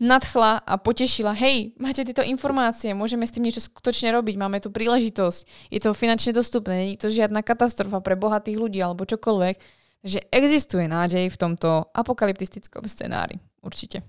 nadchla 0.00 0.64
a 0.64 0.80
potešila. 0.80 1.36
Hej, 1.36 1.76
máte 1.76 2.08
tieto 2.08 2.24
informácie, 2.24 2.96
môžeme 2.96 3.28
s 3.28 3.36
tým 3.36 3.44
niečo 3.44 3.60
skutočne 3.60 4.16
robiť, 4.16 4.34
máme 4.40 4.64
tu 4.64 4.72
príležitosť, 4.72 5.70
je 5.70 5.78
to 5.78 5.92
finančne 5.92 6.32
dostupné, 6.32 6.72
nie 6.88 6.96
je 6.96 7.04
to 7.04 7.08
žiadna 7.12 7.44
katastrofa 7.44 8.00
pre 8.00 8.16
bohatých 8.16 8.56
ľudí 8.56 8.80
alebo 8.80 9.04
čokoľvek. 9.04 9.56
Takže 10.02 10.18
existuje 10.34 10.88
nádej 10.88 11.30
v 11.30 11.36
tomto 11.38 11.86
apokalyptistickom 11.94 12.88
scenári. 12.88 13.38
Určite. 13.62 14.02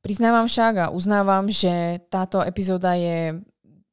Priznávam 0.00 0.48
však 0.48 0.74
a 0.78 0.86
uznávam, 0.96 1.52
že 1.52 2.00
táto 2.08 2.40
epizóda 2.40 2.96
je 2.96 3.36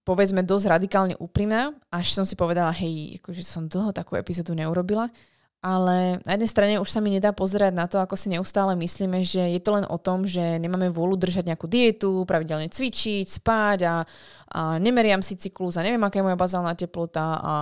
povedzme 0.07 0.39
dosť 0.39 0.71
radikálne 0.71 1.19
úprimná, 1.19 1.75
až 1.91 2.15
som 2.15 2.23
si 2.23 2.39
povedala, 2.39 2.71
hej, 2.71 3.19
akože 3.19 3.43
som 3.43 3.67
dlho 3.67 3.91
takú 3.91 4.15
epizódu 4.15 4.55
neurobila, 4.55 5.11
ale 5.59 6.21
na 6.23 6.37
jednej 6.37 6.47
strane 6.47 6.73
už 6.79 6.87
sa 6.87 7.03
mi 7.03 7.11
nedá 7.11 7.35
pozerať 7.35 7.75
na 7.75 7.91
to, 7.91 7.99
ako 7.99 8.15
si 8.15 8.31
neustále 8.31 8.71
myslíme, 8.77 9.19
že 9.25 9.41
je 9.51 9.59
to 9.59 9.75
len 9.75 9.83
o 9.89 9.97
tom, 9.99 10.23
že 10.23 10.39
nemáme 10.61 10.87
vôľu 10.87 11.19
držať 11.19 11.43
nejakú 11.49 11.67
dietu, 11.67 12.23
pravidelne 12.23 12.71
cvičiť, 12.71 13.25
spať 13.25 13.79
a, 13.83 14.05
a 14.53 14.61
nemeriam 14.79 15.19
si 15.19 15.35
cyklus 15.35 15.75
a 15.75 15.83
neviem, 15.83 15.99
aká 15.99 16.21
je 16.21 16.27
moja 16.29 16.39
bazálna 16.39 16.71
teplota 16.77 17.41
a, 17.41 17.55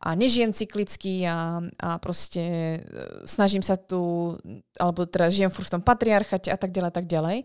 a 0.00 0.08
nežijem 0.16 0.54
cyklicky 0.54 1.28
a, 1.28 1.60
a 1.82 1.98
proste 1.98 2.40
e, 2.40 2.78
snažím 3.26 3.60
sa 3.60 3.74
tu, 3.74 4.32
alebo 4.78 5.04
teraz 5.04 5.34
žijem 5.34 5.52
furt 5.52 5.68
v 5.68 5.74
tom 5.76 5.82
patriarchate 5.84 6.48
a 6.48 6.56
tak 6.56 6.72
ďalej, 6.72 6.94
tak 6.94 7.10
ďalej. 7.10 7.42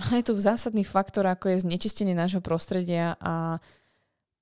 Ale 0.00 0.12
je 0.20 0.32
tu 0.32 0.34
zásadný 0.38 0.86
faktor, 0.86 1.28
ako 1.28 1.52
je 1.52 1.64
znečistenie 1.64 2.16
nášho 2.16 2.40
prostredia 2.40 3.16
a 3.20 3.60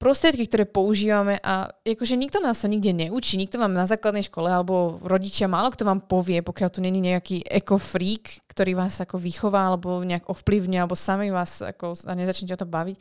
prostriedky, 0.00 0.48
ktoré 0.48 0.64
používame 0.64 1.36
a 1.44 1.68
akože 1.84 2.16
nikto 2.16 2.40
nás 2.40 2.64
sa 2.64 2.72
nikde 2.72 2.96
neučí, 2.96 3.36
nikto 3.36 3.60
vám 3.60 3.76
na 3.76 3.84
základnej 3.84 4.24
škole 4.24 4.48
alebo 4.48 4.96
rodičia, 5.04 5.44
málo 5.44 5.68
kto 5.68 5.84
vám 5.84 6.00
povie, 6.08 6.40
pokiaľ 6.40 6.68
tu 6.72 6.80
není 6.80 7.04
nejaký 7.04 7.44
ekofreak, 7.44 8.48
ktorý 8.48 8.80
vás 8.80 8.96
ako 9.04 9.20
vychová 9.20 9.68
alebo 9.68 10.00
nejak 10.00 10.24
ovplyvňuje 10.32 10.80
alebo 10.80 10.96
sami 10.96 11.28
vás 11.28 11.60
ako 11.60 11.92
a 12.08 12.16
nezačnete 12.16 12.56
o 12.56 12.60
to 12.64 12.68
baviť 12.68 12.96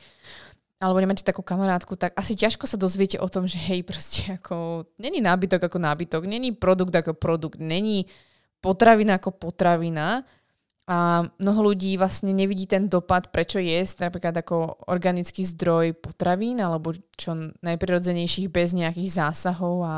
alebo 0.79 1.03
nemáte 1.03 1.27
takú 1.27 1.43
kamarátku, 1.43 1.99
tak 1.99 2.15
asi 2.15 2.39
ťažko 2.39 2.63
sa 2.63 2.79
dozviete 2.79 3.19
o 3.19 3.27
tom, 3.27 3.51
že 3.51 3.59
hej, 3.59 3.83
proste 3.83 4.39
ako 4.39 4.87
není 4.95 5.19
nábytok 5.19 5.67
ako 5.67 5.75
nábytok, 5.75 6.23
není 6.23 6.55
produkt 6.55 6.95
ako 6.95 7.19
produkt, 7.19 7.59
není 7.59 8.07
potravina 8.63 9.19
ako 9.19 9.35
potravina, 9.35 10.23
a 10.89 11.21
mnoho 11.37 11.69
ľudí 11.69 12.01
vlastne 12.01 12.33
nevidí 12.33 12.65
ten 12.65 12.89
dopad, 12.89 13.29
prečo 13.29 13.61
jesť 13.61 14.09
napríklad 14.09 14.41
ako 14.41 14.89
organický 14.89 15.45
zdroj 15.45 15.93
potravín 16.01 16.57
alebo 16.57 16.97
čo 17.13 17.53
najprirodzenejších 17.61 18.49
bez 18.49 18.73
nejakých 18.73 19.21
zásahov 19.21 19.85
a 19.85 19.95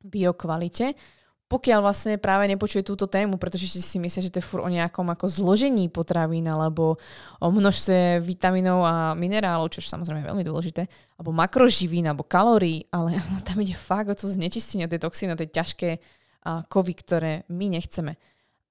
biokvalite. 0.00 0.96
Pokiaľ 1.46 1.78
vlastne 1.84 2.16
práve 2.16 2.48
nepočuje 2.48 2.80
túto 2.82 3.06
tému, 3.06 3.36
pretože 3.36 3.68
si 3.68 3.96
myslia, 4.00 4.24
že 4.24 4.32
to 4.32 4.40
je 4.40 4.48
fur 4.48 4.64
o 4.64 4.72
nejakom 4.72 5.04
ako 5.12 5.28
zložení 5.28 5.92
potravín 5.92 6.48
alebo 6.48 6.96
o 7.38 7.48
množstve 7.52 8.18
vitamínov 8.24 8.82
a 8.82 9.12
minerálov, 9.14 9.68
čo 9.68 9.84
samozrejme 9.84 10.26
veľmi 10.26 10.42
dôležité, 10.42 10.88
alebo 11.20 11.30
makroživín, 11.36 12.08
alebo 12.08 12.24
kalórií, 12.24 12.88
ale 12.88 13.20
tam 13.46 13.60
ide 13.60 13.76
fakt 13.76 14.08
o 14.10 14.16
to 14.16 14.32
znečistenie, 14.32 14.88
tie 14.88 14.98
toxíny, 14.98 15.36
tie 15.36 15.52
ťažké 15.52 15.90
kovy, 16.66 16.94
ktoré 16.98 17.32
my 17.52 17.68
nechceme. 17.78 18.16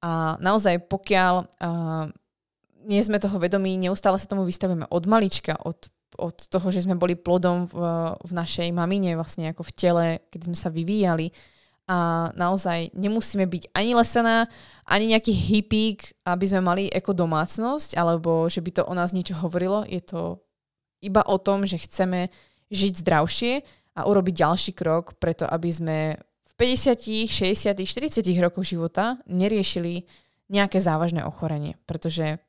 A 0.06 0.38
naozaj, 0.38 0.86
pokiaľ 0.86 1.34
uh, 1.42 2.06
nie 2.86 3.02
sme 3.02 3.18
toho 3.18 3.42
vedomí, 3.42 3.74
neustále 3.74 4.22
sa 4.22 4.30
tomu 4.30 4.46
vystavíme 4.46 4.86
od 4.94 5.04
malička, 5.10 5.58
od, 5.66 5.90
od 6.22 6.46
toho, 6.46 6.68
že 6.70 6.86
sme 6.86 6.94
boli 6.94 7.18
plodom 7.18 7.66
v, 7.66 7.76
v 8.14 8.32
našej 8.38 8.70
mamine, 8.70 9.18
vlastne 9.18 9.50
ako 9.50 9.66
v 9.66 9.74
tele, 9.74 10.08
keď 10.30 10.40
sme 10.46 10.56
sa 10.58 10.70
vyvíjali. 10.70 11.34
A 11.90 12.30
naozaj 12.34 12.94
nemusíme 12.98 13.46
byť 13.46 13.74
ani 13.74 13.94
lesená, 13.98 14.46
ani 14.86 15.10
nejaký 15.14 15.34
hippík, 15.34 16.18
aby 16.26 16.46
sme 16.50 16.62
mali 16.62 16.84
ako 16.90 17.14
domácnosť, 17.14 17.98
alebo 17.98 18.46
že 18.50 18.62
by 18.62 18.72
to 18.82 18.84
o 18.86 18.94
nás 18.94 19.14
niečo 19.14 19.38
hovorilo. 19.38 19.86
Je 19.90 20.02
to 20.02 20.42
iba 21.02 21.22
o 21.26 21.38
tom, 21.42 21.66
že 21.66 21.82
chceme 21.82 22.30
žiť 22.74 22.94
zdravšie 23.06 23.54
a 23.98 24.10
urobiť 24.10 24.34
ďalší 24.34 24.72
krok 24.74 25.18
preto, 25.22 25.46
aby 25.46 25.70
sme 25.70 25.98
50, 26.56 27.28
60, 27.28 27.76
40 27.76 28.24
rokoch 28.40 28.64
života 28.64 29.20
neriešili 29.28 30.08
nejaké 30.48 30.80
závažné 30.80 31.26
ochorenie, 31.28 31.76
pretože 31.84 32.40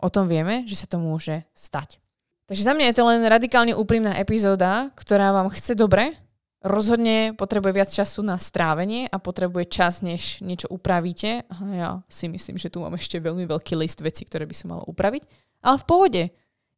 o 0.00 0.08
tom 0.08 0.30
vieme, 0.30 0.64
že 0.64 0.80
sa 0.80 0.86
to 0.88 0.96
môže 0.96 1.44
stať. 1.52 2.00
Takže 2.48 2.66
za 2.66 2.72
mňa 2.74 2.90
je 2.90 2.96
to 2.96 3.04
len 3.06 3.20
radikálne 3.28 3.74
úprimná 3.76 4.16
epizóda, 4.18 4.90
ktorá 4.98 5.30
vám 5.30 5.52
chce 5.54 5.78
dobre, 5.78 6.18
rozhodne 6.60 7.32
potrebuje 7.36 7.72
viac 7.72 7.90
času 7.90 8.26
na 8.26 8.36
strávenie 8.36 9.08
a 9.08 9.16
potrebuje 9.22 9.70
čas, 9.70 10.04
než 10.04 10.42
niečo 10.44 10.68
upravíte. 10.68 11.46
A 11.46 11.56
ja 11.72 11.90
si 12.10 12.28
myslím, 12.28 12.60
že 12.60 12.68
tu 12.68 12.84
mám 12.84 12.96
ešte 12.96 13.16
veľmi 13.22 13.48
veľký 13.48 13.78
list 13.78 14.04
vecí, 14.04 14.26
ktoré 14.28 14.44
by 14.44 14.54
som 14.56 14.76
mala 14.76 14.84
upraviť. 14.84 15.24
Ale 15.64 15.76
v 15.80 15.88
pohode. 15.88 16.22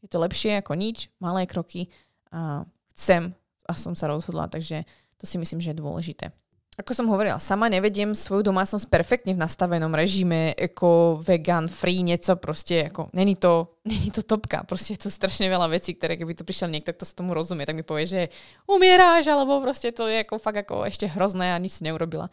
Je 0.03 0.09
to 0.11 0.18
lepšie 0.18 0.59
ako 0.59 0.74
nič, 0.74 1.14
malé 1.22 1.47
kroky 1.47 1.87
a 2.35 2.66
chcem 2.91 3.30
a 3.70 3.72
som 3.78 3.95
sa 3.95 4.11
rozhodla, 4.11 4.51
takže 4.51 4.83
to 5.14 5.30
si 5.30 5.39
myslím, 5.39 5.62
že 5.62 5.70
je 5.70 5.78
dôležité 5.78 6.35
ako 6.73 6.97
som 6.97 7.05
hovorila, 7.12 7.37
sama 7.37 7.68
nevediem 7.68 8.16
svoju 8.16 8.49
domácnosť 8.49 8.89
perfektne 8.89 9.37
v 9.37 9.43
nastavenom 9.45 9.93
režime, 9.93 10.57
ako 10.57 11.20
vegan, 11.20 11.68
free, 11.68 12.01
niečo 12.01 12.41
proste, 12.41 12.89
ako, 12.89 13.12
není 13.12 13.37
to, 13.37 13.68
není 13.93 14.09
to 14.09 14.25
topka, 14.25 14.64
proste 14.64 14.97
je 14.97 15.05
to 15.05 15.11
strašne 15.12 15.53
veľa 15.53 15.68
vecí, 15.68 15.93
ktoré 15.93 16.16
keby 16.16 16.33
tu 16.33 16.49
prišiel 16.49 16.73
niekto, 16.73 16.97
kto 16.97 17.05
sa 17.05 17.12
tomu 17.12 17.37
rozumie, 17.37 17.68
tak 17.68 17.77
mi 17.77 17.85
povie, 17.85 18.09
že 18.09 18.20
umieráš, 18.64 19.29
alebo 19.29 19.61
proste 19.61 19.93
to 19.93 20.09
je 20.09 20.25
ako 20.25 20.41
fakt 20.41 20.64
ako 20.64 20.89
ešte 20.89 21.12
hrozné 21.12 21.53
a 21.53 21.61
nič 21.61 21.81
si 21.81 21.83
neurobila. 21.85 22.33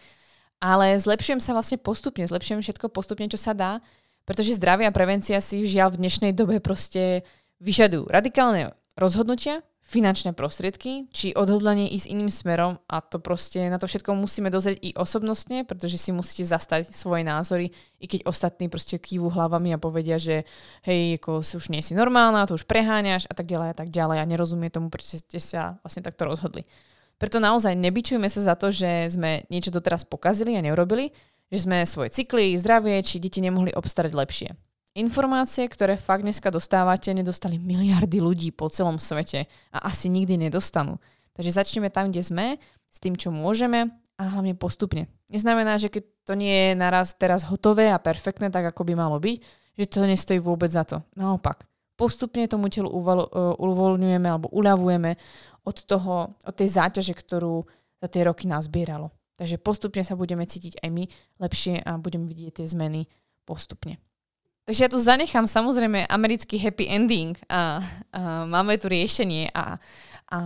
Ale 0.63 0.95
zlepšujem 0.95 1.43
sa 1.43 1.51
vlastne 1.51 1.75
postupne, 1.75 2.23
zlepšujem 2.23 2.63
všetko 2.63 2.91
postupne, 2.91 3.27
čo 3.27 3.39
sa 3.39 3.51
dá, 3.51 3.83
pretože 4.23 4.55
zdravie 4.55 4.87
a 4.87 4.95
prevencia 4.95 5.39
si 5.43 5.67
žiaľ 5.67 5.95
v 5.95 6.07
dnešnej 6.07 6.31
dobe 6.31 6.63
proste 6.63 7.27
vyžadujú 7.59 8.07
radikálne 8.07 8.71
rozhodnutia, 8.95 9.63
finančné 9.89 10.37
prostriedky, 10.37 11.09
či 11.09 11.33
odhodlanie 11.33 11.89
ísť 11.89 12.13
iným 12.13 12.29
smerom 12.29 12.77
a 12.85 13.01
to 13.01 13.17
proste 13.17 13.57
na 13.73 13.81
to 13.81 13.89
všetko 13.89 14.13
musíme 14.13 14.53
dozrieť 14.53 14.77
i 14.85 14.93
osobnostne, 14.93 15.65
pretože 15.65 15.97
si 15.97 16.13
musíte 16.13 16.45
zastať 16.45 16.93
svoje 16.93 17.25
názory, 17.25 17.73
i 17.97 18.05
keď 18.05 18.29
ostatní 18.29 18.69
proste 18.69 19.01
kývu 19.01 19.33
hlavami 19.33 19.73
a 19.73 19.81
povedia, 19.81 20.21
že 20.21 20.45
hej, 20.85 21.17
ako 21.17 21.41
si 21.41 21.57
už 21.57 21.73
nie 21.73 21.81
si 21.81 21.97
normálna, 21.97 22.45
to 22.45 22.53
už 22.53 22.69
preháňaš 22.69 23.25
a 23.25 23.33
tak 23.33 23.49
ďalej 23.49 23.73
a 23.73 23.75
tak 23.75 23.89
ďalej 23.89 24.21
a 24.21 24.29
nerozumie 24.29 24.69
tomu, 24.69 24.93
prečo 24.93 25.17
ste 25.17 25.41
sa 25.41 25.81
vlastne 25.81 26.05
takto 26.05 26.29
rozhodli. 26.29 26.69
Preto 27.17 27.41
naozaj 27.41 27.73
nebyčujme 27.73 28.29
sa 28.29 28.53
za 28.53 28.55
to, 28.55 28.69
že 28.69 29.09
sme 29.09 29.49
niečo 29.49 29.73
doteraz 29.73 30.05
pokazili 30.05 30.53
a 30.53 30.61
neurobili, 30.61 31.09
že 31.49 31.65
sme 31.65 31.81
svoje 31.89 32.13
cykly, 32.13 32.53
zdravie 32.61 33.01
či 33.01 33.17
deti 33.17 33.41
nemohli 33.41 33.73
obstarať 33.73 34.13
lepšie. 34.13 34.68
Informácie, 34.97 35.69
ktoré 35.69 35.93
fakt 36.01 36.25
dneska 36.25 36.49
dostávate, 36.49 37.13
nedostali 37.13 37.61
miliardy 37.61 38.17
ľudí 38.17 38.49
po 38.49 38.73
celom 38.73 38.97
svete 38.97 39.45
a 39.69 39.85
asi 39.85 40.09
nikdy 40.09 40.49
nedostanú. 40.49 40.97
Takže 41.37 41.61
začneme 41.61 41.93
tam, 41.93 42.09
kde 42.09 42.25
sme, 42.25 42.45
s 42.89 42.97
tým, 42.97 43.13
čo 43.13 43.29
môžeme 43.29 43.93
a 44.17 44.21
hlavne 44.27 44.57
postupne. 44.57 45.05
Neznamená, 45.29 45.77
že 45.77 45.93
keď 45.93 46.03
to 46.25 46.33
nie 46.33 46.51
je 46.51 46.71
naraz 46.73 47.13
teraz 47.15 47.45
hotové 47.45 47.93
a 47.93 48.01
perfektné, 48.01 48.49
tak 48.49 48.65
ako 48.73 48.81
by 48.81 48.93
malo 48.97 49.21
byť, 49.21 49.37
že 49.77 49.85
to 49.87 50.09
nestojí 50.09 50.41
vôbec 50.41 50.67
za 50.67 50.83
to. 50.83 51.05
Naopak, 51.15 51.63
postupne 51.93 52.49
tomu 52.49 52.67
telu 52.67 52.89
e, 52.89 52.97
uvoľňujeme 53.61 54.27
alebo 54.27 54.51
uľavujeme 54.51 55.15
od, 55.63 55.77
toho, 55.85 56.33
od 56.33 56.53
tej 56.57 56.67
záťaže, 56.75 57.13
ktorú 57.13 57.63
za 58.01 58.07
tie 58.09 58.25
roky 58.25 58.49
nazbieralo. 58.49 59.13
Takže 59.39 59.55
postupne 59.61 60.03
sa 60.03 60.19
budeme 60.19 60.43
cítiť 60.43 60.83
aj 60.83 60.89
my 60.91 61.03
lepšie 61.39 61.79
a 61.79 61.95
budeme 61.95 62.27
vidieť 62.27 62.59
tie 62.59 62.67
zmeny 62.67 63.07
postupne. 63.47 63.95
Takže 64.69 64.85
ja 64.85 64.93
tu 64.93 65.01
zanechám 65.01 65.49
samozrejme 65.49 66.05
americký 66.05 66.61
happy 66.61 66.85
ending 66.93 67.33
a, 67.49 67.81
a 68.13 68.45
máme 68.45 68.77
tu 68.77 68.85
riešenie 68.85 69.49
a, 69.49 69.81
a 70.29 70.39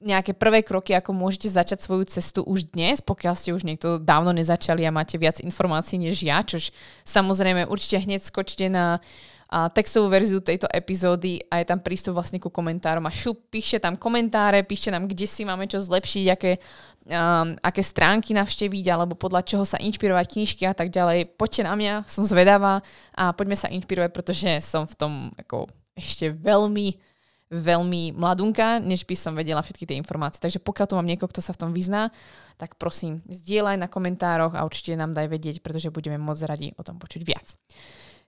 nejaké 0.00 0.32
prvé 0.32 0.64
kroky, 0.64 0.96
ako 0.96 1.12
môžete 1.12 1.52
začať 1.52 1.84
svoju 1.84 2.08
cestu 2.08 2.40
už 2.48 2.72
dnes, 2.72 3.04
pokiaľ 3.04 3.34
ste 3.36 3.52
už 3.52 3.68
niekto 3.68 4.00
dávno 4.00 4.32
nezačali 4.32 4.88
a 4.88 4.96
máte 4.96 5.20
viac 5.20 5.44
informácií 5.44 6.00
než 6.00 6.24
ja, 6.24 6.40
čož 6.40 6.72
samozrejme 7.04 7.68
určite 7.68 8.08
hneď 8.08 8.24
skočte 8.24 8.72
na 8.72 9.04
a 9.48 9.72
textovú 9.72 10.12
verziu 10.12 10.44
tejto 10.44 10.68
epizódy 10.68 11.40
a 11.48 11.64
je 11.64 11.66
tam 11.72 11.80
prístup 11.80 12.12
vlastne 12.20 12.36
ku 12.36 12.52
komentárom 12.52 13.00
a 13.08 13.12
šup, 13.12 13.48
píšte 13.48 13.80
tam 13.80 13.96
komentáre, 13.96 14.60
píšte 14.60 14.92
nám, 14.92 15.08
kde 15.08 15.24
si 15.24 15.48
máme 15.48 15.64
čo 15.64 15.80
zlepšiť, 15.80 16.24
aké, 16.28 16.60
um, 17.08 17.56
aké 17.64 17.80
stránky 17.80 18.36
navšteviť 18.36 18.84
alebo 18.92 19.16
podľa 19.16 19.48
čoho 19.48 19.64
sa 19.64 19.80
inšpirovať 19.80 20.36
knižky 20.36 20.68
a 20.68 20.76
tak 20.76 20.92
ďalej. 20.92 21.32
Poďte 21.40 21.64
na 21.64 21.72
mňa, 21.72 21.94
som 22.04 22.28
zvedavá 22.28 22.84
a 23.16 23.32
poďme 23.32 23.56
sa 23.56 23.72
inšpirovať, 23.72 24.10
pretože 24.12 24.50
som 24.60 24.84
v 24.84 24.94
tom 24.94 25.12
ako 25.40 25.64
ešte 25.96 26.28
veľmi 26.28 27.08
veľmi 27.48 28.12
mladunka, 28.12 28.76
než 28.76 29.08
by 29.08 29.16
som 29.16 29.32
vedela 29.32 29.64
všetky 29.64 29.88
tie 29.88 29.96
informácie. 29.96 30.36
Takže 30.36 30.60
pokiaľ 30.60 30.86
tu 30.86 30.94
mám 31.00 31.08
niekoho, 31.08 31.32
kto 31.32 31.40
sa 31.40 31.56
v 31.56 31.64
tom 31.64 31.70
vyzná, 31.72 32.12
tak 32.60 32.76
prosím, 32.76 33.24
zdieľaj 33.24 33.80
na 33.80 33.88
komentároch 33.88 34.52
a 34.52 34.68
určite 34.68 34.92
nám 35.00 35.16
daj 35.16 35.32
vedieť, 35.32 35.56
pretože 35.64 35.88
budeme 35.88 36.20
moc 36.20 36.36
radi 36.44 36.76
o 36.76 36.84
tom 36.84 37.00
počuť 37.00 37.24
viac. 37.24 37.56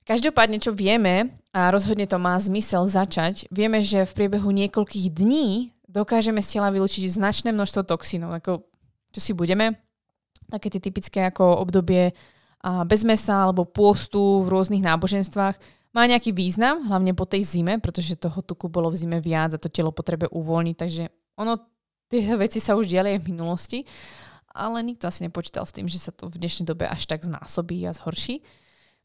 Každopádne, 0.09 0.59
čo 0.59 0.73
vieme, 0.75 1.37
a 1.51 1.71
rozhodne 1.71 2.09
to 2.09 2.17
má 2.17 2.39
zmysel 2.41 2.89
začať, 2.89 3.47
vieme, 3.53 3.85
že 3.85 4.09
v 4.09 4.17
priebehu 4.17 4.51
niekoľkých 4.51 5.07
dní 5.13 5.75
dokážeme 5.91 6.41
z 6.41 6.59
tela 6.59 6.71
vylúčiť 6.71 7.11
značné 7.11 7.51
množstvo 7.51 7.83
toxínov. 7.87 8.35
Ako, 8.39 8.65
čo 9.11 9.21
si 9.21 9.33
budeme? 9.35 9.83
Také 10.51 10.71
tie 10.71 10.83
typické 10.83 11.27
ako 11.27 11.63
obdobie 11.63 12.15
a 12.61 12.85
bez 12.85 13.03
mesa 13.07 13.49
alebo 13.49 13.65
pôstu 13.65 14.45
v 14.45 14.53
rôznych 14.53 14.85
náboženstvách 14.85 15.57
má 15.91 16.03
nejaký 16.07 16.31
význam, 16.31 16.87
hlavne 16.87 17.17
po 17.17 17.27
tej 17.27 17.43
zime, 17.43 17.83
pretože 17.83 18.15
toho 18.15 18.45
tuku 18.47 18.71
bolo 18.71 18.93
v 18.93 18.99
zime 19.01 19.19
viac 19.19 19.57
a 19.57 19.63
to 19.63 19.67
telo 19.67 19.91
potrebuje 19.91 20.31
uvoľniť, 20.31 20.77
takže 20.79 21.05
ono, 21.35 21.59
tie 22.07 22.37
veci 22.39 22.63
sa 22.63 22.79
už 22.79 22.87
diali 22.87 23.19
v 23.19 23.35
minulosti, 23.35 23.83
ale 24.55 24.83
nikto 24.87 25.11
asi 25.11 25.27
nepočítal 25.27 25.67
s 25.67 25.75
tým, 25.75 25.91
že 25.91 25.99
sa 25.99 26.15
to 26.15 26.31
v 26.31 26.39
dnešnej 26.39 26.67
dobe 26.67 26.87
až 26.87 27.11
tak 27.11 27.27
znásobí 27.27 27.83
a 27.87 27.95
zhorší. 27.95 28.43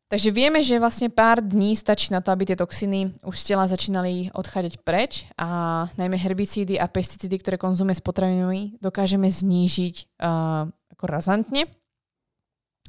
Takže 0.06 0.30
vieme, 0.30 0.62
že 0.62 0.78
vlastne 0.78 1.10
pár 1.10 1.42
dní 1.42 1.74
stačí 1.74 2.14
na 2.14 2.22
to, 2.22 2.30
aby 2.30 2.46
tie 2.46 2.54
toxiny 2.54 3.10
už 3.26 3.42
z 3.42 3.46
tela 3.54 3.66
začínali 3.66 4.30
odchádzať 4.38 4.86
preč 4.86 5.26
a 5.34 5.90
najmä 5.98 6.14
herbicídy 6.14 6.78
a 6.78 6.86
pesticídy, 6.86 7.42
ktoré 7.42 7.58
konzumujeme 7.58 7.98
s 7.98 8.06
potravinami, 8.06 8.78
dokážeme 8.78 9.26
znížiť 9.26 10.22
uh, 10.22 10.70
ako 10.94 11.04
razantne 11.10 11.66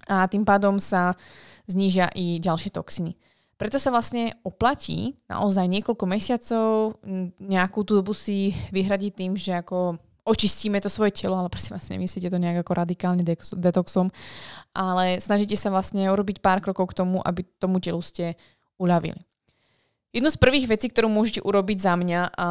a 0.06 0.28
tým 0.28 0.44
pádom 0.44 0.76
sa 0.76 1.16
znížia 1.64 2.12
i 2.12 2.36
ďalšie 2.36 2.70
toxiny. 2.76 3.16
Preto 3.56 3.80
sa 3.80 3.88
vlastne 3.88 4.36
oplatí 4.44 5.16
naozaj 5.32 5.64
niekoľko 5.64 6.04
mesiacov 6.04 7.00
nejakú 7.40 7.80
tú 7.88 7.96
dobu 7.96 8.12
si 8.12 8.52
vyhradiť 8.68 9.12
tým, 9.16 9.32
že 9.40 9.56
ako 9.56 9.96
očistíme 10.26 10.82
to 10.82 10.90
svoje 10.90 11.14
telo, 11.14 11.38
ale 11.38 11.46
prosím 11.46 11.78
vás, 11.78 11.86
nemyslíte 11.86 12.28
to 12.28 12.42
nejak 12.42 12.66
ako 12.66 12.72
radikálne 12.74 13.22
detoxom, 13.54 14.10
ale 14.74 15.22
snažíte 15.22 15.54
sa 15.54 15.70
vlastne 15.70 16.10
urobiť 16.10 16.42
pár 16.42 16.58
krokov 16.58 16.90
k 16.90 16.98
tomu, 16.98 17.22
aby 17.22 17.46
tomu 17.62 17.78
telu 17.78 18.02
ste 18.02 18.34
uľavili. 18.76 19.22
Jednu 20.10 20.32
z 20.32 20.40
prvých 20.40 20.66
vecí, 20.66 20.90
ktorú 20.90 21.12
môžete 21.12 21.44
urobiť 21.44 21.78
za 21.78 21.94
mňa 21.94 22.20
a, 22.32 22.32
a 22.34 22.48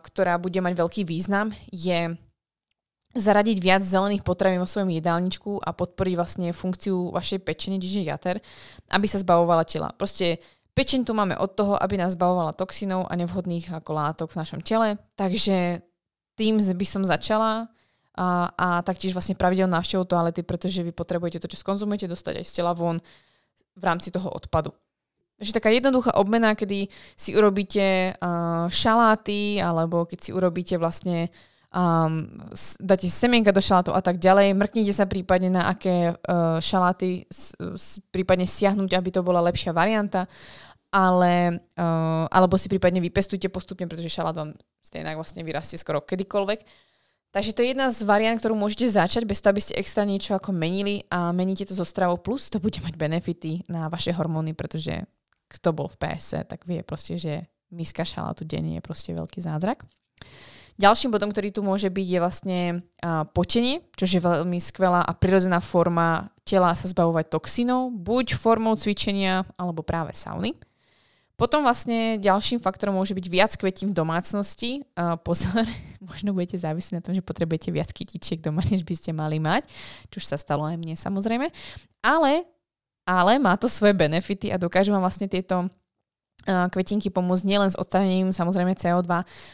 ktorá 0.00 0.40
bude 0.40 0.58
mať 0.58 0.74
veľký 0.74 1.02
význam, 1.04 1.52
je 1.68 2.16
zaradiť 3.12 3.56
viac 3.60 3.82
zelených 3.84 4.24
potravín 4.24 4.60
vo 4.60 4.68
svojom 4.68 4.92
jedálničku 4.92 5.60
a 5.64 5.72
podporiť 5.72 6.14
vlastne 6.16 6.48
funkciu 6.52 7.12
vašej 7.12 7.40
pečene, 7.44 7.76
čiže 7.80 8.08
jater, 8.08 8.36
aby 8.88 9.06
sa 9.08 9.20
zbavovala 9.20 9.64
tela. 9.64 9.92
Proste 9.96 10.40
pečeň 10.76 11.08
tu 11.08 11.12
máme 11.12 11.36
od 11.36 11.50
toho, 11.52 11.74
aby 11.76 12.00
nás 12.00 12.14
zbavovala 12.14 12.56
toxinov 12.56 13.08
a 13.08 13.16
nevhodných 13.16 13.68
ako 13.72 13.90
látok 13.92 14.28
v 14.32 14.38
našom 14.44 14.60
tele, 14.64 15.00
takže 15.16 15.82
tým 16.38 16.62
by 16.62 16.86
som 16.86 17.02
začala 17.02 17.66
a, 18.14 18.50
a 18.54 18.68
taktiež 18.86 19.10
vlastne 19.14 19.34
pravidelnou 19.34 19.74
návštevou 19.78 20.06
toalety, 20.06 20.46
pretože 20.46 20.82
vy 20.82 20.94
potrebujete 20.94 21.42
to, 21.42 21.50
čo 21.50 21.58
skonzumujete, 21.58 22.06
dostať 22.06 22.42
aj 22.42 22.46
z 22.46 22.52
tela 22.62 22.72
von 22.74 23.02
v 23.78 23.82
rámci 23.82 24.14
toho 24.14 24.30
odpadu. 24.30 24.70
Takže 25.38 25.54
taká 25.54 25.70
jednoduchá 25.70 26.18
obmena, 26.18 26.58
kedy 26.58 26.90
si 27.14 27.30
urobíte 27.38 28.10
uh, 28.10 28.66
šaláty, 28.66 29.62
alebo 29.62 30.02
keď 30.02 30.18
si 30.18 30.30
urobíte 30.34 30.74
vlastne 30.82 31.30
um, 31.70 32.26
dáte 32.82 33.06
semienka 33.06 33.54
do 33.54 33.62
šalátov 33.62 33.94
a 33.94 34.02
tak 34.02 34.18
ďalej. 34.18 34.58
Mrknite 34.58 34.90
sa 34.90 35.06
prípadne 35.06 35.54
na 35.54 35.70
aké 35.70 36.10
uh, 36.10 36.58
šaláty 36.58 37.30
s, 37.30 37.54
s, 37.54 38.02
prípadne 38.10 38.50
siahnuť, 38.50 38.90
aby 38.98 39.14
to 39.14 39.22
bola 39.22 39.38
lepšia 39.46 39.70
varianta 39.70 40.26
ale, 40.88 41.60
uh, 41.76 42.24
alebo 42.32 42.56
si 42.56 42.72
prípadne 42.72 43.00
vypestujte 43.04 43.52
postupne, 43.52 43.84
pretože 43.84 44.12
šalát 44.12 44.36
vám 44.36 44.50
stejnak 44.80 45.20
vlastne 45.20 45.44
vyrastie 45.44 45.76
skoro 45.76 46.00
kedykoľvek. 46.00 46.64
Takže 47.28 47.52
to 47.52 47.60
je 47.60 47.76
jedna 47.76 47.92
z 47.92 48.08
variant, 48.08 48.40
ktorú 48.40 48.56
môžete 48.56 48.88
začať 48.88 49.28
bez 49.28 49.44
toho, 49.44 49.52
aby 49.52 49.60
ste 49.60 49.76
extra 49.76 50.08
niečo 50.08 50.32
ako 50.32 50.56
menili 50.56 51.04
a 51.12 51.28
meníte 51.28 51.68
to 51.68 51.76
zo 51.76 51.84
stravou 51.84 52.16
plus, 52.16 52.48
to 52.48 52.56
bude 52.56 52.80
mať 52.80 52.96
benefity 52.96 53.68
na 53.68 53.92
vaše 53.92 54.16
hormóny, 54.16 54.56
pretože 54.56 55.04
kto 55.52 55.76
bol 55.76 55.92
v 55.92 56.00
PS, 56.00 56.48
tak 56.48 56.64
vie 56.64 56.80
proste, 56.80 57.20
že 57.20 57.44
miska 57.68 58.00
šalátu 58.04 58.48
denne 58.48 58.80
je 58.80 58.82
proste 58.84 59.12
veľký 59.12 59.44
zázrak. 59.44 59.84
Ďalším 60.78 61.10
bodom, 61.10 61.34
ktorý 61.34 61.50
tu 61.50 61.60
môže 61.66 61.90
byť, 61.90 62.06
je 62.06 62.22
vlastne 62.22 62.60
uh, 63.02 63.26
potenie, 63.34 63.82
čo 63.98 64.06
je 64.06 64.22
veľmi 64.22 64.62
skvelá 64.62 65.02
a 65.02 65.12
prirodzená 65.12 65.58
forma 65.58 66.30
tela 66.46 66.70
sa 66.72 66.86
zbavovať 66.86 67.34
toxínov, 67.34 67.92
buď 67.92 68.38
formou 68.38 68.78
cvičenia 68.78 69.42
alebo 69.58 69.82
práve 69.82 70.14
sauny. 70.14 70.54
Potom 71.38 71.62
vlastne 71.62 72.18
ďalším 72.18 72.58
faktorom 72.58 72.98
môže 72.98 73.14
byť 73.14 73.26
viac 73.30 73.54
kvetín 73.54 73.94
v 73.94 73.98
domácnosti. 74.02 74.82
Uh, 74.98 75.14
pozor, 75.22 75.62
možno 76.10 76.34
budete 76.34 76.58
závisieť 76.58 76.98
na 76.98 77.02
tom, 77.02 77.14
že 77.14 77.22
potrebujete 77.22 77.70
viac 77.70 77.94
kytičiek 77.94 78.42
doma, 78.42 78.58
než 78.66 78.82
by 78.82 78.94
ste 78.98 79.14
mali 79.14 79.38
mať, 79.38 79.70
čo 80.10 80.18
už 80.18 80.26
sa 80.26 80.36
stalo 80.36 80.66
aj 80.66 80.74
mne 80.74 80.98
samozrejme. 80.98 81.46
Ale, 82.02 82.42
ale 83.06 83.32
má 83.38 83.54
to 83.54 83.70
svoje 83.70 83.94
benefity 83.94 84.50
a 84.50 84.58
dokážu 84.58 84.90
vám 84.90 85.06
vlastne 85.06 85.30
tieto 85.30 85.70
kvetinky 86.48 87.12
pomôcť 87.12 87.44
nielen 87.44 87.68
s 87.68 87.76
odstranením 87.76 88.32
samozrejme 88.32 88.72
CO2, 88.72 89.10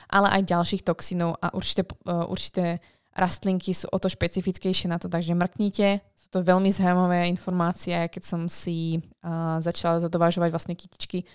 ale 0.08 0.28
aj 0.30 0.42
ďalších 0.46 0.86
toxinov 0.86 1.34
a 1.42 1.50
určité, 1.50 1.82
určité 2.06 2.78
rastlinky 3.16 3.74
sú 3.74 3.90
o 3.90 3.98
to 3.98 4.06
špecifickejšie 4.06 4.86
na 4.86 5.02
to, 5.02 5.10
takže 5.10 5.34
mrknite. 5.34 6.02
Sú 6.14 6.28
to 6.30 6.46
veľmi 6.46 6.70
zaujímavé 6.70 7.26
informácie, 7.30 7.94
keď 8.10 8.22
som 8.22 8.40
si 8.46 9.02
uh, 9.26 9.58
začala 9.58 10.02
zadovážovať 10.02 10.50
vlastne 10.54 10.74
kytičky 10.78 11.26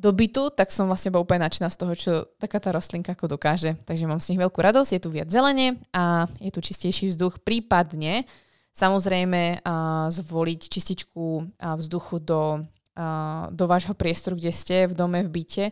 do 0.00 0.10
bytu, 0.16 0.48
tak 0.48 0.72
som 0.72 0.88
vlastne 0.88 1.12
bola 1.12 1.28
úplne 1.28 1.44
nadšená 1.44 1.68
z 1.68 1.76
toho, 1.76 1.92
čo 1.92 2.12
taká 2.40 2.56
tá 2.56 2.72
rastlinka 2.72 3.12
ako 3.12 3.36
dokáže. 3.36 3.76
Takže 3.84 4.08
mám 4.08 4.16
z 4.16 4.32
nich 4.32 4.40
veľkú 4.40 4.56
radosť, 4.56 4.96
je 4.96 5.02
tu 5.04 5.12
viac 5.12 5.28
zelenie 5.28 5.76
a 5.92 6.24
je 6.40 6.48
tu 6.48 6.64
čistejší 6.64 7.12
vzduch. 7.12 7.44
Prípadne 7.44 8.24
samozrejme 8.72 9.60
a, 9.60 10.08
zvoliť 10.08 10.60
čističku 10.72 11.52
a, 11.60 11.76
vzduchu 11.76 12.16
do, 12.24 12.64
a, 12.96 13.52
do 13.52 13.64
vášho 13.68 13.92
priestoru, 13.92 14.40
kde 14.40 14.52
ste, 14.56 14.88
v 14.88 14.96
dome, 14.96 15.20
v 15.20 15.28
byte. 15.28 15.64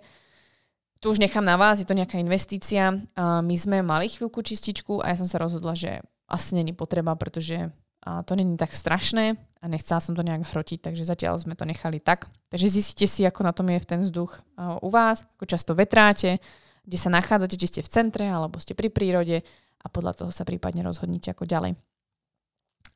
Tu 1.01 1.07
už 1.09 1.25
nechám 1.25 1.47
na 1.47 1.57
vás, 1.57 1.81
je 1.81 1.89
to 1.89 1.97
nejaká 1.97 2.21
investícia. 2.21 3.01
A 3.17 3.41
my 3.41 3.57
sme 3.57 3.81
mali 3.81 4.13
chvíľku 4.13 4.45
čističku 4.45 5.01
a 5.01 5.15
ja 5.15 5.17
som 5.17 5.31
sa 5.31 5.41
rozhodla, 5.41 5.73
že 5.73 6.05
asi 6.29 6.53
není 6.53 6.77
potreba, 6.77 7.17
pretože 7.17 7.73
a 8.05 8.23
to 8.23 8.37
není 8.37 8.57
tak 8.57 8.71
strašné 8.77 9.37
a 9.59 9.65
nechcela 9.67 9.99
som 9.99 10.15
to 10.15 10.23
nejak 10.23 10.55
hrotiť, 10.55 10.87
takže 10.87 11.03
zatiaľ 11.03 11.39
sme 11.43 11.59
to 11.59 11.67
nechali 11.67 11.99
tak. 11.99 12.31
Takže 12.49 12.71
zistite 12.71 13.07
si, 13.11 13.27
ako 13.27 13.43
na 13.43 13.51
tom 13.51 13.67
je 13.69 13.83
ten 13.83 14.01
vzduch 14.03 14.39
u 14.83 14.89
vás, 14.89 15.27
ako 15.39 15.45
často 15.51 15.75
vetráte, 15.75 16.39
kde 16.87 16.99
sa 16.99 17.11
nachádzate, 17.11 17.59
či 17.59 17.67
ste 17.67 17.81
v 17.83 17.91
centre 17.91 18.25
alebo 18.25 18.57
ste 18.63 18.79
pri 18.79 18.89
prírode 18.89 19.43
a 19.83 19.87
podľa 19.91 20.25
toho 20.25 20.31
sa 20.31 20.47
prípadne 20.47 20.87
rozhodnite 20.87 21.35
ako 21.35 21.45
ďalej. 21.45 21.75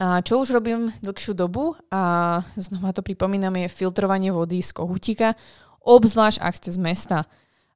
A 0.00 0.24
čo 0.24 0.40
už 0.40 0.56
robím 0.56 0.90
dlhšiu 1.04 1.36
dobu 1.36 1.76
a 1.92 2.40
znova 2.56 2.90
to 2.96 3.04
pripomínam 3.04 3.54
je 3.58 3.68
filtrovanie 3.68 4.32
vody 4.32 4.64
z 4.64 4.72
kohútika, 4.72 5.36
obzvlášť 5.82 6.40
ak 6.40 6.54
ste 6.58 6.70
z 6.72 6.78
mesta. 6.80 7.18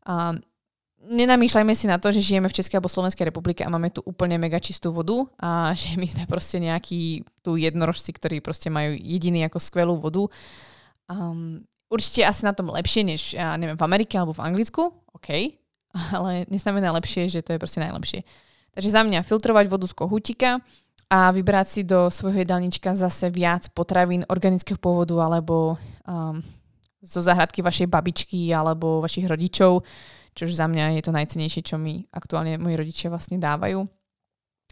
A 0.06 0.38
nenamýšľajme 1.06 1.74
si 1.74 1.86
na 1.86 1.96
to, 1.96 2.10
že 2.10 2.22
žijeme 2.22 2.50
v 2.50 2.56
Českej 2.58 2.78
alebo 2.78 2.90
Slovenskej 2.90 3.30
republike 3.30 3.62
a 3.62 3.72
máme 3.72 3.94
tu 3.94 4.02
úplne 4.02 4.36
mega 4.36 4.58
čistú 4.58 4.90
vodu 4.90 5.26
a 5.38 5.70
že 5.78 5.94
my 5.96 6.06
sme 6.06 6.24
proste 6.26 6.58
nejakí 6.58 7.22
tu 7.40 7.56
jednorožci, 7.56 8.10
ktorí 8.12 8.42
proste 8.42 8.68
majú 8.68 8.94
jediný 8.98 9.46
ako 9.46 9.58
skvelú 9.62 9.94
vodu. 9.96 10.26
Um, 11.06 11.62
určite 11.86 12.26
asi 12.26 12.42
na 12.42 12.52
tom 12.52 12.68
lepšie 12.74 13.06
než, 13.06 13.38
ja 13.38 13.54
neviem, 13.54 13.78
v 13.78 13.86
Amerike 13.86 14.18
alebo 14.18 14.34
v 14.34 14.42
Anglicku, 14.42 14.90
OK, 15.14 15.28
ale 16.16 16.44
neznamená 16.50 16.90
lepšie, 16.98 17.30
že 17.30 17.40
to 17.46 17.54
je 17.54 17.62
proste 17.62 17.78
najlepšie. 17.78 18.26
Takže 18.76 18.92
za 18.92 19.00
mňa 19.00 19.24
filtrovať 19.24 19.72
vodu 19.72 19.88
z 19.88 19.94
kohútika 19.96 20.50
a 21.06 21.30
vybrať 21.32 21.66
si 21.70 21.80
do 21.86 22.10
svojho 22.10 22.44
jedálnička 22.44 22.92
zase 22.92 23.30
viac 23.32 23.70
potravín 23.72 24.26
organického 24.28 24.76
pôvodu 24.76 25.16
alebo 25.22 25.80
um, 26.04 26.42
zo 26.98 27.22
záhradky 27.22 27.62
vašej 27.62 27.86
babičky 27.86 28.50
alebo 28.50 29.00
vašich 29.00 29.24
rodičov, 29.30 29.86
čo 30.36 30.44
za 30.44 30.68
mňa 30.68 31.00
je 31.00 31.02
to 31.08 31.16
najcenejšie, 31.16 31.64
čo 31.64 31.80
mi 31.80 32.04
aktuálne 32.12 32.60
moji 32.60 32.76
rodičia 32.76 33.08
vlastne 33.08 33.40
dávajú. 33.40 33.88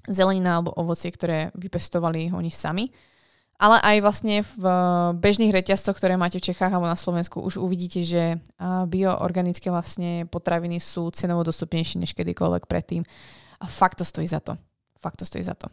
Zelenina 0.05 0.61
alebo 0.61 0.77
ovocie, 0.77 1.09
ktoré 1.09 1.49
vypestovali 1.57 2.29
oni 2.37 2.53
sami. 2.53 2.93
Ale 3.57 3.79
aj 3.81 3.97
vlastne 4.03 4.43
v 4.43 4.65
bežných 5.15 5.55
reťazcoch, 5.55 5.95
ktoré 5.95 6.19
máte 6.19 6.43
v 6.43 6.51
Čechách 6.51 6.75
alebo 6.75 6.91
na 6.91 6.99
Slovensku, 6.99 7.39
už 7.39 7.63
uvidíte, 7.63 8.03
že 8.03 8.43
bioorganické 8.61 9.71
vlastne 9.71 10.27
potraviny 10.27 10.83
sú 10.83 11.09
cenovo 11.15 11.47
dostupnejšie 11.47 12.03
než 12.03 12.13
kedykoľvek 12.19 12.67
predtým. 12.67 13.07
A 13.63 13.67
fakt 13.71 14.03
to 14.03 14.05
stojí 14.05 14.27
za 14.27 14.43
to. 14.43 14.59
Fakt 14.99 15.23
to 15.23 15.25
stojí 15.25 15.47
za 15.47 15.55
to. 15.55 15.71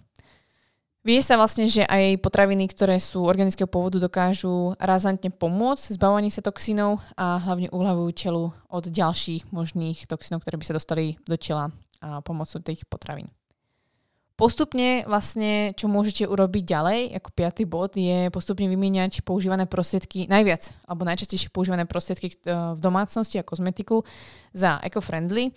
Vie 1.02 1.18
sa 1.26 1.34
vlastne, 1.34 1.66
že 1.66 1.82
aj 1.82 2.22
potraviny, 2.22 2.70
ktoré 2.70 3.02
sú 3.02 3.26
organického 3.26 3.66
pôvodu, 3.66 3.98
dokážu 3.98 4.78
razantne 4.78 5.34
pomôcť 5.34 5.98
zbavovaní 5.98 6.30
sa 6.30 6.46
toxínov 6.46 7.02
a 7.18 7.42
hlavne 7.42 7.74
uľavujú 7.74 8.10
telu 8.14 8.54
od 8.70 8.86
ďalších 8.86 9.50
možných 9.50 10.06
toxínov, 10.06 10.46
ktoré 10.46 10.62
by 10.62 10.66
sa 10.70 10.78
dostali 10.78 11.18
do 11.26 11.42
tela 11.42 11.74
a 12.06 12.22
pomocou 12.22 12.62
tých 12.62 12.86
potravín. 12.86 13.34
Postupne 14.38 15.06
vlastne, 15.06 15.74
čo 15.74 15.90
môžete 15.90 16.26
urobiť 16.26 16.64
ďalej, 16.66 17.00
ako 17.18 17.30
piatý 17.34 17.64
bod, 17.66 17.98
je 17.98 18.30
postupne 18.34 18.66
vymieňať 18.70 19.26
používané 19.26 19.70
prostriedky, 19.70 20.30
najviac, 20.30 20.70
alebo 20.86 21.06
najčastejšie 21.06 21.54
používané 21.54 21.86
prostriedky 21.86 22.30
e, 22.30 22.36
v 22.74 22.80
domácnosti 22.82 23.38
a 23.38 23.46
kozmetiku 23.46 24.02
za 24.50 24.82
eco-friendly 24.82 25.54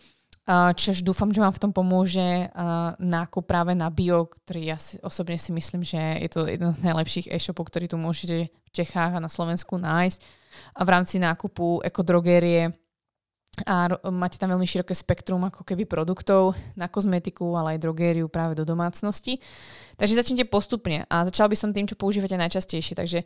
Čož 0.49 1.01
dúfam, 1.01 1.32
že 1.32 1.40
vám 1.40 1.57
v 1.57 1.62
tom 1.64 1.72
pomôže 1.72 2.53
nákup 3.01 3.49
práve 3.49 3.72
na 3.72 3.88
bio, 3.88 4.28
ktorý 4.28 4.61
ja 4.68 4.76
si, 4.76 5.01
osobne 5.01 5.40
si 5.40 5.57
myslím, 5.57 5.80
že 5.80 5.97
je 5.97 6.28
to 6.28 6.45
jeden 6.45 6.68
z 6.68 6.84
najlepších 6.84 7.32
e-shopov, 7.32 7.72
ktorý 7.72 7.88
tu 7.88 7.97
môžete 7.97 8.53
v 8.53 8.70
Čechách 8.70 9.16
a 9.16 9.24
na 9.24 9.32
Slovensku 9.32 9.80
nájsť. 9.80 10.20
A 10.76 10.84
v 10.84 10.92
rámci 10.92 11.16
nákupu 11.16 11.80
ekodrogérie 11.80 12.76
a 13.64 13.86
máte 14.11 14.34
tam 14.34 14.51
veľmi 14.51 14.66
široké 14.66 14.92
spektrum 14.99 15.38
ako 15.47 15.62
keby 15.62 15.86
produktov 15.86 16.59
na 16.74 16.90
kozmetiku, 16.90 17.55
ale 17.55 17.78
aj 17.78 17.86
drogériu 17.86 18.26
práve 18.26 18.59
do 18.59 18.66
domácnosti. 18.66 19.38
Takže 19.95 20.18
začnite 20.18 20.51
postupne 20.51 21.07
a 21.07 21.22
začala 21.24 21.55
by 21.55 21.57
som 21.57 21.70
tým, 21.70 21.86
čo 21.86 21.95
používate 21.95 22.34
najčastejšie. 22.34 22.99
Takže 22.99 23.22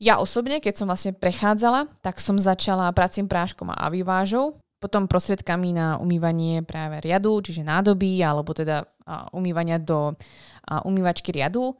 ja 0.00 0.18
osobne, 0.18 0.58
keď 0.64 0.74
som 0.74 0.88
vlastne 0.88 1.12
prechádzala, 1.14 1.84
tak 2.00 2.16
som 2.16 2.40
začala 2.40 2.88
pracím 2.96 3.28
práškom 3.28 3.68
a 3.68 3.86
avivážou 3.86 4.56
potom 4.78 5.10
prostriedkami 5.10 5.74
na 5.74 5.98
umývanie 5.98 6.62
práve 6.62 7.02
riadu, 7.02 7.42
čiže 7.42 7.66
nádoby, 7.66 8.22
alebo 8.22 8.54
teda 8.54 8.86
umývania 9.34 9.82
do 9.82 10.14
umývačky 10.86 11.34
riadu 11.34 11.74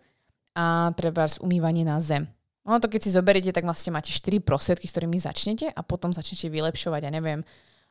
a 0.59 0.91
treba 0.99 1.31
umývanie 1.39 1.87
na 1.87 2.03
zem. 2.03 2.27
No 2.67 2.77
to 2.83 2.91
keď 2.91 3.01
si 3.07 3.15
zoberiete, 3.15 3.55
tak 3.55 3.65
vlastne 3.65 3.97
máte 3.97 4.13
4 4.13 4.45
prostriedky, 4.45 4.85
s 4.85 4.93
ktorými 4.93 5.17
začnete 5.17 5.73
a 5.73 5.81
potom 5.81 6.13
začnete 6.13 6.53
vylepšovať, 6.53 7.01
ja 7.07 7.13
neviem, 7.15 7.41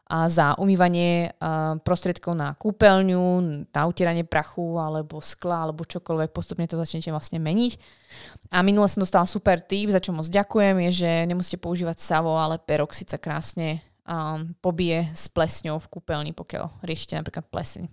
a 0.07 0.31
za 0.31 0.55
umývanie 0.55 1.35
prostriedkov 1.83 2.31
na 2.31 2.55
kúpeľňu, 2.55 3.23
na 3.67 3.81
utieranie 3.89 4.23
prachu 4.23 4.79
alebo 4.79 5.19
skla 5.19 5.67
alebo 5.67 5.83
čokoľvek, 5.83 6.31
postupne 6.31 6.63
to 6.63 6.79
začnete 6.79 7.11
vlastne 7.11 7.43
meniť. 7.43 7.75
A 8.55 8.63
minule 8.63 8.87
som 8.87 9.03
dostala 9.03 9.27
super 9.27 9.59
tip, 9.59 9.91
za 9.91 9.99
čo 9.99 10.15
moc 10.15 10.23
ďakujem, 10.31 10.79
je, 10.87 10.91
že 11.03 11.11
nemusíte 11.27 11.59
používať 11.59 11.99
savo, 11.99 12.39
ale 12.39 12.55
peroxid 12.55 13.11
sa 13.11 13.19
krásne 13.19 13.83
um, 14.07 14.55
pobije 14.63 15.11
s 15.11 15.27
plesňou 15.27 15.77
v 15.77 15.91
kúpeľni, 15.91 16.31
pokiaľ 16.31 16.81
riešite 16.81 17.19
napríklad 17.19 17.45
pleseň. 17.51 17.85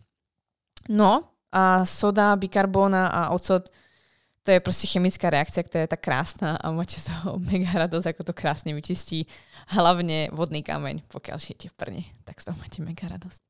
No 0.89 1.35
a 1.51 1.83
soda, 1.85 2.35
bikarbóna 2.39 3.11
a 3.11 3.21
ocot, 3.35 3.69
to 4.45 4.53
je 4.53 4.61
proste 4.61 4.85
chemická 4.85 5.33
reakcia, 5.33 5.65
ktorá 5.65 5.89
je 5.89 5.93
tak 5.97 6.05
krásna 6.05 6.61
a 6.61 6.69
máte 6.69 7.01
z 7.01 7.09
toho 7.09 7.41
mega 7.51 7.73
radosť, 7.73 8.13
ako 8.15 8.23
to 8.29 8.33
krásne 8.37 8.77
vyčistí. 8.77 9.27
Hlavne 9.73 10.29
vodný 10.31 10.61
kameň, 10.61 11.09
pokiaľ 11.09 11.37
žijete 11.41 11.73
v 11.73 11.75
prne, 11.75 12.03
tak 12.29 12.39
z 12.39 12.53
toho 12.53 12.57
máte 12.61 12.85
mega 12.85 13.09
radosť. 13.09 13.41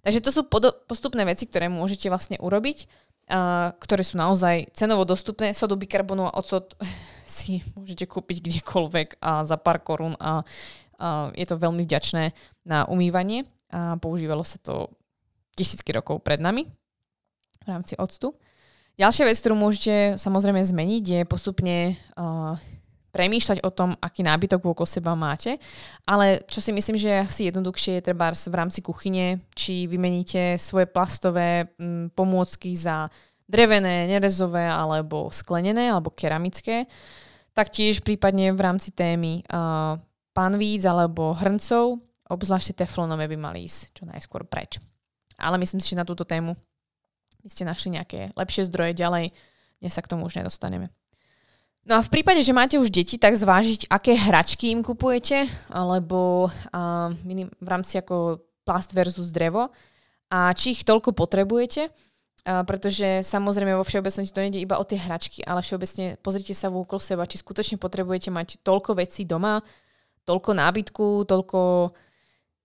Takže 0.00 0.24
to 0.24 0.30
sú 0.32 0.42
postupné 0.88 1.28
veci, 1.28 1.44
ktoré 1.44 1.68
môžete 1.68 2.08
vlastne 2.08 2.40
urobiť, 2.40 2.88
uh, 3.28 3.76
ktoré 3.76 4.00
sú 4.00 4.16
naozaj 4.16 4.72
cenovo 4.72 5.04
dostupné. 5.04 5.52
Sodu, 5.52 5.76
bikarbonu 5.76 6.24
a 6.24 6.36
ocot 6.40 6.72
si 7.28 7.60
môžete 7.76 8.08
kúpiť 8.08 8.40
kdekoľvek 8.40 9.20
a 9.20 9.44
za 9.44 9.60
pár 9.60 9.84
korún 9.84 10.16
a 10.16 10.40
je 11.32 11.46
to 11.48 11.56
veľmi 11.56 11.82
vďačné 11.88 12.36
na 12.68 12.84
umývanie 12.86 13.48
a 13.72 13.96
používalo 13.96 14.44
sa 14.44 14.60
to 14.60 14.92
tisícky 15.56 15.90
rokov 15.96 16.20
pred 16.20 16.38
nami 16.38 16.68
v 17.60 17.66
rámci 17.66 17.96
octu. 17.96 18.36
Ďalšia 19.00 19.24
vec, 19.24 19.36
ktorú 19.40 19.56
môžete 19.56 20.20
samozrejme 20.20 20.60
zmeniť, 20.60 21.04
je 21.04 21.20
postupne 21.24 21.96
premýšľať 23.10 23.66
o 23.66 23.70
tom, 23.74 23.98
aký 23.98 24.22
nábytok 24.22 24.62
okolo 24.62 24.86
seba 24.86 25.18
máte, 25.18 25.58
ale 26.06 26.46
čo 26.46 26.62
si 26.62 26.70
myslím, 26.70 26.94
že 26.94 27.26
asi 27.26 27.50
jednoduchšie 27.50 27.98
je 27.98 28.06
treba 28.06 28.30
v 28.30 28.54
rámci 28.54 28.86
kuchyne, 28.86 29.42
či 29.50 29.90
vymeníte 29.90 30.54
svoje 30.54 30.86
plastové 30.86 31.74
m, 31.74 32.06
pomôcky 32.14 32.70
za 32.78 33.10
drevené, 33.50 34.06
nerezové 34.06 34.62
alebo 34.62 35.26
sklenené 35.34 35.90
alebo 35.90 36.14
keramické. 36.14 36.86
Taktiež 37.50 37.98
prípadne 38.06 38.54
v 38.54 38.62
rámci 38.62 38.94
témy 38.94 39.42
uh, 39.50 39.98
panvíc 40.32 40.86
alebo 40.86 41.34
hrncov, 41.34 42.00
obzvlášť 42.30 42.78
teflonové 42.78 43.26
by 43.26 43.36
mali 43.36 43.66
ísť 43.66 43.80
čo 43.96 44.02
najskôr 44.06 44.46
preč. 44.46 44.78
Ale 45.40 45.58
myslím 45.58 45.82
si, 45.82 45.92
že 45.94 46.00
na 46.00 46.06
túto 46.06 46.22
tému 46.22 46.54
by 47.40 47.48
ste 47.48 47.64
našli 47.64 47.96
nejaké 47.96 48.30
lepšie 48.36 48.68
zdroje 48.68 48.92
ďalej, 48.94 49.32
dnes 49.80 49.92
sa 49.96 50.04
k 50.04 50.10
tomu 50.12 50.28
už 50.28 50.36
nedostaneme. 50.36 50.92
No 51.88 51.96
a 51.96 52.04
v 52.04 52.12
prípade, 52.12 52.44
že 52.44 52.52
máte 52.52 52.76
už 52.76 52.92
deti, 52.92 53.16
tak 53.16 53.32
zvážiť, 53.32 53.88
aké 53.88 54.12
hračky 54.12 54.68
im 54.68 54.84
kupujete, 54.84 55.48
alebo 55.72 56.52
uh, 56.52 57.08
v 57.56 57.68
rámci 57.68 57.96
ako 57.96 58.44
plast 58.68 58.92
versus 58.92 59.32
drevo 59.32 59.72
a 60.28 60.52
či 60.52 60.76
ich 60.76 60.84
toľko 60.84 61.16
potrebujete, 61.16 61.88
uh, 61.88 62.60
pretože 62.68 63.24
samozrejme 63.24 63.72
vo 63.80 63.88
všeobecnosti 63.88 64.28
to 64.28 64.44
nejde 64.44 64.60
iba 64.60 64.76
o 64.76 64.84
tie 64.84 65.00
hračky, 65.00 65.40
ale 65.40 65.64
všeobecne 65.64 66.20
pozrite 66.20 66.52
sa 66.52 66.68
vôkol 66.68 67.00
seba, 67.00 67.24
či 67.24 67.40
skutočne 67.40 67.80
potrebujete 67.80 68.28
mať 68.28 68.60
toľko 68.60 69.00
vecí 69.00 69.24
doma, 69.24 69.64
toľko 70.30 70.50
nábytku, 70.54 71.06
toľko 71.26 71.90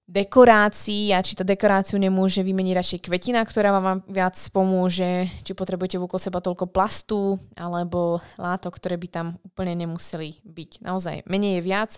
dekorácií 0.06 1.10
a 1.10 1.26
či 1.26 1.34
tá 1.34 1.42
dekoráciu 1.42 1.98
nemôže 1.98 2.46
vymeniť 2.46 2.74
radšej 2.78 3.00
kvetina, 3.10 3.42
ktorá 3.42 3.74
vám 3.74 4.06
viac 4.06 4.38
pomôže, 4.54 5.26
či 5.42 5.58
potrebujete 5.58 5.98
vôkol 5.98 6.22
seba 6.22 6.46
toľko 6.46 6.70
plastu 6.70 7.42
alebo 7.58 8.22
látok, 8.38 8.78
ktoré 8.78 9.02
by 9.02 9.08
tam 9.10 9.28
úplne 9.42 9.74
nemuseli 9.74 10.46
byť. 10.46 10.86
Naozaj, 10.86 11.26
menej 11.26 11.58
je 11.58 11.66
viac 11.66 11.92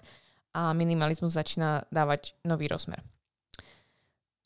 a 0.55 0.71
minimalizmus 0.71 1.35
začína 1.35 1.83
dávať 1.91 2.31
nový 2.47 2.71
rozmer. 2.71 3.03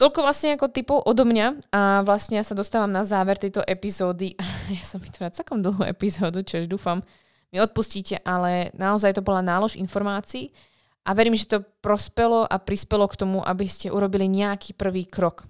Toľko 0.02 0.26
vlastne 0.26 0.58
ako 0.58 0.74
typov 0.74 1.06
odo 1.06 1.22
mňa 1.22 1.70
a 1.70 2.02
vlastne 2.02 2.42
ja 2.42 2.44
sa 2.44 2.58
dostávam 2.58 2.90
na 2.90 3.06
záver 3.06 3.38
tejto 3.38 3.62
epizódy. 3.62 4.34
Ja 4.74 4.82
som 4.82 4.98
vytvorila 4.98 5.30
takom 5.30 5.62
dlhú 5.62 5.86
epizódu, 5.86 6.42
čo 6.42 6.66
dúfam 6.66 7.06
mi 7.52 7.60
odpustíte, 7.60 8.18
ale 8.24 8.72
naozaj 8.74 9.20
to 9.20 9.22
bola 9.22 9.44
nálož 9.44 9.76
informácií, 9.76 10.56
a 11.02 11.10
verím, 11.18 11.34
že 11.34 11.50
to 11.50 11.66
prospelo 11.82 12.46
a 12.46 12.62
prispelo 12.62 13.10
k 13.10 13.18
tomu, 13.18 13.42
aby 13.42 13.66
ste 13.66 13.90
urobili 13.90 14.30
nejaký 14.30 14.78
prvý 14.78 15.10
krok 15.10 15.50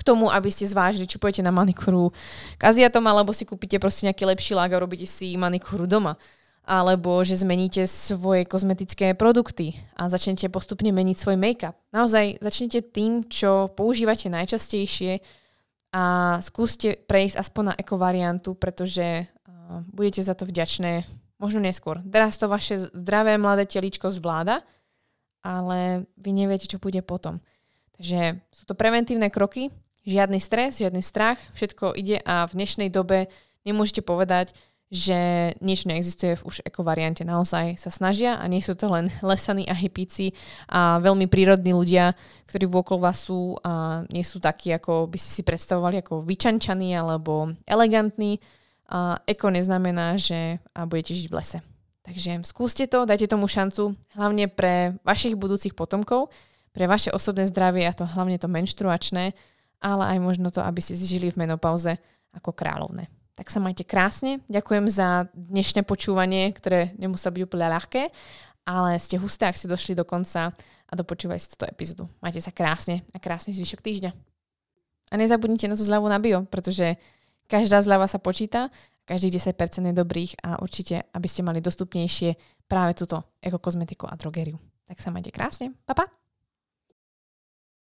k 0.00 0.02
tomu, 0.06 0.32
aby 0.32 0.48
ste 0.48 0.64
zvážili, 0.64 1.04
či 1.04 1.20
pôjdete 1.20 1.44
na 1.44 1.52
manikúru 1.52 2.08
k 2.56 2.62
Aziatom, 2.64 3.04
alebo 3.04 3.36
si 3.36 3.44
kúpite 3.44 3.76
proste 3.76 4.08
nejaký 4.08 4.24
lepší 4.24 4.52
lák 4.56 4.72
a 4.72 4.80
robíte 4.80 5.04
si 5.04 5.36
manikúru 5.36 5.84
doma. 5.84 6.16
Alebo 6.64 7.20
že 7.20 7.36
zmeníte 7.36 7.84
svoje 7.84 8.48
kozmetické 8.48 9.12
produkty 9.12 9.76
a 9.96 10.08
začnete 10.08 10.48
postupne 10.48 10.88
meniť 10.88 11.16
svoj 11.18 11.36
make-up. 11.36 11.76
Naozaj 11.92 12.40
začnete 12.40 12.80
tým, 12.80 13.28
čo 13.28 13.68
používate 13.76 14.32
najčastejšie 14.32 15.20
a 15.90 16.04
skúste 16.40 16.96
prejsť 17.04 17.36
aspoň 17.42 17.64
na 17.64 17.74
ekovariantu, 17.74 18.54
pretože 18.54 19.26
uh, 19.26 19.82
budete 19.90 20.22
za 20.22 20.38
to 20.38 20.46
vďačné 20.46 21.02
Možno 21.40 21.64
neskôr. 21.64 22.04
Teraz 22.04 22.36
to 22.36 22.52
vaše 22.52 22.76
zdravé 22.92 23.40
mladé 23.40 23.64
teličko 23.64 24.12
zvláda, 24.12 24.60
ale 25.40 26.04
vy 26.20 26.30
neviete, 26.36 26.68
čo 26.68 26.76
bude 26.76 27.00
potom. 27.00 27.40
Takže 27.96 28.44
sú 28.52 28.64
to 28.68 28.76
preventívne 28.76 29.32
kroky, 29.32 29.72
žiadny 30.04 30.36
stres, 30.36 30.84
žiadny 30.84 31.00
strach, 31.00 31.40
všetko 31.56 31.96
ide 31.96 32.20
a 32.28 32.44
v 32.44 32.60
dnešnej 32.60 32.92
dobe 32.92 33.32
nemôžete 33.64 34.04
povedať, 34.04 34.52
že 34.90 35.54
niečo 35.62 35.86
neexistuje 35.86 36.34
v 36.34 36.44
už 36.50 36.66
ekovariante. 36.66 37.22
Naozaj 37.22 37.78
sa 37.78 37.94
snažia 37.94 38.42
a 38.42 38.44
nie 38.50 38.58
sú 38.58 38.74
to 38.74 38.90
len 38.90 39.06
lesaní 39.24 39.64
a 39.70 39.74
hypíci 39.74 40.34
a 40.66 40.98
veľmi 40.98 41.30
prírodní 41.30 41.70
ľudia, 41.70 42.12
ktorí 42.50 42.66
vôkol 42.66 42.98
vás 42.98 43.22
sú 43.30 43.54
a 43.62 44.02
nie 44.10 44.26
sú 44.26 44.42
takí, 44.42 44.74
ako 44.74 45.06
by 45.06 45.16
si 45.16 45.30
si 45.40 45.42
predstavovali, 45.46 46.02
ako 46.02 46.26
vyčančaní 46.26 46.92
alebo 46.92 47.54
elegantní 47.64 48.42
a 48.90 49.22
eko 49.30 49.54
neznamená, 49.54 50.18
že 50.18 50.58
budete 50.74 51.14
žiť 51.14 51.26
v 51.30 51.36
lese. 51.38 51.58
Takže 52.02 52.42
skúste 52.42 52.90
to, 52.90 53.06
dajte 53.06 53.30
tomu 53.30 53.46
šancu, 53.46 53.94
hlavne 54.18 54.50
pre 54.50 54.98
vašich 55.06 55.38
budúcich 55.38 55.78
potomkov, 55.78 56.34
pre 56.74 56.90
vaše 56.90 57.14
osobné 57.14 57.46
zdravie 57.46 57.86
a 57.86 57.94
to 57.94 58.02
hlavne 58.02 58.34
to 58.34 58.50
menštruačné, 58.50 59.30
ale 59.78 60.04
aj 60.16 60.18
možno 60.18 60.50
to, 60.50 60.58
aby 60.58 60.82
ste 60.82 60.98
žili 60.98 61.30
v 61.30 61.38
menopauze 61.38 62.02
ako 62.34 62.50
kráľovné. 62.50 63.06
Tak 63.38 63.46
sa 63.48 63.62
majte 63.62 63.86
krásne. 63.86 64.42
Ďakujem 64.50 64.90
za 64.90 65.30
dnešné 65.32 65.86
počúvanie, 65.86 66.50
ktoré 66.50 66.92
nemusí 66.98 67.30
byť 67.30 67.42
úplne 67.46 67.70
ľahké, 67.72 68.10
ale 68.66 68.98
ste 68.98 69.16
husté, 69.16 69.46
ak 69.46 69.56
ste 69.56 69.70
došli 69.70 69.94
do 69.94 70.02
konca 70.02 70.50
a 70.90 70.92
dopočúvajte 70.98 71.42
si 71.46 71.52
túto 71.54 71.66
epizódu. 71.70 72.04
Majte 72.18 72.42
sa 72.42 72.50
krásne 72.50 73.06
a 73.14 73.22
krásny 73.22 73.54
zvyšok 73.54 73.80
týždňa. 73.80 74.10
A 75.10 75.14
nezabudnite 75.18 75.66
na 75.70 75.78
tú 75.78 75.82
zľavu 75.86 76.06
na 76.06 76.18
bio, 76.22 76.46
pretože 76.46 77.00
Každá 77.50 77.82
zľava 77.82 78.06
sa 78.06 78.22
počíta, 78.22 78.70
každých 79.10 79.42
10% 79.42 79.90
je 79.90 79.94
dobrých 79.94 80.38
a 80.46 80.62
určite, 80.62 81.02
aby 81.10 81.26
ste 81.26 81.42
mali 81.42 81.58
dostupnejšie 81.58 82.38
práve 82.70 82.94
túto 82.94 83.18
ekokozmetiku 83.42 84.06
a 84.06 84.14
drogériu. 84.14 84.54
Tak 84.86 85.02
sa 85.02 85.10
majte 85.10 85.34
krásne. 85.34 85.74
Pa, 85.82 85.98
pa. 85.98 86.06